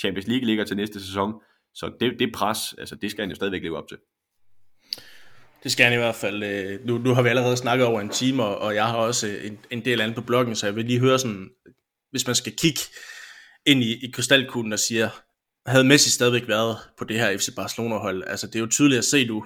[0.00, 1.32] Champions League ligger til næste sæson.
[1.74, 3.98] Så det, det pres, altså det skal han jo stadigvæk leve op til.
[5.62, 6.42] Det skal han i hvert fald.
[6.42, 9.46] Øh, nu, nu har vi allerede snakket over en time, og jeg har også øh,
[9.46, 11.50] en, en del andet på bloggen, så jeg vil lige høre sådan,
[12.10, 12.80] hvis man skal kigge
[13.66, 15.08] ind i, i krystalkuglen og siger,
[15.66, 18.24] havde Messi stadigvæk været på det her FC Barcelona-hold?
[18.26, 19.44] Altså det er jo tydeligt at se nu,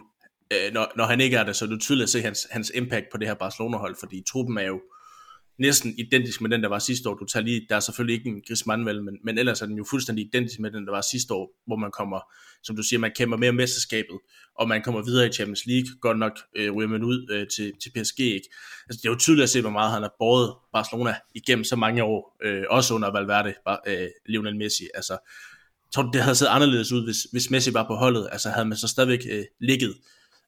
[0.53, 2.73] øh, når, når han ikke er det, så er det tydeligt at se hans, hans
[2.75, 4.81] impact på det her Barcelona-hold, fordi truppen er jo
[5.59, 7.15] næsten identisk med den, der var sidste år.
[7.15, 9.77] Du tager lige, der er selvfølgelig ikke en Griezmann vel, men, men ellers er den
[9.77, 12.21] jo fuldstændig identisk med den, der var sidste år, hvor man kommer,
[12.63, 14.19] som du siger, man kæmper mere mesterskabet,
[14.59, 17.73] og man kommer videre i Champions League, godt nok øh, ryger man ud øh, til,
[17.83, 18.49] til PSG, ikke?
[18.89, 21.77] Altså, det er jo tydeligt at se, hvor meget han har båret Barcelona igennem så
[21.77, 23.55] mange år, øh, også under Valverde,
[23.87, 25.19] øh, Lionel Messi, altså,
[25.95, 28.69] tror du, det havde set anderledes ud, hvis, hvis Messi var på holdet, altså havde
[28.69, 29.95] man så stadigvæk øh, ligget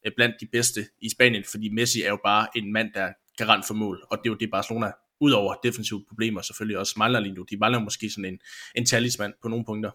[0.07, 3.67] øh, blandt de bedste i Spanien, fordi Messi er jo bare en mand, der garant
[3.67, 7.35] for mål, og det er jo det Barcelona, udover defensive problemer selvfølgelig også mangler lige
[7.35, 7.47] nu.
[7.51, 8.39] De mangler måske sådan en,
[8.75, 9.91] en talisman på nogle punkter.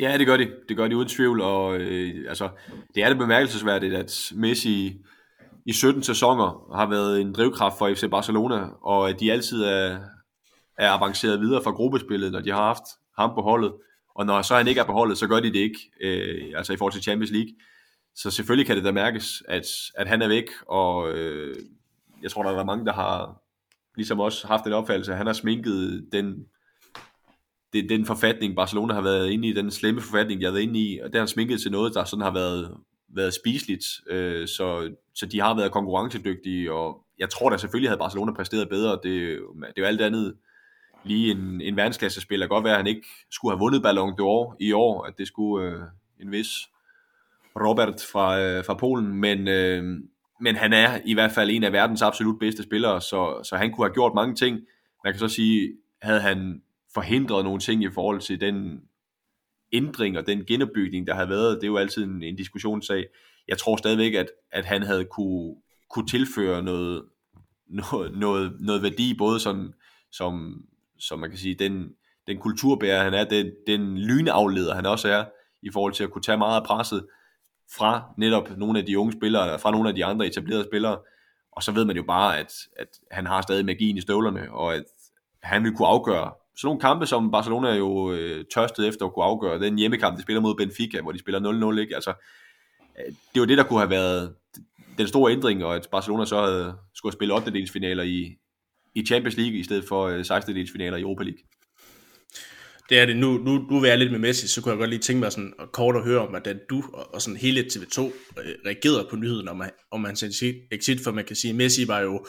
[0.00, 0.50] Ja, det gør de.
[0.68, 2.48] Det gør de uden tvivl, og øh, altså,
[2.94, 4.96] det er det bemærkelsesværdigt, at Messi
[5.66, 9.98] i 17 sæsoner har været en drivkraft for FC Barcelona, og at de altid er,
[10.78, 12.82] er avanceret videre fra gruppespillet, når de har haft
[13.18, 13.72] ham på holdet.
[14.14, 16.72] Og når så han ikke er på holdet, så gør de det ikke, øh, altså
[16.72, 17.50] i forhold til Champions League.
[18.14, 21.56] Så selvfølgelig kan det da mærkes, at, at han er væk, og øh,
[22.24, 23.42] jeg tror, der er mange, der har
[23.96, 26.46] ligesom også haft en opfattelse, at han har sminket den,
[27.72, 30.80] den, den forfatning, Barcelona har været inde i, den slemme forfatning, de har været inde
[30.80, 32.76] i, og det har han sminket til noget, der sådan har været,
[33.08, 37.98] været spiseligt, øh, så, så de har været konkurrencedygtige, og jeg tror da selvfølgelig havde
[37.98, 40.34] Barcelona præsteret bedre, det, det er jo alt andet
[41.04, 42.46] lige en, en verdensklassespiller.
[42.46, 45.68] Godt være, at han ikke skulle have vundet Ballon d'Or i år, at det skulle
[45.68, 45.80] øh,
[46.20, 46.48] en vis
[47.56, 50.00] Robert fra, øh, fra Polen, men, øh,
[50.40, 53.72] men han er i hvert fald en af verdens absolut bedste spillere, så, så han
[53.72, 54.60] kunne have gjort mange ting.
[55.04, 55.72] Man kan så sige,
[56.02, 56.62] havde han
[56.94, 58.80] forhindret nogle ting i forhold til den
[59.72, 63.04] ændring og den genopbygning, der har været, det er jo altid en, en diskussionssag.
[63.48, 65.54] Jeg tror stadigvæk, at, at han havde kunne,
[65.90, 67.02] kunne tilføre noget,
[67.66, 69.72] noget, noget, noget værdi, både sådan,
[70.12, 70.64] som,
[70.98, 71.88] som man kan sige, den,
[72.26, 75.24] den kulturbærer han er, den, den lynafleder han også er,
[75.62, 77.06] i forhold til at kunne tage meget af presset,
[77.76, 80.98] fra netop nogle af de unge spillere, eller fra nogle af de andre etablerede spillere,
[81.52, 84.74] og så ved man jo bare, at, at han har stadig magien i støvlerne, og
[84.74, 84.84] at
[85.42, 89.24] han vil kunne afgøre sådan nogle kampe, som Barcelona jo øh, tørstede efter at kunne
[89.24, 89.60] afgøre.
[89.60, 91.94] Den hjemmekamp, de spiller mod Benfica, hvor de spiller 0-0, ikke?
[91.94, 92.12] Altså,
[92.98, 94.34] øh, det var det, der kunne have været
[94.98, 97.52] den store ændring, og at Barcelona så havde, skulle spille 8.
[98.06, 98.36] i,
[98.94, 100.56] i Champions League, i stedet for øh, 16.
[100.56, 100.60] i
[101.00, 101.38] Europa League
[102.88, 103.16] det er det.
[103.16, 105.32] Nu, nu, nu vil jeg lidt med Messi, så kunne jeg godt lige tænke mig
[105.32, 108.10] sådan, at kort at høre om, hvordan du og, og sådan hele TV2 øh,
[108.66, 109.62] reagerede på nyheden om,
[109.92, 110.22] om hans
[110.70, 112.26] exit, for man kan sige, at Messi var jo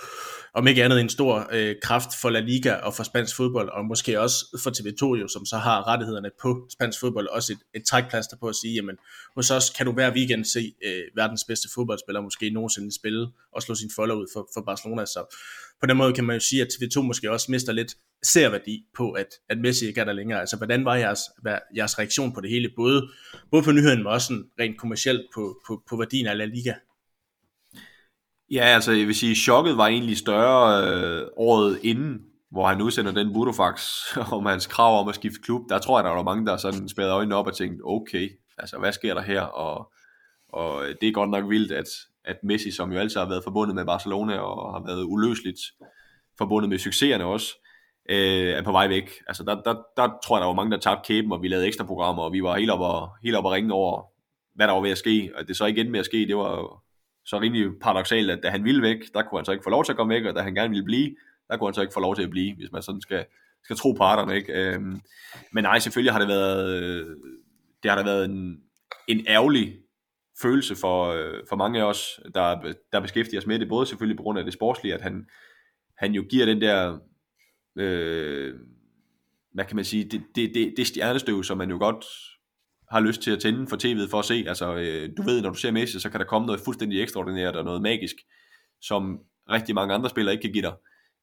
[0.56, 3.86] om ikke andet en stor øh, kraft for La Liga og for spansk fodbold, og
[3.86, 7.86] måske også for TV2 jo, som så har rettighederne på spansk fodbold, også et, et
[7.88, 8.95] trækplaster på at sige, jamen
[9.36, 13.61] hos os kan du hver weekend se øh, verdens bedste fodboldspiller måske nogensinde spille og
[13.61, 15.36] slå sin folder ud for, for Barcelona, så
[15.82, 19.11] på den måde kan man jo sige, at TV2 måske også mister lidt serværdi på,
[19.11, 20.40] at, at Messi ikke er der længere.
[20.40, 21.19] Altså, hvordan var jeres,
[21.76, 23.10] jeres reaktion på det hele, både,
[23.52, 26.73] både på nyheden, men også sådan rent kommercielt på, på, på værdien af La Liga?
[28.56, 32.22] Ja, altså jeg vil sige, chokket var egentlig større øh, året inden,
[32.52, 33.88] hvor han udsender den budofax
[34.38, 35.61] om hans krav om at skifte klub.
[35.69, 38.77] Der tror jeg, der var mange, der sådan spærrede øjnene op og tænkte, okay, altså
[38.80, 39.41] hvad sker der her?
[39.41, 39.91] Og,
[40.49, 41.86] og øh, det er godt nok vildt, at,
[42.26, 45.60] at Messi, som jo altid har været forbundet med Barcelona og har været uløseligt
[46.38, 47.48] forbundet med succeserne også,
[48.10, 49.11] øh, er på vej væk.
[49.27, 51.68] Altså der, der, der tror jeg, der var mange, der tabte kæben, og vi lavede
[51.68, 54.03] ekstra programmer, og vi var helt oppe og, helt op og ringe over,
[54.53, 55.32] hvad der var ved at ske.
[55.36, 56.85] Og det så igen med at ske, det var
[57.26, 59.86] så rimelig paradoxalt, at da han ville væk, der kunne han så ikke få lov
[59.86, 61.16] til at komme væk, og da han gerne ville blive,
[61.50, 63.26] der kunne han så ikke få lov til at blive, hvis man sådan skal,
[63.64, 64.36] skal tro parterne.
[64.36, 64.54] Ikke?
[64.54, 65.02] Øhm,
[65.52, 67.16] men nej, selvfølgelig har det været, øh,
[67.84, 68.62] det har der været en,
[69.08, 69.78] en ærgerlig
[70.42, 74.18] følelse for, øh, for mange af os, der, der beskæftiger os med det, både selvfølgelig
[74.18, 75.26] på grund af det sportslige, at han,
[75.98, 77.00] han jo giver den der,
[77.76, 78.54] øh,
[79.54, 82.06] hvad kan man sige, det, det, det, det stjernestøv, som man jo godt
[82.90, 84.45] har lyst til at tænde for tv'et for at se.
[84.48, 87.56] Altså, øh, du ved, når du ser Messi, så kan der komme noget fuldstændig ekstraordinært
[87.56, 88.16] og noget magisk,
[88.82, 90.74] som rigtig mange andre spillere ikke kan give dig.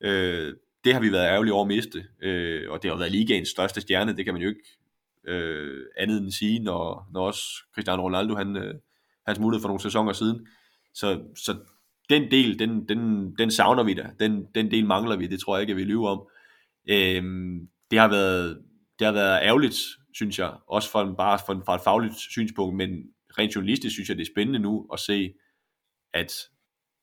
[0.01, 3.49] Øh, det har vi været ærgerlige over at miste, øh, og det har været ligaens
[3.49, 4.79] største stjerne, det kan man jo ikke
[5.29, 7.43] øh, andet end sige, når, når også
[7.75, 8.75] Cristiano Ronaldo, han, øh,
[9.27, 10.47] han smuttede for nogle sæsoner siden.
[10.95, 11.57] Så, så
[12.11, 14.11] den del, den, den, den savner vi da.
[14.21, 16.27] Den, den del mangler vi, det tror jeg ikke, at vi lyver om.
[16.89, 17.23] Øh,
[17.91, 18.63] det har været,
[18.99, 19.77] det har været ærgerligt,
[20.15, 22.91] synes jeg, også for en, bare for, en, fra et fagligt synspunkt, men
[23.39, 25.33] rent journalistisk synes jeg, det er spændende nu at se,
[26.15, 26.33] at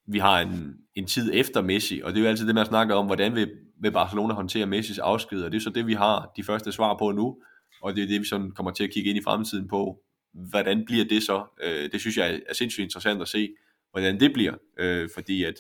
[0.08, 2.96] vi har en, en tid efter Messi, og det er jo altid det, man snakker
[2.96, 3.52] om, hvordan vil,
[3.82, 6.98] vil Barcelona håndtere Messis afsked, og det er så det, vi har de første svar
[6.98, 7.38] på nu,
[7.82, 10.02] og det er det, vi sådan kommer til at kigge ind i fremtiden på,
[10.34, 11.46] hvordan bliver det så?
[11.64, 13.50] Øh, det synes jeg er sindssygt interessant at se,
[13.92, 15.56] hvordan det bliver, øh, fordi at,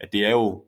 [0.00, 0.64] at det er jo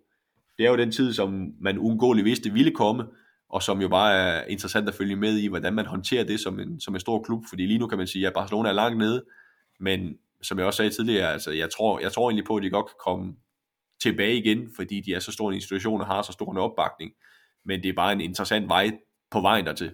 [0.59, 3.05] det er jo den tid, som man uundgåeligt vidste ville komme,
[3.48, 6.60] og som jo bare er interessant at følge med i, hvordan man håndterer det som
[6.60, 8.98] en, som en stor klub, fordi lige nu kan man sige, at Barcelona er langt
[8.98, 9.24] nede,
[9.81, 12.70] men som jeg også sagde tidligere, altså jeg tror, jeg tror egentlig på, at de
[12.70, 13.35] godt kan komme
[14.02, 17.12] tilbage igen, fordi de er så stor en institution og har så stor en opbakning,
[17.64, 18.90] men det er bare en interessant vej
[19.31, 19.93] på vejen dertil.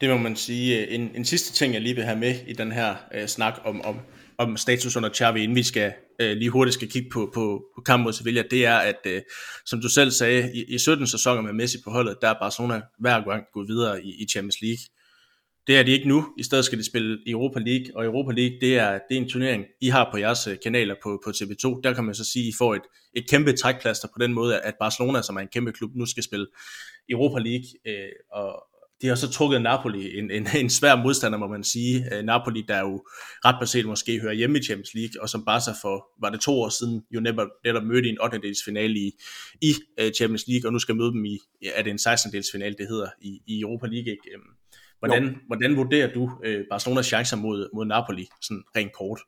[0.00, 0.88] Det må man sige.
[0.88, 3.82] En, en sidste ting, jeg lige vil have med i den her øh, snak om,
[3.84, 4.00] om,
[4.38, 7.80] om status under Xavi, inden vi skal øh, lige hurtigt skal kigge på, på, på
[7.80, 9.22] kampen mod Sevilla, det er, at øh,
[9.66, 12.80] som du selv sagde, i, i 17 sæsoner med Messi på holdet, der er Barcelona
[12.98, 14.78] hver gang gået videre i, i Champions League.
[15.66, 16.26] Det er de ikke nu.
[16.38, 19.28] I stedet skal de spille Europa League, og Europa League, det er, det er en
[19.28, 21.80] turnering, I har på jeres øh, kanaler på, på TV2.
[21.84, 22.82] Der kan man så sige, at I får et,
[23.16, 26.22] et kæmpe trækplaster på den måde, at Barcelona, som er en kæmpe klub, nu skal
[26.22, 26.46] spille
[27.08, 28.64] Europa League, øh, og,
[29.02, 32.04] de har så trukket Napoli, en, en, en svær modstander, må man sige.
[32.12, 33.04] Uh, Napoli, der jo
[33.44, 36.40] ret baseret måske hører hjemme i Champions League, og som bare så for, var det
[36.40, 38.40] to år siden, jo netop, netop mødte i en 8.
[38.64, 39.12] finale i,
[39.62, 41.38] i uh, Champions League, og nu skal møde dem i,
[41.74, 42.44] er det en 16.
[42.52, 44.10] finale, det hedder, i, i Europa League.
[44.12, 44.30] Ikke?
[44.34, 44.42] Øhm,
[44.98, 49.20] hvordan, hvordan vurderer du uh, Barcelonas chancer mod, mod Napoli, sådan rent kort?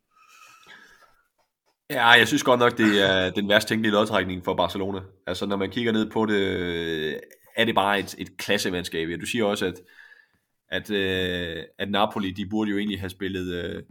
[1.90, 5.00] Ja, jeg synes godt nok, det er den værst tænkelige lodtrækning for Barcelona.
[5.26, 7.20] Altså, når man kigger ned på det,
[7.58, 9.08] er det bare et, et klassevandskab.
[9.08, 9.80] Ja, du siger også, at,
[10.68, 13.82] at, øh, at Napoli, de burde jo egentlig have spillet øh,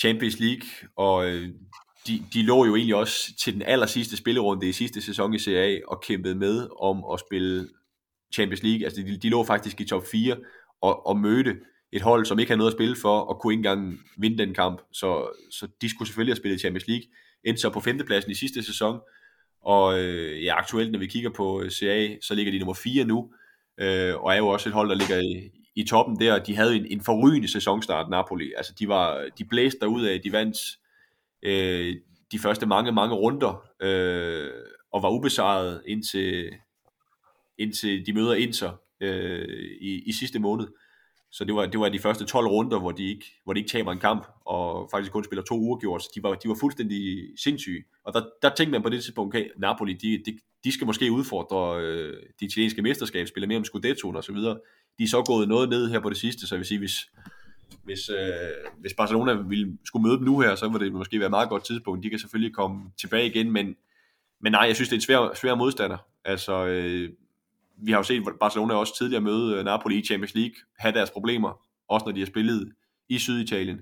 [0.00, 1.48] Champions League, og øh,
[2.06, 5.38] de, de lå jo egentlig også til den aller sidste spillerunde i sidste sæson i
[5.38, 7.68] Serie A, og kæmpede med om at spille
[8.34, 8.84] Champions League.
[8.84, 10.36] Altså, de, de lå faktisk i top 4,
[10.80, 11.56] og, og mødte
[11.92, 14.54] et hold, som ikke havde noget at spille for, og kunne ikke engang vinde den
[14.54, 14.80] kamp.
[14.92, 17.04] Så, så de skulle selvfølgelig have spillet Champions League.
[17.44, 19.00] Endte så på femtepladsen i sidste sæson,
[19.64, 23.04] og øh, ja, aktuelt, når vi kigger på øh, CA, så ligger de nummer 4
[23.04, 23.32] nu,
[23.80, 26.38] øh, og er jo også et hold, der ligger i, i toppen der.
[26.38, 28.52] De havde en, en forrygende sæsonstart, Napoli.
[28.56, 30.58] Altså, de, var, de blæste derud af, de vandt
[31.42, 31.96] øh,
[32.32, 34.50] de første mange, mange runder, øh,
[34.92, 36.50] og var ubesejret indtil,
[37.58, 40.66] indtil de møder Inter øh, i, i sidste måned.
[41.36, 43.70] Så det var, det var de første 12 runder, hvor de, ikke, hvor de ikke
[43.70, 46.56] taber en kamp, og faktisk kun spiller to uger gjort, så de var, de var
[46.60, 47.84] fuldstændig sindssyge.
[48.04, 51.12] Og der, der tænkte man på det tidspunkt, okay, Napoli, de, de, de skal måske
[51.12, 54.58] udfordre øh, de italienske mesterskab, spille mere om Scudetto og så videre.
[54.98, 57.10] De er så gået noget ned her på det sidste, så jeg vil sige, hvis,
[57.84, 61.26] hvis, øh, hvis Barcelona ville, skulle møde dem nu her, så ville det måske være
[61.26, 62.04] et meget godt tidspunkt.
[62.04, 63.76] De kan selvfølgelig komme tilbage igen, men,
[64.40, 65.98] men nej, jeg synes, det er en svær, svær modstander.
[66.24, 67.10] Altså, øh,
[67.82, 71.10] vi har jo set Barcelona også tidligere møde øh, Napoli i Champions League, have deres
[71.10, 72.72] problemer, også når de har spillet
[73.08, 73.80] i Syditalien.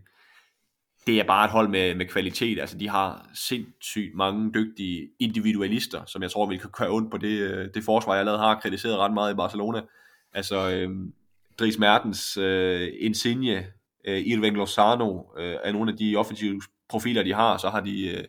[1.06, 6.04] Det er bare et hold med, med kvalitet, altså de har sindssygt mange dygtige individualister,
[6.06, 8.98] som jeg tror vil køre ondt på det, øh, det forsvar, jeg allerede har kritiseret
[8.98, 9.80] ret meget i Barcelona.
[10.32, 10.90] Altså øh,
[11.58, 13.66] Dries Mertens, øh, Insigne,
[14.04, 17.56] øh, Irving Lozano øh, er nogle af de offensive profiler, de har.
[17.56, 18.24] Så har de øh,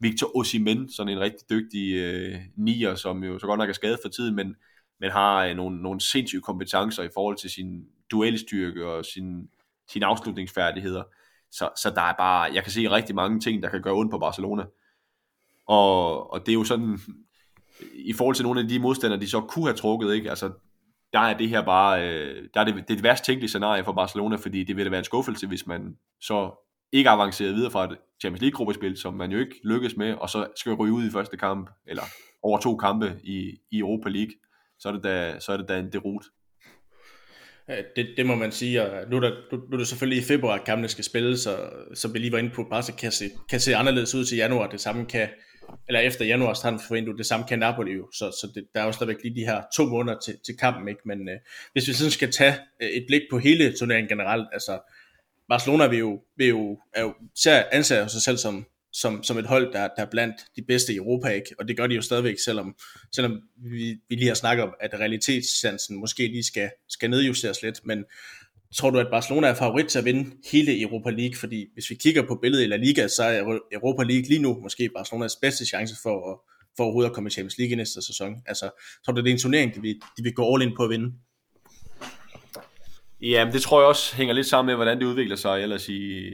[0.00, 3.98] Victor Osimhen, sådan en rigtig dygtig øh, nier, som jo så godt nok er skadet
[4.02, 4.56] for tiden, men,
[5.00, 9.48] men har øh, nogle, nogle sindssyge kompetencer i forhold til sin duelstyrke og sin,
[9.88, 11.02] sin afslutningsfærdigheder.
[11.50, 14.10] Så, så der er bare, jeg kan se rigtig mange ting, der kan gøre ondt
[14.10, 14.64] på Barcelona.
[15.66, 16.98] Og, og det er jo sådan,
[17.94, 20.30] i forhold til nogle af de modstandere, de så kunne have trukket, ikke?
[20.30, 20.50] Altså,
[21.12, 23.84] der er det her bare, øh, der er det, det, er det værst tænkelige scenarie
[23.84, 27.84] for Barcelona, fordi det ville være en skuffelse, hvis man så ikke avancerede videre fra
[27.84, 31.04] et Champions League gruppespil, som man jo ikke lykkes med, og så skal ryge ud
[31.04, 32.02] i første kamp, eller
[32.42, 34.32] over to kampe i, i Europa League,
[34.78, 36.24] så er det da, så er det da en derut.
[37.96, 40.26] Det, det må man sige, og nu er, der, nu, nu er det selvfølgelig i
[40.26, 43.30] februar, at kampene skal spilles, så, så vi lige var inde på, Barca kan se,
[43.50, 45.28] kan se anderledes ud til januar, det samme kan,
[45.88, 48.92] eller efter januar transfervindue, det samme kan Napoli jo, så, så det, der er jo
[48.92, 51.00] stadigvæk lige de her to måneder til, til kampen, ikke?
[51.04, 51.38] men øh,
[51.72, 54.80] hvis vi sådan skal tage øh, et blik på hele turneringen generelt, altså
[55.48, 58.66] Barcelona vil jo, vil jo, er jo ser, anser sig selv som,
[59.00, 61.54] som, som et hold, der, der er blandt de bedste i Europa, ikke?
[61.58, 62.74] og det gør de jo stadigvæk, selvom,
[63.14, 67.80] selvom vi, vi lige har snakket om, at realitetssansen måske lige skal, skal nedjusteres lidt,
[67.86, 68.04] men
[68.74, 71.36] tror du, at Barcelona er favorit til at vinde hele Europa League?
[71.36, 74.60] Fordi hvis vi kigger på billedet i La Liga, så er Europa League lige nu
[74.62, 76.38] måske Barcelonas bedste chance for, at,
[76.76, 78.34] for overhovedet at komme i Champions League i næste sæson.
[78.46, 78.70] Altså,
[79.04, 80.90] tror du, det er en turnering, de vil, de vil gå all in på at
[80.90, 81.12] vinde?
[83.20, 85.88] Ja, men det tror jeg også hænger lidt sammen med, hvordan det udvikler sig ellers
[85.88, 86.30] i,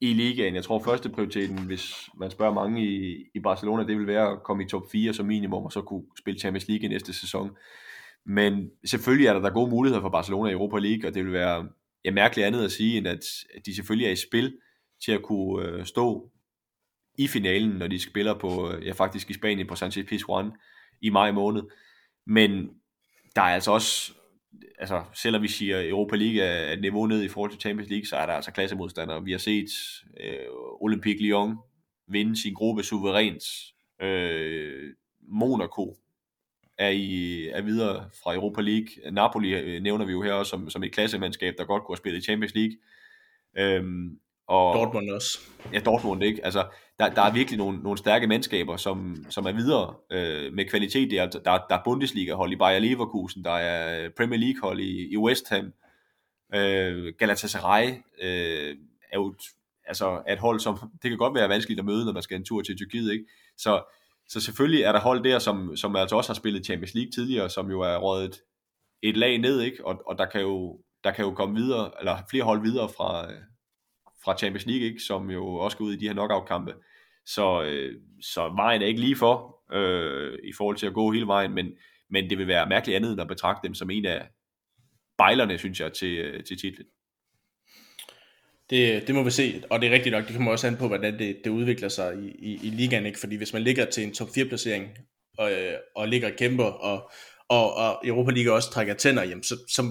[0.00, 0.54] i ligaen.
[0.54, 4.42] Jeg tror, første prioriteten, hvis man spørger mange i, i Barcelona, det vil være at
[4.44, 7.50] komme i top 4 som minimum, og så kunne spille Champions League i næste sæson.
[8.26, 11.32] Men selvfølgelig er der, der gode muligheder for Barcelona i Europa League, og det vil
[11.32, 11.68] være
[12.04, 13.20] ja, mærkeligt andet at sige, end at
[13.66, 14.58] de selvfølgelig er i spil
[15.04, 16.30] til at kunne øh, stå
[17.18, 20.50] i finalen, når de spiller på, øh, ja faktisk i Spanien på Sanchez Pizjuan
[21.02, 21.62] i maj måned.
[22.26, 22.68] Men
[23.36, 24.12] der er altså også,
[24.78, 28.06] altså selvom vi siger, Europa League er et niveau ned i forhold til Champions League,
[28.06, 29.24] så er der altså klassemodstandere.
[29.24, 29.70] Vi har set
[30.20, 30.46] øh,
[30.80, 31.56] Olympique Lyon
[32.08, 33.44] vinde sin gruppe suverænt.
[34.02, 34.94] Øh,
[35.28, 35.96] Monaco
[36.78, 39.12] er, i, er videre fra Europa League.
[39.12, 41.98] Napoli øh, nævner vi jo her også som, som et klassemandskab, der godt kunne have
[41.98, 42.76] spillet i Champions League.
[43.56, 45.38] Øhm, og, Dortmund også.
[45.72, 46.44] Ja, Dortmund, ikke?
[46.44, 46.66] Altså,
[46.98, 51.10] der, der er virkelig nogle, nogle stærke mandskaber, som, som er videre øh, med kvalitet.
[51.10, 55.48] Der, der, der er Bundesliga-hold i Bayer Leverkusen, der er Premier League-hold i, i West
[55.48, 55.72] Ham.
[56.54, 57.88] Øh, Galatasaray
[58.22, 58.76] øh,
[59.12, 59.34] er jo
[59.86, 62.44] altså, et hold, som det kan godt være vanskeligt at møde, når man skal en
[62.44, 63.12] tur til Tyrkiet.
[63.12, 63.24] Ikke?
[63.58, 63.82] Så
[64.28, 67.50] så selvfølgelig er der hold der, som, som altså også har spillet Champions League tidligere,
[67.50, 68.40] som jo er rådet
[69.02, 69.86] et lag ned, ikke?
[69.86, 73.32] Og, og der, kan jo, der kan jo komme videre, eller flere hold videre fra,
[74.24, 75.00] fra Champions League, ikke?
[75.00, 76.74] som jo også går ud i de her knockout-kampe.
[77.26, 81.26] Så, øh, så vejen er ikke lige for, øh, i forhold til at gå hele
[81.26, 81.72] vejen, men,
[82.10, 84.28] men det vil være mærkeligt andet end at betragte dem som en af
[85.18, 86.86] bejlerne, synes jeg, til, øh, til titlen.
[88.70, 90.88] Det, det må vi se, og det er rigtigt nok, det kommer også an på,
[90.88, 93.18] hvordan det, det udvikler sig i, i, i ligaen, ikke?
[93.18, 94.88] fordi hvis man ligger til en top 4 placering,
[95.38, 95.50] og,
[95.96, 97.10] og ligger og kæmper, og,
[97.48, 99.82] og, og Europa League også trækker tænder, jamen, så, så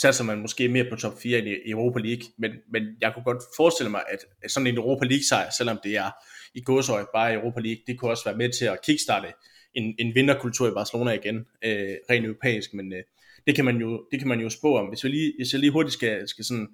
[0.00, 3.24] satser man måske mere på top 4 end i Europa League, men, men jeg kunne
[3.24, 4.02] godt forestille mig,
[4.42, 6.10] at sådan en Europa League sejr, selvom det er
[6.54, 9.28] i godsøj bare Europa League, det kunne også være med til at kickstarte
[9.74, 13.02] en, en vinderkultur i Barcelona igen, øh, rent europæisk, men øh,
[13.46, 14.86] det, kan man jo, det kan man jo spå om.
[14.86, 16.68] Hvis, vi lige, hvis jeg lige hurtigt skal, skal sådan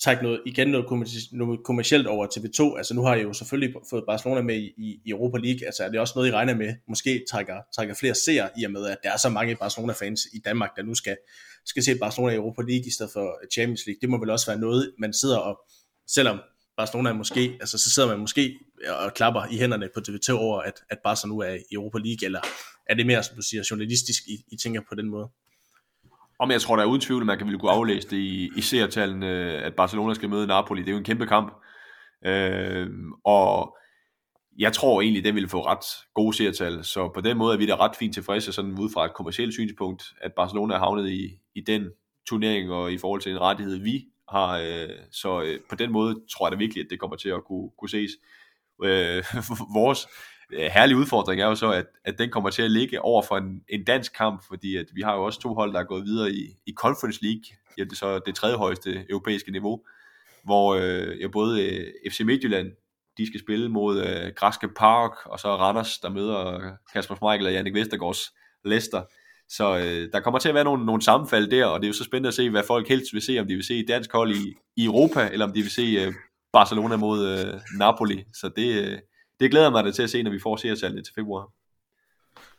[0.00, 0.86] trække noget, igen noget,
[1.32, 2.78] noget kommercielt over TV2.
[2.78, 5.66] Altså nu har jeg jo selvfølgelig fået Barcelona med i, i Europa League.
[5.66, 8.70] Altså er det også noget, I regner med, måske trækker, trækker flere seere i og
[8.70, 11.16] med, at der er så mange Barcelona-fans i Danmark, der nu skal,
[11.66, 14.00] skal se Barcelona i Europa League i stedet for øh, Champions League.
[14.00, 15.60] Det må vel også være noget, man sidder og,
[16.08, 16.40] selvom
[16.76, 20.32] Barcelona er måske, altså så sidder man måske øh, og klapper i hænderne på TV2
[20.32, 22.40] over, at, at Barca nu er i Europa League, eller
[22.86, 25.28] er det mere, som du siger, journalistisk, I, I tænker på den måde?
[26.40, 28.50] Om jeg tror, der er uden tvivl, at man kan ville kunne aflæse det i,
[28.56, 29.28] i seertallene,
[29.68, 30.80] at Barcelona skal møde Napoli.
[30.80, 31.52] Det er jo en kæmpe kamp.
[32.26, 32.88] Øh,
[33.24, 33.76] og
[34.58, 36.84] jeg tror egentlig, det ville få ret gode seertal.
[36.84, 39.52] Så på den måde er vi da ret fint tilfredse, sådan ud fra et kommersielt
[39.52, 41.90] synspunkt, at Barcelona er havnet i, i den
[42.28, 44.58] turnering, og i forhold til en rettighed, vi har.
[44.58, 47.44] Øh, så øh, på den måde tror jeg da virkelig, at det kommer til at
[47.44, 48.10] kunne, kunne ses.
[48.84, 49.24] Øh,
[49.80, 50.08] vores
[50.52, 53.36] Øh, herlige udfordring er jo så, at, at den kommer til at ligge over for
[53.36, 56.04] en, en dansk kamp, fordi at vi har jo også to hold, der er gået
[56.04, 57.42] videre i, i Conference League,
[57.78, 59.84] ja, det er så det tredje højeste europæiske niveau,
[60.44, 62.72] hvor øh, ja, både øh, FC Midtjylland,
[63.18, 66.62] de skal spille mod øh, Græske Park, og så Randers, der møder øh,
[66.92, 68.20] Kasper Schmeichel og Jannik Vestergaards
[68.64, 69.02] Leicester.
[69.48, 71.94] Så øh, der kommer til at være nogle, nogle sammenfald der, og det er jo
[71.94, 74.36] så spændende at se, hvad folk helst vil se, om de vil se dansk hold
[74.36, 76.12] i, i Europa, eller om de vil se øh,
[76.52, 78.24] Barcelona mod øh, Napoli.
[78.34, 78.98] Så det, øh,
[79.40, 81.48] det glæder mig da til at se, når vi får seertallet til februar.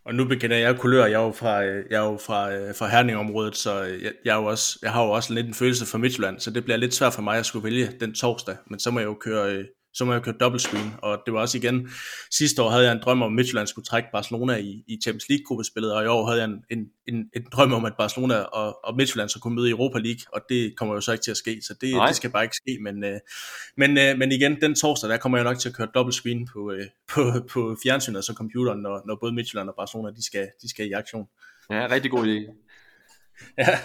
[0.06, 2.76] Og nu begynder jeg kulør, jeg er jo fra, øh, jeg er jo fra, øh,
[2.76, 5.86] fra Herning-området, så jeg, jeg, er jo også, jeg har jo også lidt en følelse
[5.86, 8.80] for Midtjylland, så det bliver lidt svært for mig at skulle vælge den torsdag, men
[8.80, 11.58] så må jeg jo køre, så må jeg køre dobbelt screen, og det var også
[11.58, 11.90] igen,
[12.32, 15.30] sidste år havde jeg en drøm om, at Midtjylland skulle trække Barcelona i, i Champions
[15.30, 18.86] League-gruppespillet, og i år havde jeg en, en, en, en drøm om, at Barcelona og,
[18.86, 21.32] og Midtjylland så kunne møde i Europa League, og det kommer jo så ikke til
[21.32, 23.20] at ske, så det, det skal bare ikke ske, men, øh,
[23.78, 26.48] men, øh, men igen, den torsdag, der kommer jeg nok til at køre dobbelt screen
[26.54, 27.22] på, øh, på,
[27.54, 30.88] på fjernsynet og så computeren, når, når både Midtjylland og Barcelona, de skal, de skal
[30.88, 31.28] i aktion.
[31.70, 32.69] Ja, rigtig god idé.
[33.58, 33.78] Ja,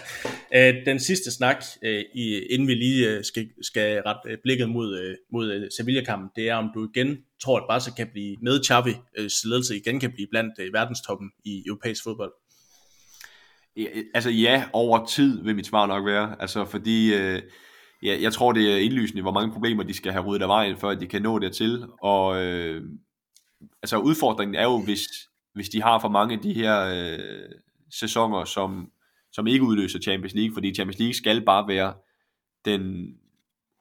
[0.55, 4.69] øh, den sidste snak, øh, i, inden vi lige øh, skal, skal rette øh, blikket
[4.69, 8.95] mod, mod Sevilla-kampen, det er, om du igen tror, at Barca kan blive med Xavi,
[9.45, 12.31] ledelse igen kan blive blandt verdenstoppen i europæisk fodbold.
[13.77, 17.41] Ja, altså ja, over tid vil mit svar nok være, altså fordi øh,
[18.03, 20.77] ja, jeg tror det er indlysende, hvor mange problemer de skal have ryddet af vejen,
[20.77, 22.83] før de kan nå dertil, og øh,
[23.83, 25.07] altså udfordringen er jo, hvis,
[25.53, 27.49] hvis de har for mange af de her øh,
[27.91, 28.91] sæsoner, som
[29.35, 31.93] som ikke udløser Champions League, fordi Champions League skal bare være
[32.65, 33.13] den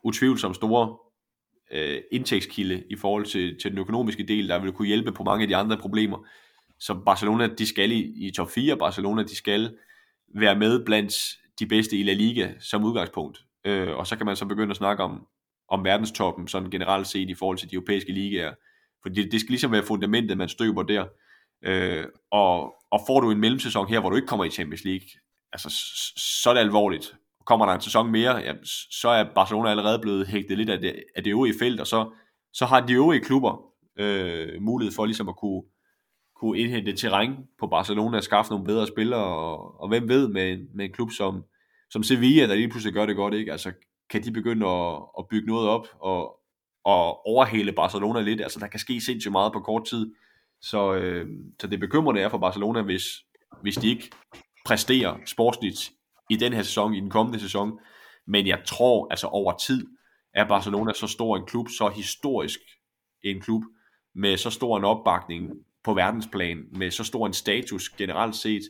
[0.04, 0.96] utvivlsomt store
[1.72, 5.42] øh, indtægtskilde i forhold til, til den økonomiske del, der vil kunne hjælpe på mange
[5.42, 6.26] af de andre problemer.
[6.78, 9.76] Så Barcelona, de skal i, i top 4, Barcelona, de skal
[10.34, 11.14] være med blandt
[11.58, 13.44] de bedste i La Liga som udgangspunkt.
[13.64, 15.26] Øh, og så kan man så begynde at snakke om,
[15.68, 18.54] om verdenstoppen, sådan generelt set i forhold til de europæiske ligaer.
[19.02, 21.06] For det, det skal ligesom være fundamentet, man støber der.
[21.64, 25.08] Øh, og, og får du en mellemsæson her, hvor du ikke kommer i Champions League,
[25.54, 25.68] altså,
[26.42, 27.14] så er det alvorligt.
[27.46, 28.52] Kommer der en sæson mere, ja,
[28.90, 32.10] så er Barcelona allerede blevet hægtet lidt af det, af det øvrige felt, og så,
[32.52, 33.62] så har de øvrige klubber
[33.98, 35.62] øh, mulighed for ligesom at kunne,
[36.36, 40.58] kunne indhente terræn på Barcelona og skaffe nogle bedre spillere, og, og hvem ved med,
[40.74, 41.44] med en klub som,
[41.90, 43.52] som Sevilla, der lige pludselig gør det godt, ikke?
[43.52, 43.72] Altså,
[44.10, 46.40] kan de begynde at, at bygge noget op og,
[46.84, 48.40] og overhale Barcelona lidt?
[48.40, 50.14] Altså, der kan ske sindssygt meget på kort tid.
[50.60, 51.26] Så, øh,
[51.60, 53.04] så det bekymrende er for Barcelona, hvis,
[53.62, 54.10] hvis de ikke
[54.64, 55.92] præstere sportsligt
[56.30, 57.78] i den her sæson, i den kommende sæson.
[58.26, 59.86] Men jeg tror, altså over tid,
[60.34, 62.60] at Barcelona er så stor en klub, så historisk
[63.22, 63.62] en klub,
[64.14, 65.50] med så stor en opbakning
[65.84, 68.62] på verdensplan, med så stor en status generelt set,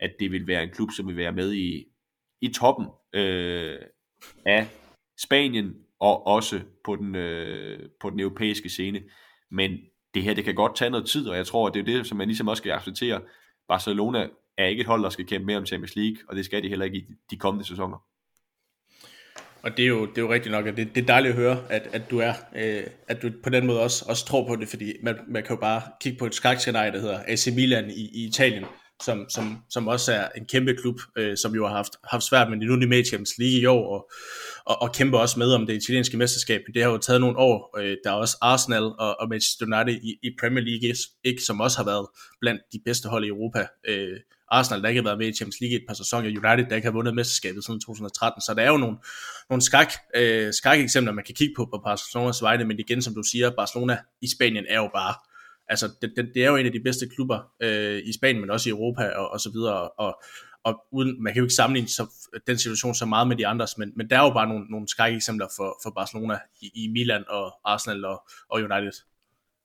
[0.00, 1.84] at det vil være en klub, som vil være med i,
[2.40, 3.78] i toppen øh,
[4.46, 4.68] af
[5.18, 9.02] Spanien, og også på den, øh, på den europæiske scene.
[9.50, 9.78] Men
[10.14, 12.06] det her, det kan godt tage noget tid, og jeg tror, at det er det,
[12.06, 13.20] som man ligesom også skal acceptere.
[13.68, 14.28] Barcelona
[14.60, 16.68] er ikke et hold, der skal kæmpe mere om Champions League, og det skal de
[16.68, 18.04] heller ikke i de kommende sæsoner.
[19.62, 21.38] Og det er jo, det er jo rigtigt nok, at det, det er dejligt at
[21.38, 24.56] høre, at, at du er, øh, at du på den måde også, også tror på
[24.56, 27.90] det, fordi man, man kan jo bare kigge på et skrækscenarie, der hedder AC Milan
[27.90, 28.64] i, i Italien,
[29.02, 32.50] som, som, som også er en kæmpe klub, øh, som jo har haft, haft svært,
[32.50, 34.10] med, nu er de med i Champions League i år, og,
[34.64, 36.60] og, og kæmper også med om det italienske mesterskab.
[36.74, 37.78] Det har jo taget nogle år.
[37.78, 41.60] Øh, der er også Arsenal og, og Manchester United i, i Premier League, ikke, som
[41.60, 42.06] også har været
[42.40, 43.66] blandt de bedste hold i Europa.
[43.88, 44.16] Øh,
[44.50, 46.86] Arsenal, der ikke har været med i Champions League et par sæsoner, United, der ikke
[46.86, 48.96] har vundet mesterskabet siden 2013, så der er jo nogle,
[49.50, 53.14] nogle skak, øh, skak eksempler, man kan kigge på på Barcelonas vegne, men igen, som
[53.14, 55.14] du siger, Barcelona i Spanien er jo bare,
[55.68, 58.50] altså det, det, det er jo en af de bedste klubber øh, i Spanien, men
[58.50, 60.22] også i Europa og, og så videre, og,
[60.64, 62.06] og uden, man kan jo ikke sammenligne så,
[62.46, 64.88] den situation så meget med de andres, men, men der er jo bare nogle, nogle
[64.88, 68.92] skak eksempler for, for Barcelona i, i Milan og Arsenal og, og United.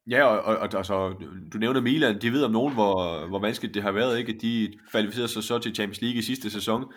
[0.09, 1.15] Ja, og, og, og altså,
[1.53, 4.33] du nævner Milan, de ved om nogen, hvor, hvor vanskeligt det har været, ikke?
[4.33, 6.93] De kvalificerede sig så til Champions League i sidste sæson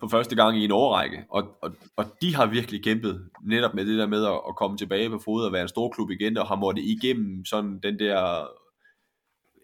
[0.00, 3.86] for første gang i en årrække, og, og, og de har virkelig kæmpet netop med
[3.86, 6.36] det der med at, at komme tilbage på fod og være en stor klub igen,
[6.36, 8.46] og har måttet igennem sådan den der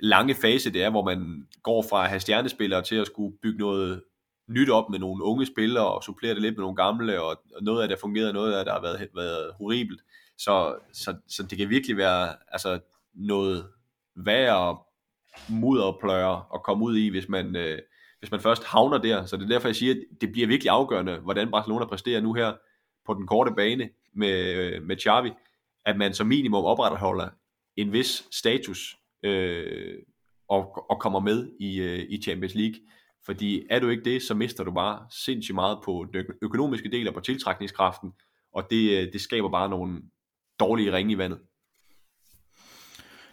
[0.02, 3.58] lange fase, det er, hvor man går fra at have stjernespillere til at skulle bygge
[3.58, 4.02] noget
[4.48, 7.82] nyt op med nogle unge spillere, og supplere det lidt med nogle gamle, og noget
[7.82, 10.00] af det har fungeret, noget af det har været, været horribelt.
[10.38, 12.80] Så, så, så det kan virkelig være altså,
[13.14, 13.66] noget
[14.16, 14.78] værre
[15.48, 17.78] mudderpløjer at komme ud i, hvis man, øh,
[18.18, 19.26] hvis man først havner der.
[19.26, 22.32] Så det er derfor, jeg siger, at det bliver virkelig afgørende, hvordan Barcelona præsterer nu
[22.32, 22.52] her
[23.06, 25.30] på den korte bane med, øh, med Xavi,
[25.84, 27.28] at man som minimum opretholder
[27.76, 29.98] en vis status øh,
[30.48, 32.80] og, og kommer med i, øh, i Champions League.
[33.26, 37.08] Fordi er du ikke det, så mister du bare sindssygt meget på den økonomiske del
[37.08, 38.12] og på tiltrækningskraften,
[38.52, 40.02] og det, øh, det skaber bare nogle,
[40.60, 41.38] dårlige ringe i vandet.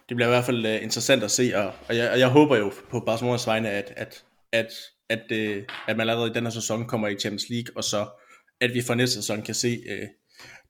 [0.08, 2.56] Det bliver i hvert fald uh, interessant at se, og, og, jeg, og jeg håber
[2.56, 4.72] jo på Barcelonas vegne, at, at, at,
[5.08, 8.06] at, uh, at man allerede i den her sæson kommer i Champions League, og så
[8.60, 10.08] at vi for næste sæson kan se uh,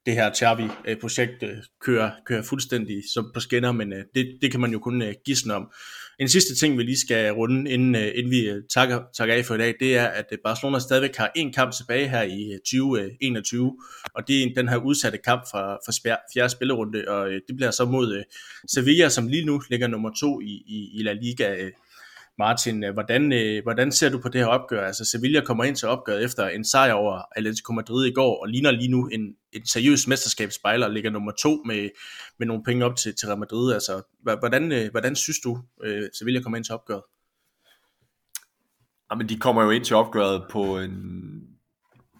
[0.05, 4.59] det her Xavi-projekt øh, kører, kører fuldstændig som på skinner, men øh, det, det kan
[4.59, 5.71] man jo kun øh, gisne om.
[6.19, 9.57] En sidste ting, vi lige skal runde, inden, inden vi takker, takker af for i
[9.57, 13.77] dag, det er, at Barcelona stadigvæk har en kamp tilbage her i 2021,
[14.13, 17.85] og det er den her udsatte kamp fra, fra fjerde spillerunde, og det bliver så
[17.85, 18.23] mod
[18.67, 21.69] Sevilla, som lige nu ligger nummer to i, i, i La Liga.
[22.37, 24.87] Martin, øh, hvordan, øh, hvordan ser du på det her opgør?
[24.87, 28.47] Altså Sevilla kommer ind til opgøret efter en sejr over Atletico Madrid i går, og
[28.47, 31.89] ligner lige nu en, en seriøs mesterskabsspejler, ligger nummer to med,
[32.39, 33.73] med nogle penge op til, til Real Madrid.
[33.73, 35.59] Altså, hvordan, øh, hvordan synes du,
[36.13, 37.01] Sevilla kommer ind til opgøret?
[39.11, 40.93] Jamen, de kommer jo ind til opgøret på en,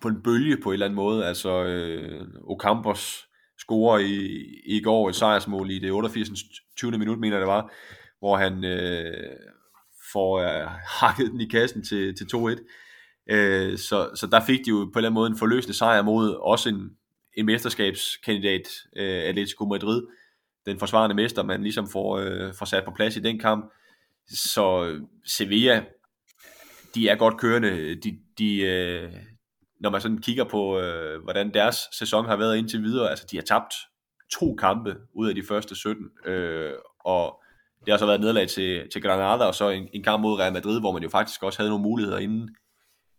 [0.01, 1.25] på en bølge på en eller anden måde.
[1.25, 3.27] Altså, øh, Ocampos
[3.59, 6.29] scorer i, i går et sejrsmål i det 88.
[6.77, 6.91] 20.
[6.91, 7.71] minut, mener det var,
[8.19, 9.37] hvor han øh,
[10.13, 10.67] får øh,
[10.99, 13.33] hakket den i kassen til, til 2-1.
[13.33, 16.01] Øh, så, så der fik de jo på en eller anden måde en forløsende sejr
[16.01, 16.89] mod også en,
[17.37, 18.67] en mesterskabskandidat,
[18.97, 20.03] øh, Atletico Madrid,
[20.65, 23.73] den forsvarende mester, man ligesom får, øh, får sat på plads i den kamp.
[24.27, 25.83] Så øh, Sevilla,
[26.95, 27.95] de er godt kørende.
[27.95, 29.13] De, de, øh,
[29.79, 33.37] når man sådan kigger på, øh, hvordan deres sæson har været indtil videre, altså de
[33.37, 33.73] har tabt
[34.39, 37.41] to kampe ud af de første 17, øh, og
[37.85, 40.53] det har så været nederlag til, til Granada, og så en, en kamp mod Real
[40.53, 42.55] Madrid, hvor man jo faktisk også havde nogle muligheder inden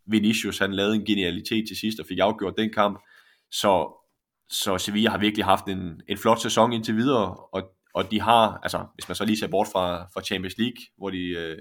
[0.07, 2.99] Vinicius, han lavede en genialitet til sidst og fik afgjort den kamp.
[3.51, 4.03] Så,
[4.49, 7.63] så Sevilla har virkelig haft en, en flot sæson indtil videre, og,
[7.93, 11.09] og de har, altså hvis man så lige ser bort fra, fra Champions League, hvor
[11.09, 11.57] de, øh,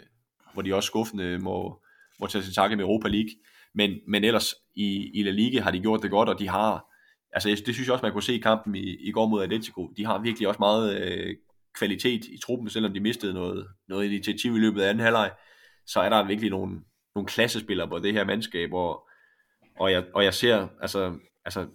[0.52, 1.82] hvor de også skuffende må,
[2.20, 3.30] må tage sin takke med Europa League,
[3.74, 6.84] men, men ellers i, i La Liga har de gjort det godt, og de har,
[7.32, 9.92] altså det synes jeg også, man kunne se i kampen i, i går mod Atletico,
[9.96, 11.36] de har virkelig også meget øh,
[11.78, 15.30] kvalitet i truppen, selvom de mistede noget, noget initiativ i løbet af anden halvleg,
[15.86, 16.80] så er der virkelig nogle,
[17.14, 19.08] nogle klassespillere på det her mandskab, og,
[19.80, 21.66] og, jeg, og jeg ser, altså, altså,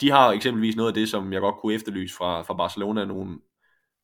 [0.00, 3.38] de har eksempelvis noget af det, som jeg godt kunne efterlyse fra, fra Barcelona, nogle,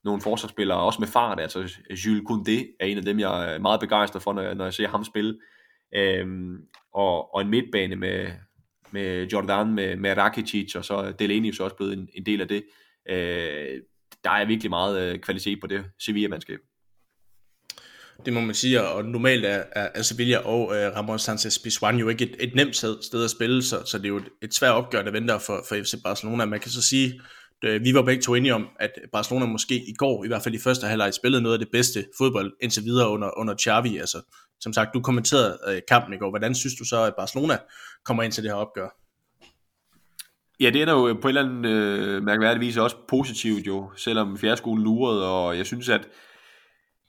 [0.05, 1.59] nogle forsvarsspillere, også med fart, altså
[1.91, 4.75] Jules Koundé er en af dem, jeg er meget begejstret for, når jeg, når jeg
[4.75, 5.41] ser ham spille,
[5.95, 6.57] øhm,
[6.93, 8.33] og, og en midtbane med,
[8.91, 12.49] med Jordan, med, med Rakitic, og så Delaney så også blevet en, en del af
[12.49, 12.65] det.
[13.09, 13.81] Øh,
[14.25, 16.59] der er virkelig meget øh, kvalitet på det Sevilla-mandskab.
[18.25, 22.09] Det må man sige, og normalt er, er Sevilla og øh, Ramon Sanchez Pizjuan jo
[22.09, 24.73] ikke et, et nemt sted at spille, så, så det er jo et, et svært
[24.73, 26.45] opgør, der venter for, for FC Barcelona.
[26.45, 27.21] Man kan så sige,
[27.65, 30.55] øh, vi var begge to enige om, at Barcelona måske i går, i hvert fald
[30.55, 33.97] i første halvleg, spillede noget af det bedste fodbold indtil videre under, under Xavi.
[33.97, 34.23] Altså,
[34.61, 36.31] som sagt, du kommenterede øh, kampen i går.
[36.31, 37.59] Hvordan synes du så, at Barcelona
[38.05, 39.04] kommer ind til det her opgør?
[40.61, 44.39] Ja, det er jo på en eller anden øh, mærkværdig vis også positivt jo, selvom
[44.39, 46.09] fjerdeskolen lurede, og jeg synes, at,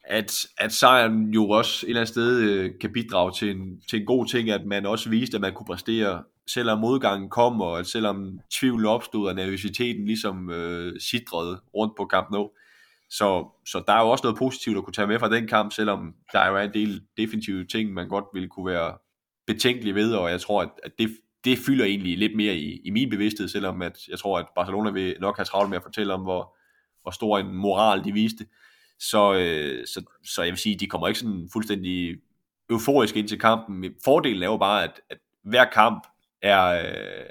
[0.03, 3.99] at, at sejren jo også et eller andet sted øh, kan bidrage til en, til
[3.99, 7.79] en god ting, at man også viste, at man kunne præstere, selvom modgangen kom, og
[7.79, 12.49] at selvom tvivl opstod, og nervøsiteten ligesom øh, sidrede rundt på Camp Nou.
[13.09, 15.73] Så, så der er jo også noget positivt at kunne tage med fra den kamp,
[15.73, 18.97] selvom der jo er en del definitive ting, man godt ville kunne være
[19.47, 21.09] betænkelig ved, og jeg tror, at, at det,
[21.45, 24.89] det fylder egentlig lidt mere i, i min bevidsthed, selvom at jeg tror, at Barcelona
[24.89, 26.57] vil nok have travlt med at fortælle om, hvor,
[27.01, 28.45] hvor stor en moral de viste.
[28.99, 32.15] Så, øh, så, så jeg vil sige, de kommer ikke sådan fuldstændig
[32.69, 33.93] euforisk ind til kampen.
[34.05, 36.07] Fordelen er jo bare, at, at hver kamp
[36.41, 37.29] er, øh,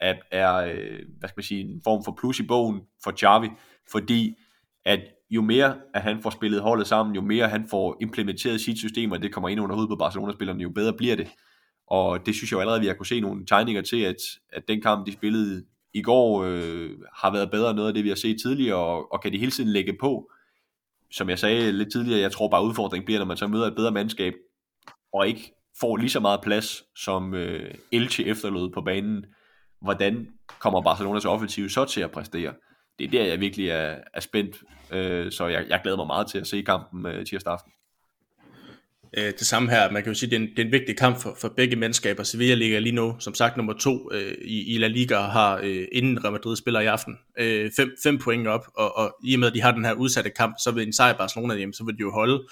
[0.00, 0.62] er, er
[1.18, 3.48] hvad skal man sige, en form for plus i bogen for Xavi,
[3.92, 4.34] fordi
[4.84, 8.78] at jo mere at han får spillet holdet sammen, jo mere han får implementeret sit
[8.78, 11.28] system, og det kommer ind under hovedet på Barcelona-spillerne, jo bedre bliver det.
[11.86, 14.16] Og det synes jeg jo allerede, vi har kunne se nogle tegninger til, at,
[14.52, 15.64] at den kamp, de spillede
[15.94, 19.12] i går, øh, har været bedre end noget af det, vi har set tidligere, og,
[19.12, 20.30] og kan de hele tiden lægge på.
[21.10, 23.76] Som jeg sagde lidt tidligere, jeg tror bare udfordringen bliver, når man så møder et
[23.76, 24.34] bedre mandskab,
[25.12, 29.24] og ikke får lige så meget plads, som øh, Elche efterlod på banen.
[29.80, 30.28] Hvordan
[30.60, 32.54] kommer Barcelonas offensiv så til at præstere?
[32.98, 36.26] Det er der, jeg virkelig er, er spændt, øh, så jeg, jeg glæder mig meget
[36.26, 37.72] til at se kampen øh, tirsdag aften
[39.16, 39.90] øh, det samme her.
[39.90, 41.76] Man kan jo sige, det er en, det er en vigtig kamp for, for begge
[41.76, 42.22] mandskaber.
[42.22, 45.60] Sevilla ligger lige nu, som sagt, nummer to øh, i, i La Liga og har
[45.62, 49.34] øh, inden Real Madrid spiller i aften øh, fem, fem point op, og, og i
[49.34, 51.72] og med, at de har den her udsatte kamp, så vil en sejr Barcelona hjem,
[51.72, 52.46] så vil de jo holde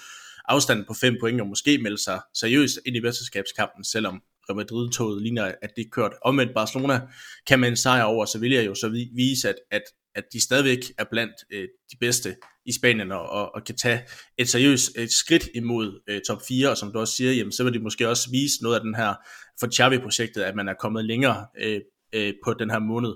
[0.47, 5.21] afstanden på fem point og måske melde sig seriøst ind i mesterskabskampen, selvom Real Madrid-toget
[5.21, 6.11] ligner, at det er kørt.
[6.21, 7.01] Omvendt Barcelona
[7.47, 9.81] kan man en sejr over Sevilla jo så vise, at, at
[10.15, 12.35] at de stadigvæk er blandt øh, de bedste
[12.65, 14.01] i Spanien og, og, og kan tage
[14.37, 17.63] et seriøst et skridt imod øh, top 4, og som du også siger, jamen, så
[17.63, 19.13] vil de måske også vise noget af den her
[19.59, 21.81] for Xavi-projektet, at man er kommet længere øh,
[22.13, 23.13] øh, på den her måned.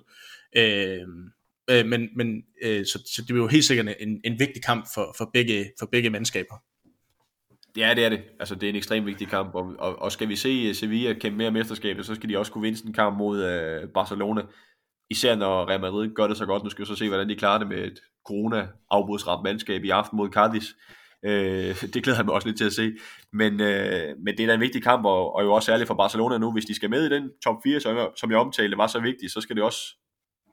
[0.55, 1.07] Øh,
[1.69, 4.88] øh, men men øh, så, så det er jo helt sikkert en, en vigtig kamp
[4.93, 6.55] for, for, begge, for begge mandskaber.
[7.77, 8.21] Ja, det er det.
[8.39, 11.13] Altså, det er en ekstremt vigtig kamp, og, og, og skal vi se øh, Sevilla
[11.13, 14.41] kæmpe mere mesterskabet, så skal de også kunne vinde en kamp mod øh, Barcelona
[15.10, 16.64] især når Real Madrid gør det så godt.
[16.64, 20.18] Nu skal vi så se, hvordan de klarer det med et corona-afbudsramt mandskab i aften
[20.18, 20.76] mod Cardis.
[21.26, 22.91] Øh, det glæder jeg mig også lidt til at se.
[23.34, 25.95] Men, øh, men det er da en vigtig kamp, og, og jo også særligt for
[25.95, 26.52] Barcelona nu.
[26.52, 28.99] Hvis de skal med i den top 4, som jeg, som jeg omtalte, var så
[28.99, 29.81] vigtigt, så skal det også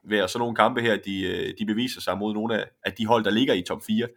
[0.09, 3.05] være sådan nogle kampe her, de, øh, de beviser sig mod nogle af, af de
[3.05, 4.07] hold, der ligger i top 4.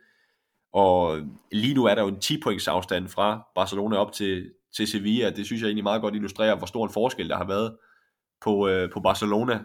[0.72, 1.20] Og
[1.52, 5.30] lige nu er der jo en 10 points afstand fra Barcelona op til, til Sevilla.
[5.30, 7.76] Det synes jeg egentlig meget godt illustrerer, hvor stor en forskel der har været
[8.40, 9.60] på, øh, på Barcelona,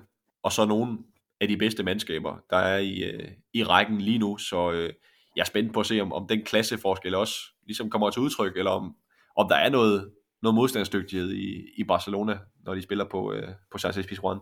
[0.45, 0.97] og så nogle
[1.41, 4.37] af de bedste mandskaber, der er i, øh, i rækken lige nu.
[4.37, 4.93] Så øh,
[5.35, 7.35] jeg er spændt på at se, om, om den klasseforskel også
[7.65, 8.95] ligesom kommer til udtryk, eller om,
[9.37, 10.11] om der er noget,
[10.43, 14.37] noget modstandsdygtighed i, i Barcelona, når de spiller på, øh, på Sanchez Pizjuan.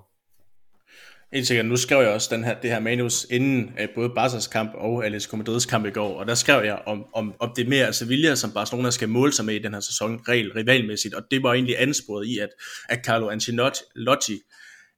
[1.33, 1.65] Helt sikkert.
[1.65, 5.05] Nu skrev jeg også den her, det her manus inden øh, både Barca's kamp og
[5.05, 8.27] Atletico Madrid's kamp i går, og der skrev jeg om, om, om det mere Sevilla,
[8.27, 11.43] altså som Barcelona skal måle sig med i den her sæson, regel, rivalmæssigt, og det
[11.43, 12.49] var egentlig ansporet i, at,
[12.89, 14.39] at Carlo Ancelotti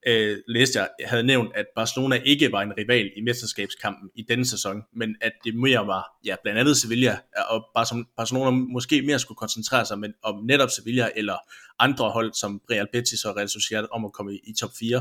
[0.07, 4.45] øh, læste jeg, havde nævnt, at Barcelona ikke var en rival i mesterskabskampen i denne
[4.45, 7.17] sæson, men at det mere var, ja, blandt andet Sevilla,
[7.49, 7.65] og
[8.17, 11.37] Barcelona måske mere skulle koncentrere sig om netop Sevilla eller
[11.79, 14.97] andre hold som Real Betis og Real Sociedad om at komme i, i top 4.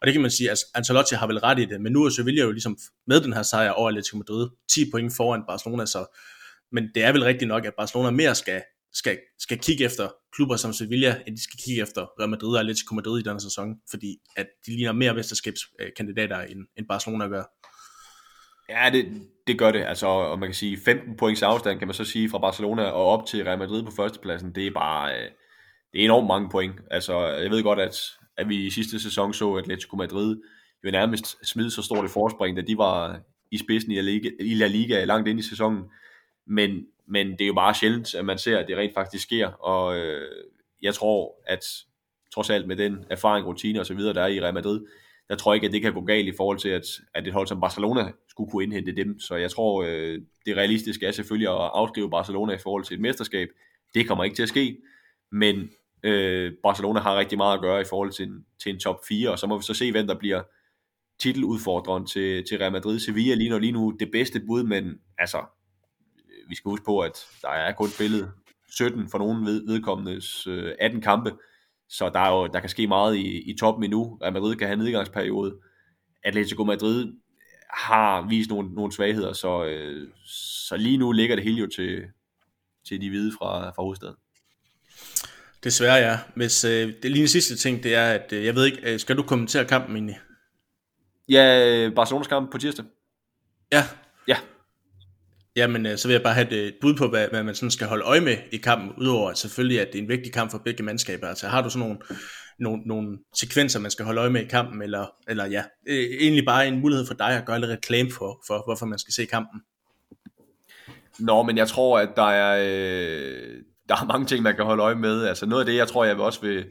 [0.00, 2.10] Og det kan man sige, at Ancelotti har vel ret i det, men nu er
[2.10, 6.16] Sevilla jo ligesom med den her sejr over Atletico Madrid, 10 point foran Barcelona, så
[6.72, 8.62] men det er vel rigtigt nok, at Barcelona mere skal,
[8.92, 12.60] skal, skal kigge efter klubber som Sevilla, at de skal kigge efter Real Madrid og
[12.60, 17.44] Atletico Madrid i denne sæson, fordi at de ligner mere mesterskabskandidater, end, end Barcelona gør.
[18.68, 19.82] Ja, det, det gør det.
[19.82, 23.06] Altså, og man kan sige, 15 points afstand, kan man så sige, fra Barcelona og
[23.06, 25.30] op til Real Madrid på førstepladsen, det er bare, øh,
[25.92, 26.74] det er enormt mange point.
[26.90, 27.96] Altså, jeg ved godt, at
[28.36, 30.36] at vi i sidste sæson så Atletico Madrid
[30.84, 34.30] jo nærmest smide så stort et forspring, da de var i spidsen i La Liga,
[34.40, 35.84] i La Liga langt ind i sæsonen.
[36.46, 39.46] Men, men det er jo bare sjældent, at man ser, at det rent faktisk sker,
[39.48, 40.44] og øh,
[40.82, 41.64] jeg tror, at
[42.34, 44.80] trods alt med den erfaring, rutine og så videre, der er i Real Madrid,
[45.28, 47.32] der tror jeg ikke, at det kan gå galt i forhold til, at, at et
[47.32, 49.20] hold som Barcelona skulle kunne indhente dem.
[49.20, 53.00] Så jeg tror, øh, det realistiske er selvfølgelig at afskrive Barcelona i forhold til et
[53.00, 53.48] mesterskab.
[53.94, 54.78] Det kommer ikke til at ske,
[55.32, 55.70] men
[56.04, 59.30] Øh, Barcelona har rigtig meget at gøre i forhold til en, til en top 4,
[59.30, 60.42] og så må vi så se, hvem der bliver
[61.20, 62.98] titeludfordreren til, til Real Madrid.
[62.98, 65.38] Sevilla lige nu, lige nu det bedste bud, men altså,
[66.52, 68.32] vi skal huske på, at der er kun spillet
[68.70, 71.32] 17 for nogen ved, vedkommendes øh, 18 kampe,
[71.88, 74.18] så der, er jo, der kan ske meget i, i toppen endnu.
[74.22, 75.54] Real Madrid kan have en nedgangsperiode.
[76.24, 77.12] Atletico Madrid
[77.70, 80.08] har vist nogle, nogle svagheder, så, øh,
[80.66, 82.02] så lige nu ligger det hele jo til,
[82.88, 84.16] til de hvide fra, fra hovedstaden.
[85.64, 86.18] Desværre ja.
[86.36, 88.98] Hvis, øh, det lige en sidste ting, det er, at øh, jeg ved ikke, øh,
[88.98, 90.18] skal du kommentere kampen egentlig?
[91.28, 92.84] Ja, Barcelonas kamp på tirsdag.
[93.72, 93.84] Ja.
[95.56, 95.60] Ja.
[95.60, 97.70] Jamen, øh, så vil jeg bare have øh, et bud på, hvad, hvad man sådan
[97.70, 100.50] skal holde øje med i kampen, udover at selvfølgelig, at det er en vigtig kamp
[100.50, 101.28] for begge mandskaber.
[101.28, 102.00] Altså har du sådan nogle,
[102.58, 106.44] nogle, nogle sekvenser, man skal holde øje med i kampen, eller, eller ja, øh, egentlig
[106.46, 109.26] bare en mulighed for dig at gøre lidt reklame for, for hvorfor man skal se
[109.26, 109.60] kampen?
[111.18, 114.82] Nå, men jeg tror, at der er, øh, der er mange ting, man kan holde
[114.82, 115.26] øje med.
[115.26, 116.66] Altså noget af det, jeg tror, jeg vil også vil,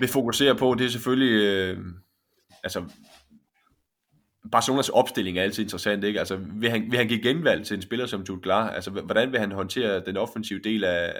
[0.00, 1.78] vil fokusere på, det er selvfølgelig, øh,
[2.62, 2.84] altså,
[4.52, 6.18] Barcelonas opstilling er altid interessant, ikke?
[6.18, 8.70] Altså, vil han, vil han give genvalg til en spiller som Jude Glar?
[8.70, 11.14] Altså, hvordan vil han håndtere den offensive del af,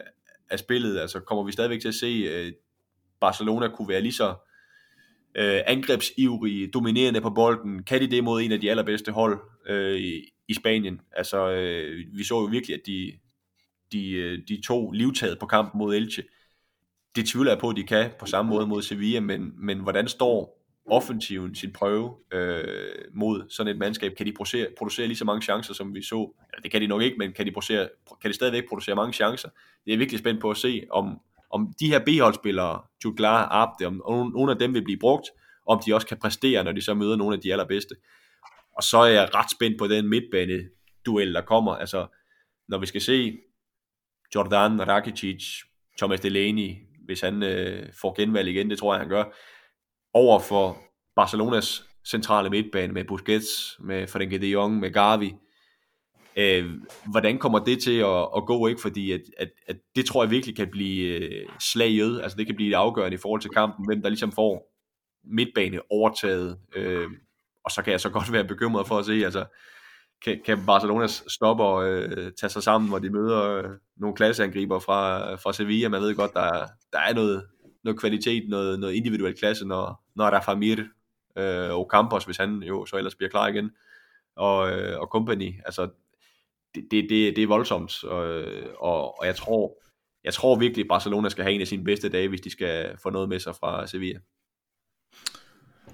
[0.50, 0.98] af spillet?
[0.98, 2.52] Altså, kommer vi stadigvæk til at se, øh,
[3.20, 4.34] Barcelona kunne være lige så
[5.34, 7.82] øh, angrebsivrige, dominerende på bolden?
[7.82, 11.00] Kan de det mod en af de allerbedste hold øh, i, i Spanien?
[11.12, 13.12] Altså, øh, vi så jo virkelig, at de,
[13.92, 16.22] de, øh, de to livtaget på kampen mod Elche.
[17.16, 20.08] Det tvivler jeg på, at de kan på samme måde mod Sevilla, men, men hvordan
[20.08, 20.57] står
[20.90, 22.64] offensiven sin prøve øh,
[23.14, 24.14] mod sådan et mandskab?
[24.16, 26.34] Kan de producere, producere lige så mange chancer, som vi så?
[26.38, 27.88] Ja, det kan de nok ikke, men kan de, producere,
[28.22, 29.48] kan de stadigvæk producere mange chancer?
[29.84, 31.20] Det er virkelig spændt på at se, om,
[31.50, 35.26] om de her B-holdspillere, Jutglar, Abde, om, om nogle af dem vil blive brugt,
[35.66, 37.94] om de også kan præstere, når de så møder nogle af de allerbedste.
[38.76, 41.74] Og så er jeg ret spændt på den midtbane-duel, der kommer.
[41.74, 42.06] Altså,
[42.68, 43.38] når vi skal se
[44.34, 45.44] Jordan, Rakitic,
[45.98, 49.24] Thomas Delaney, hvis han øh, får genvalg igen, det tror jeg, han gør,
[50.18, 50.76] over for
[51.16, 55.34] Barcelonas centrale midtbane med Busquets, med Frenkie de Jong, med Gavi.
[56.36, 56.70] Øh,
[57.10, 58.80] hvordan kommer det til at, at gå, ikke?
[58.80, 62.56] Fordi at, at, at det tror jeg virkelig kan blive øh, slaget, altså det kan
[62.56, 64.74] blive afgørende i forhold til kampen, hvem der ligesom får
[65.24, 66.58] midtbane overtaget.
[66.76, 67.06] Øh,
[67.64, 69.44] og så kan jeg så godt være bekymret for at se, altså
[70.24, 75.34] kan, kan Barcelonas stopper øh, tage sig sammen, hvor de møder øh, nogle klasseangriber fra,
[75.34, 75.88] fra Sevilla.
[75.88, 77.44] Man ved godt, der, der er noget,
[77.84, 80.78] noget kvalitet, noget, noget individuel klasse, når, når Rafamir
[81.36, 83.70] øh, og Campos, hvis han jo så ellers bliver klar igen,
[84.36, 85.54] og, øh, og company.
[85.64, 85.88] Altså,
[86.74, 88.44] det, det, det, det er voldsomt, og,
[88.78, 89.82] og, og jeg tror,
[90.24, 92.98] jeg tror virkelig, at Barcelona skal have en af sine bedste dage, hvis de skal
[93.02, 94.20] få noget med sig fra Sevilla.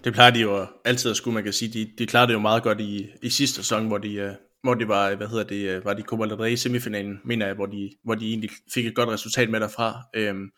[0.04, 1.72] Det plejer de jo altid at skulle, man kan sige.
[1.72, 4.32] De, de klarede det jo meget godt i, i sidste sæson, hvor de, øh,
[4.64, 7.54] hvor det var, hvad hedder det, øh, var de Copa del Rey semifinalen, mener jeg,
[7.54, 10.02] hvor de, hvor de egentlig fik et godt resultat med derfra.
[10.16, 10.50] Øhm,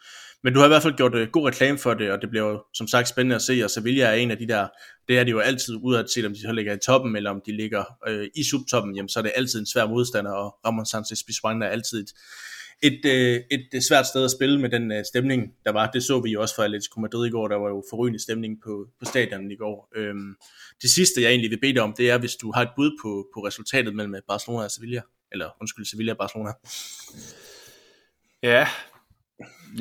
[0.42, 2.48] men du har i hvert fald gjort øh, god reklame for det, og det bliver
[2.48, 4.68] jo som sagt spændende at se, og Sevilla er en af de der,
[5.08, 7.30] det er de jo altid ud at se, om de så ligger i toppen, eller
[7.30, 10.56] om de ligger øh, i subtoppen, jamen så er det altid en svær modstander, og
[10.66, 12.10] Ramon Sanchez Pizjuan er altid et,
[12.82, 15.90] et, øh, et, et svært sted at spille med den øh, stemning, der var.
[15.90, 18.62] Det så vi jo også for Atletico Madrid i går, der var jo forrygende stemning
[18.64, 19.88] på, på stadion i går.
[19.96, 20.34] Øhm,
[20.82, 22.90] det sidste, jeg egentlig vil bede dig om, det er, hvis du har et bud
[23.02, 26.52] på, på resultatet mellem Barcelona og Sevilla, eller undskyld, Sevilla og Barcelona.
[28.42, 28.66] Ja,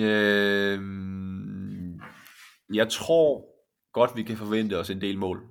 [0.02, 0.80] øh,
[2.74, 3.46] jeg tror
[3.94, 5.42] godt, vi kan forvente os en del mål.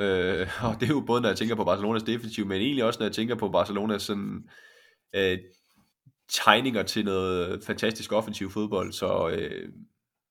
[0.00, 3.00] Øh, og det er jo både, når jeg tænker på Barcelonas defensiv, men egentlig også,
[3.00, 4.48] når jeg tænker på Barcelonas sådan,
[5.16, 5.38] øh,
[6.34, 8.92] tegninger til noget fantastisk offensiv fodbold.
[8.92, 9.68] Så øh,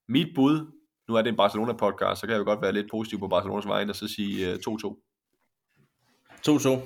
[0.09, 0.71] mit bud,
[1.07, 3.67] nu er det en Barcelona-podcast, så kan jeg jo godt være lidt positiv på Barcelonas
[3.67, 5.09] vegne og så sige øh, 2-2.
[6.47, 6.80] 2-2.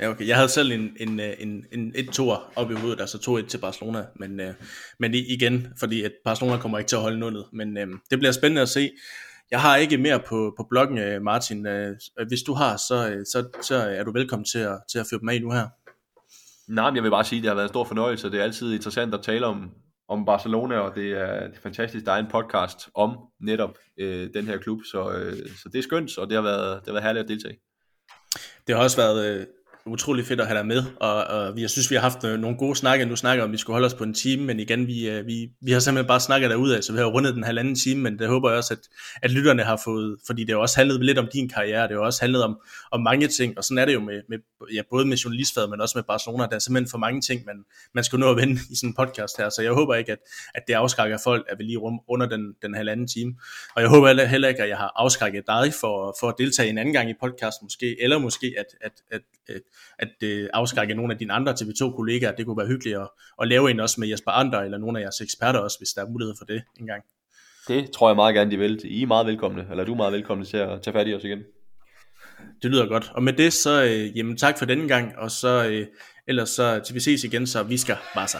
[0.00, 0.28] Ja, okay.
[0.28, 3.58] Jeg havde selv en, en, øh, en, en 1-2'er op i hovedet, altså 2-1 til
[3.58, 4.54] Barcelona, men, øh,
[4.98, 8.32] men igen, fordi at Barcelona kommer ikke til at holde nullet, men øh, det bliver
[8.32, 8.90] spændende at se.
[9.50, 11.66] Jeg har ikke mere på, på bloggen, øh, Martin.
[11.66, 11.96] Øh,
[12.28, 15.40] hvis du har, så, så, så er du velkommen til at, til at føre med
[15.40, 15.68] nu her.
[16.68, 18.30] Nej, men jeg vil bare sige, at det har været en stor fornøjelse.
[18.30, 19.70] Det er altid interessant at tale om,
[20.08, 24.28] om Barcelona, og det er, det er fantastisk, der er en podcast om netop øh,
[24.34, 26.92] den her klub, så, øh, så det er skønt, og det har været, det har
[26.92, 27.58] været herligt at deltage.
[28.66, 29.46] Det har også været, øh,
[29.86, 32.56] utrolig fedt at have dig med, og, og jeg synes, vi har haft øh, nogle
[32.56, 33.06] gode snakke.
[33.06, 35.26] Nu snakker om, at vi skulle holde os på en time, men igen, vi, øh,
[35.26, 38.18] vi, vi har simpelthen bare snakket af, så vi har rundet den halvanden time, men
[38.18, 38.80] det håber jeg også, at,
[39.22, 41.98] at lytterne har fået, fordi det har også handlet lidt om din karriere, det har
[41.98, 42.58] også handlet om,
[42.92, 44.38] om mange ting, og sådan er det jo med, med
[44.74, 47.56] ja, både med journalistfaget, men også med Barcelona, der er simpelthen for mange ting, man,
[47.94, 50.18] man skal nå at vende i sådan en podcast her, så jeg håber ikke, at,
[50.54, 53.34] at det afskrækker folk, at vi lige under den, den halvanden time,
[53.76, 56.78] og jeg håber heller ikke, at jeg har afskrækket dig for, for at deltage en
[56.78, 59.60] anden gang i podcasten måske, eller måske at, at, at, at,
[59.98, 62.32] at øh, afskrække nogle af dine andre TV2-kollegaer.
[62.32, 63.08] Det kunne være hyggeligt at,
[63.42, 66.02] at lave en også med Jesper Ander, eller nogle af jeres eksperter også, hvis der
[66.02, 67.02] er mulighed for det engang.
[67.68, 68.80] Det tror jeg meget gerne, de vil.
[68.84, 71.24] I er meget velkomne, eller du er meget velkomne til at tage fat i os
[71.24, 71.38] igen.
[72.62, 73.10] Det lyder godt.
[73.14, 75.86] Og med det, så øh, jamen, tak for denne gang, og så øh,
[76.28, 78.38] ellers så til vi ses igen, så vi skal bare så.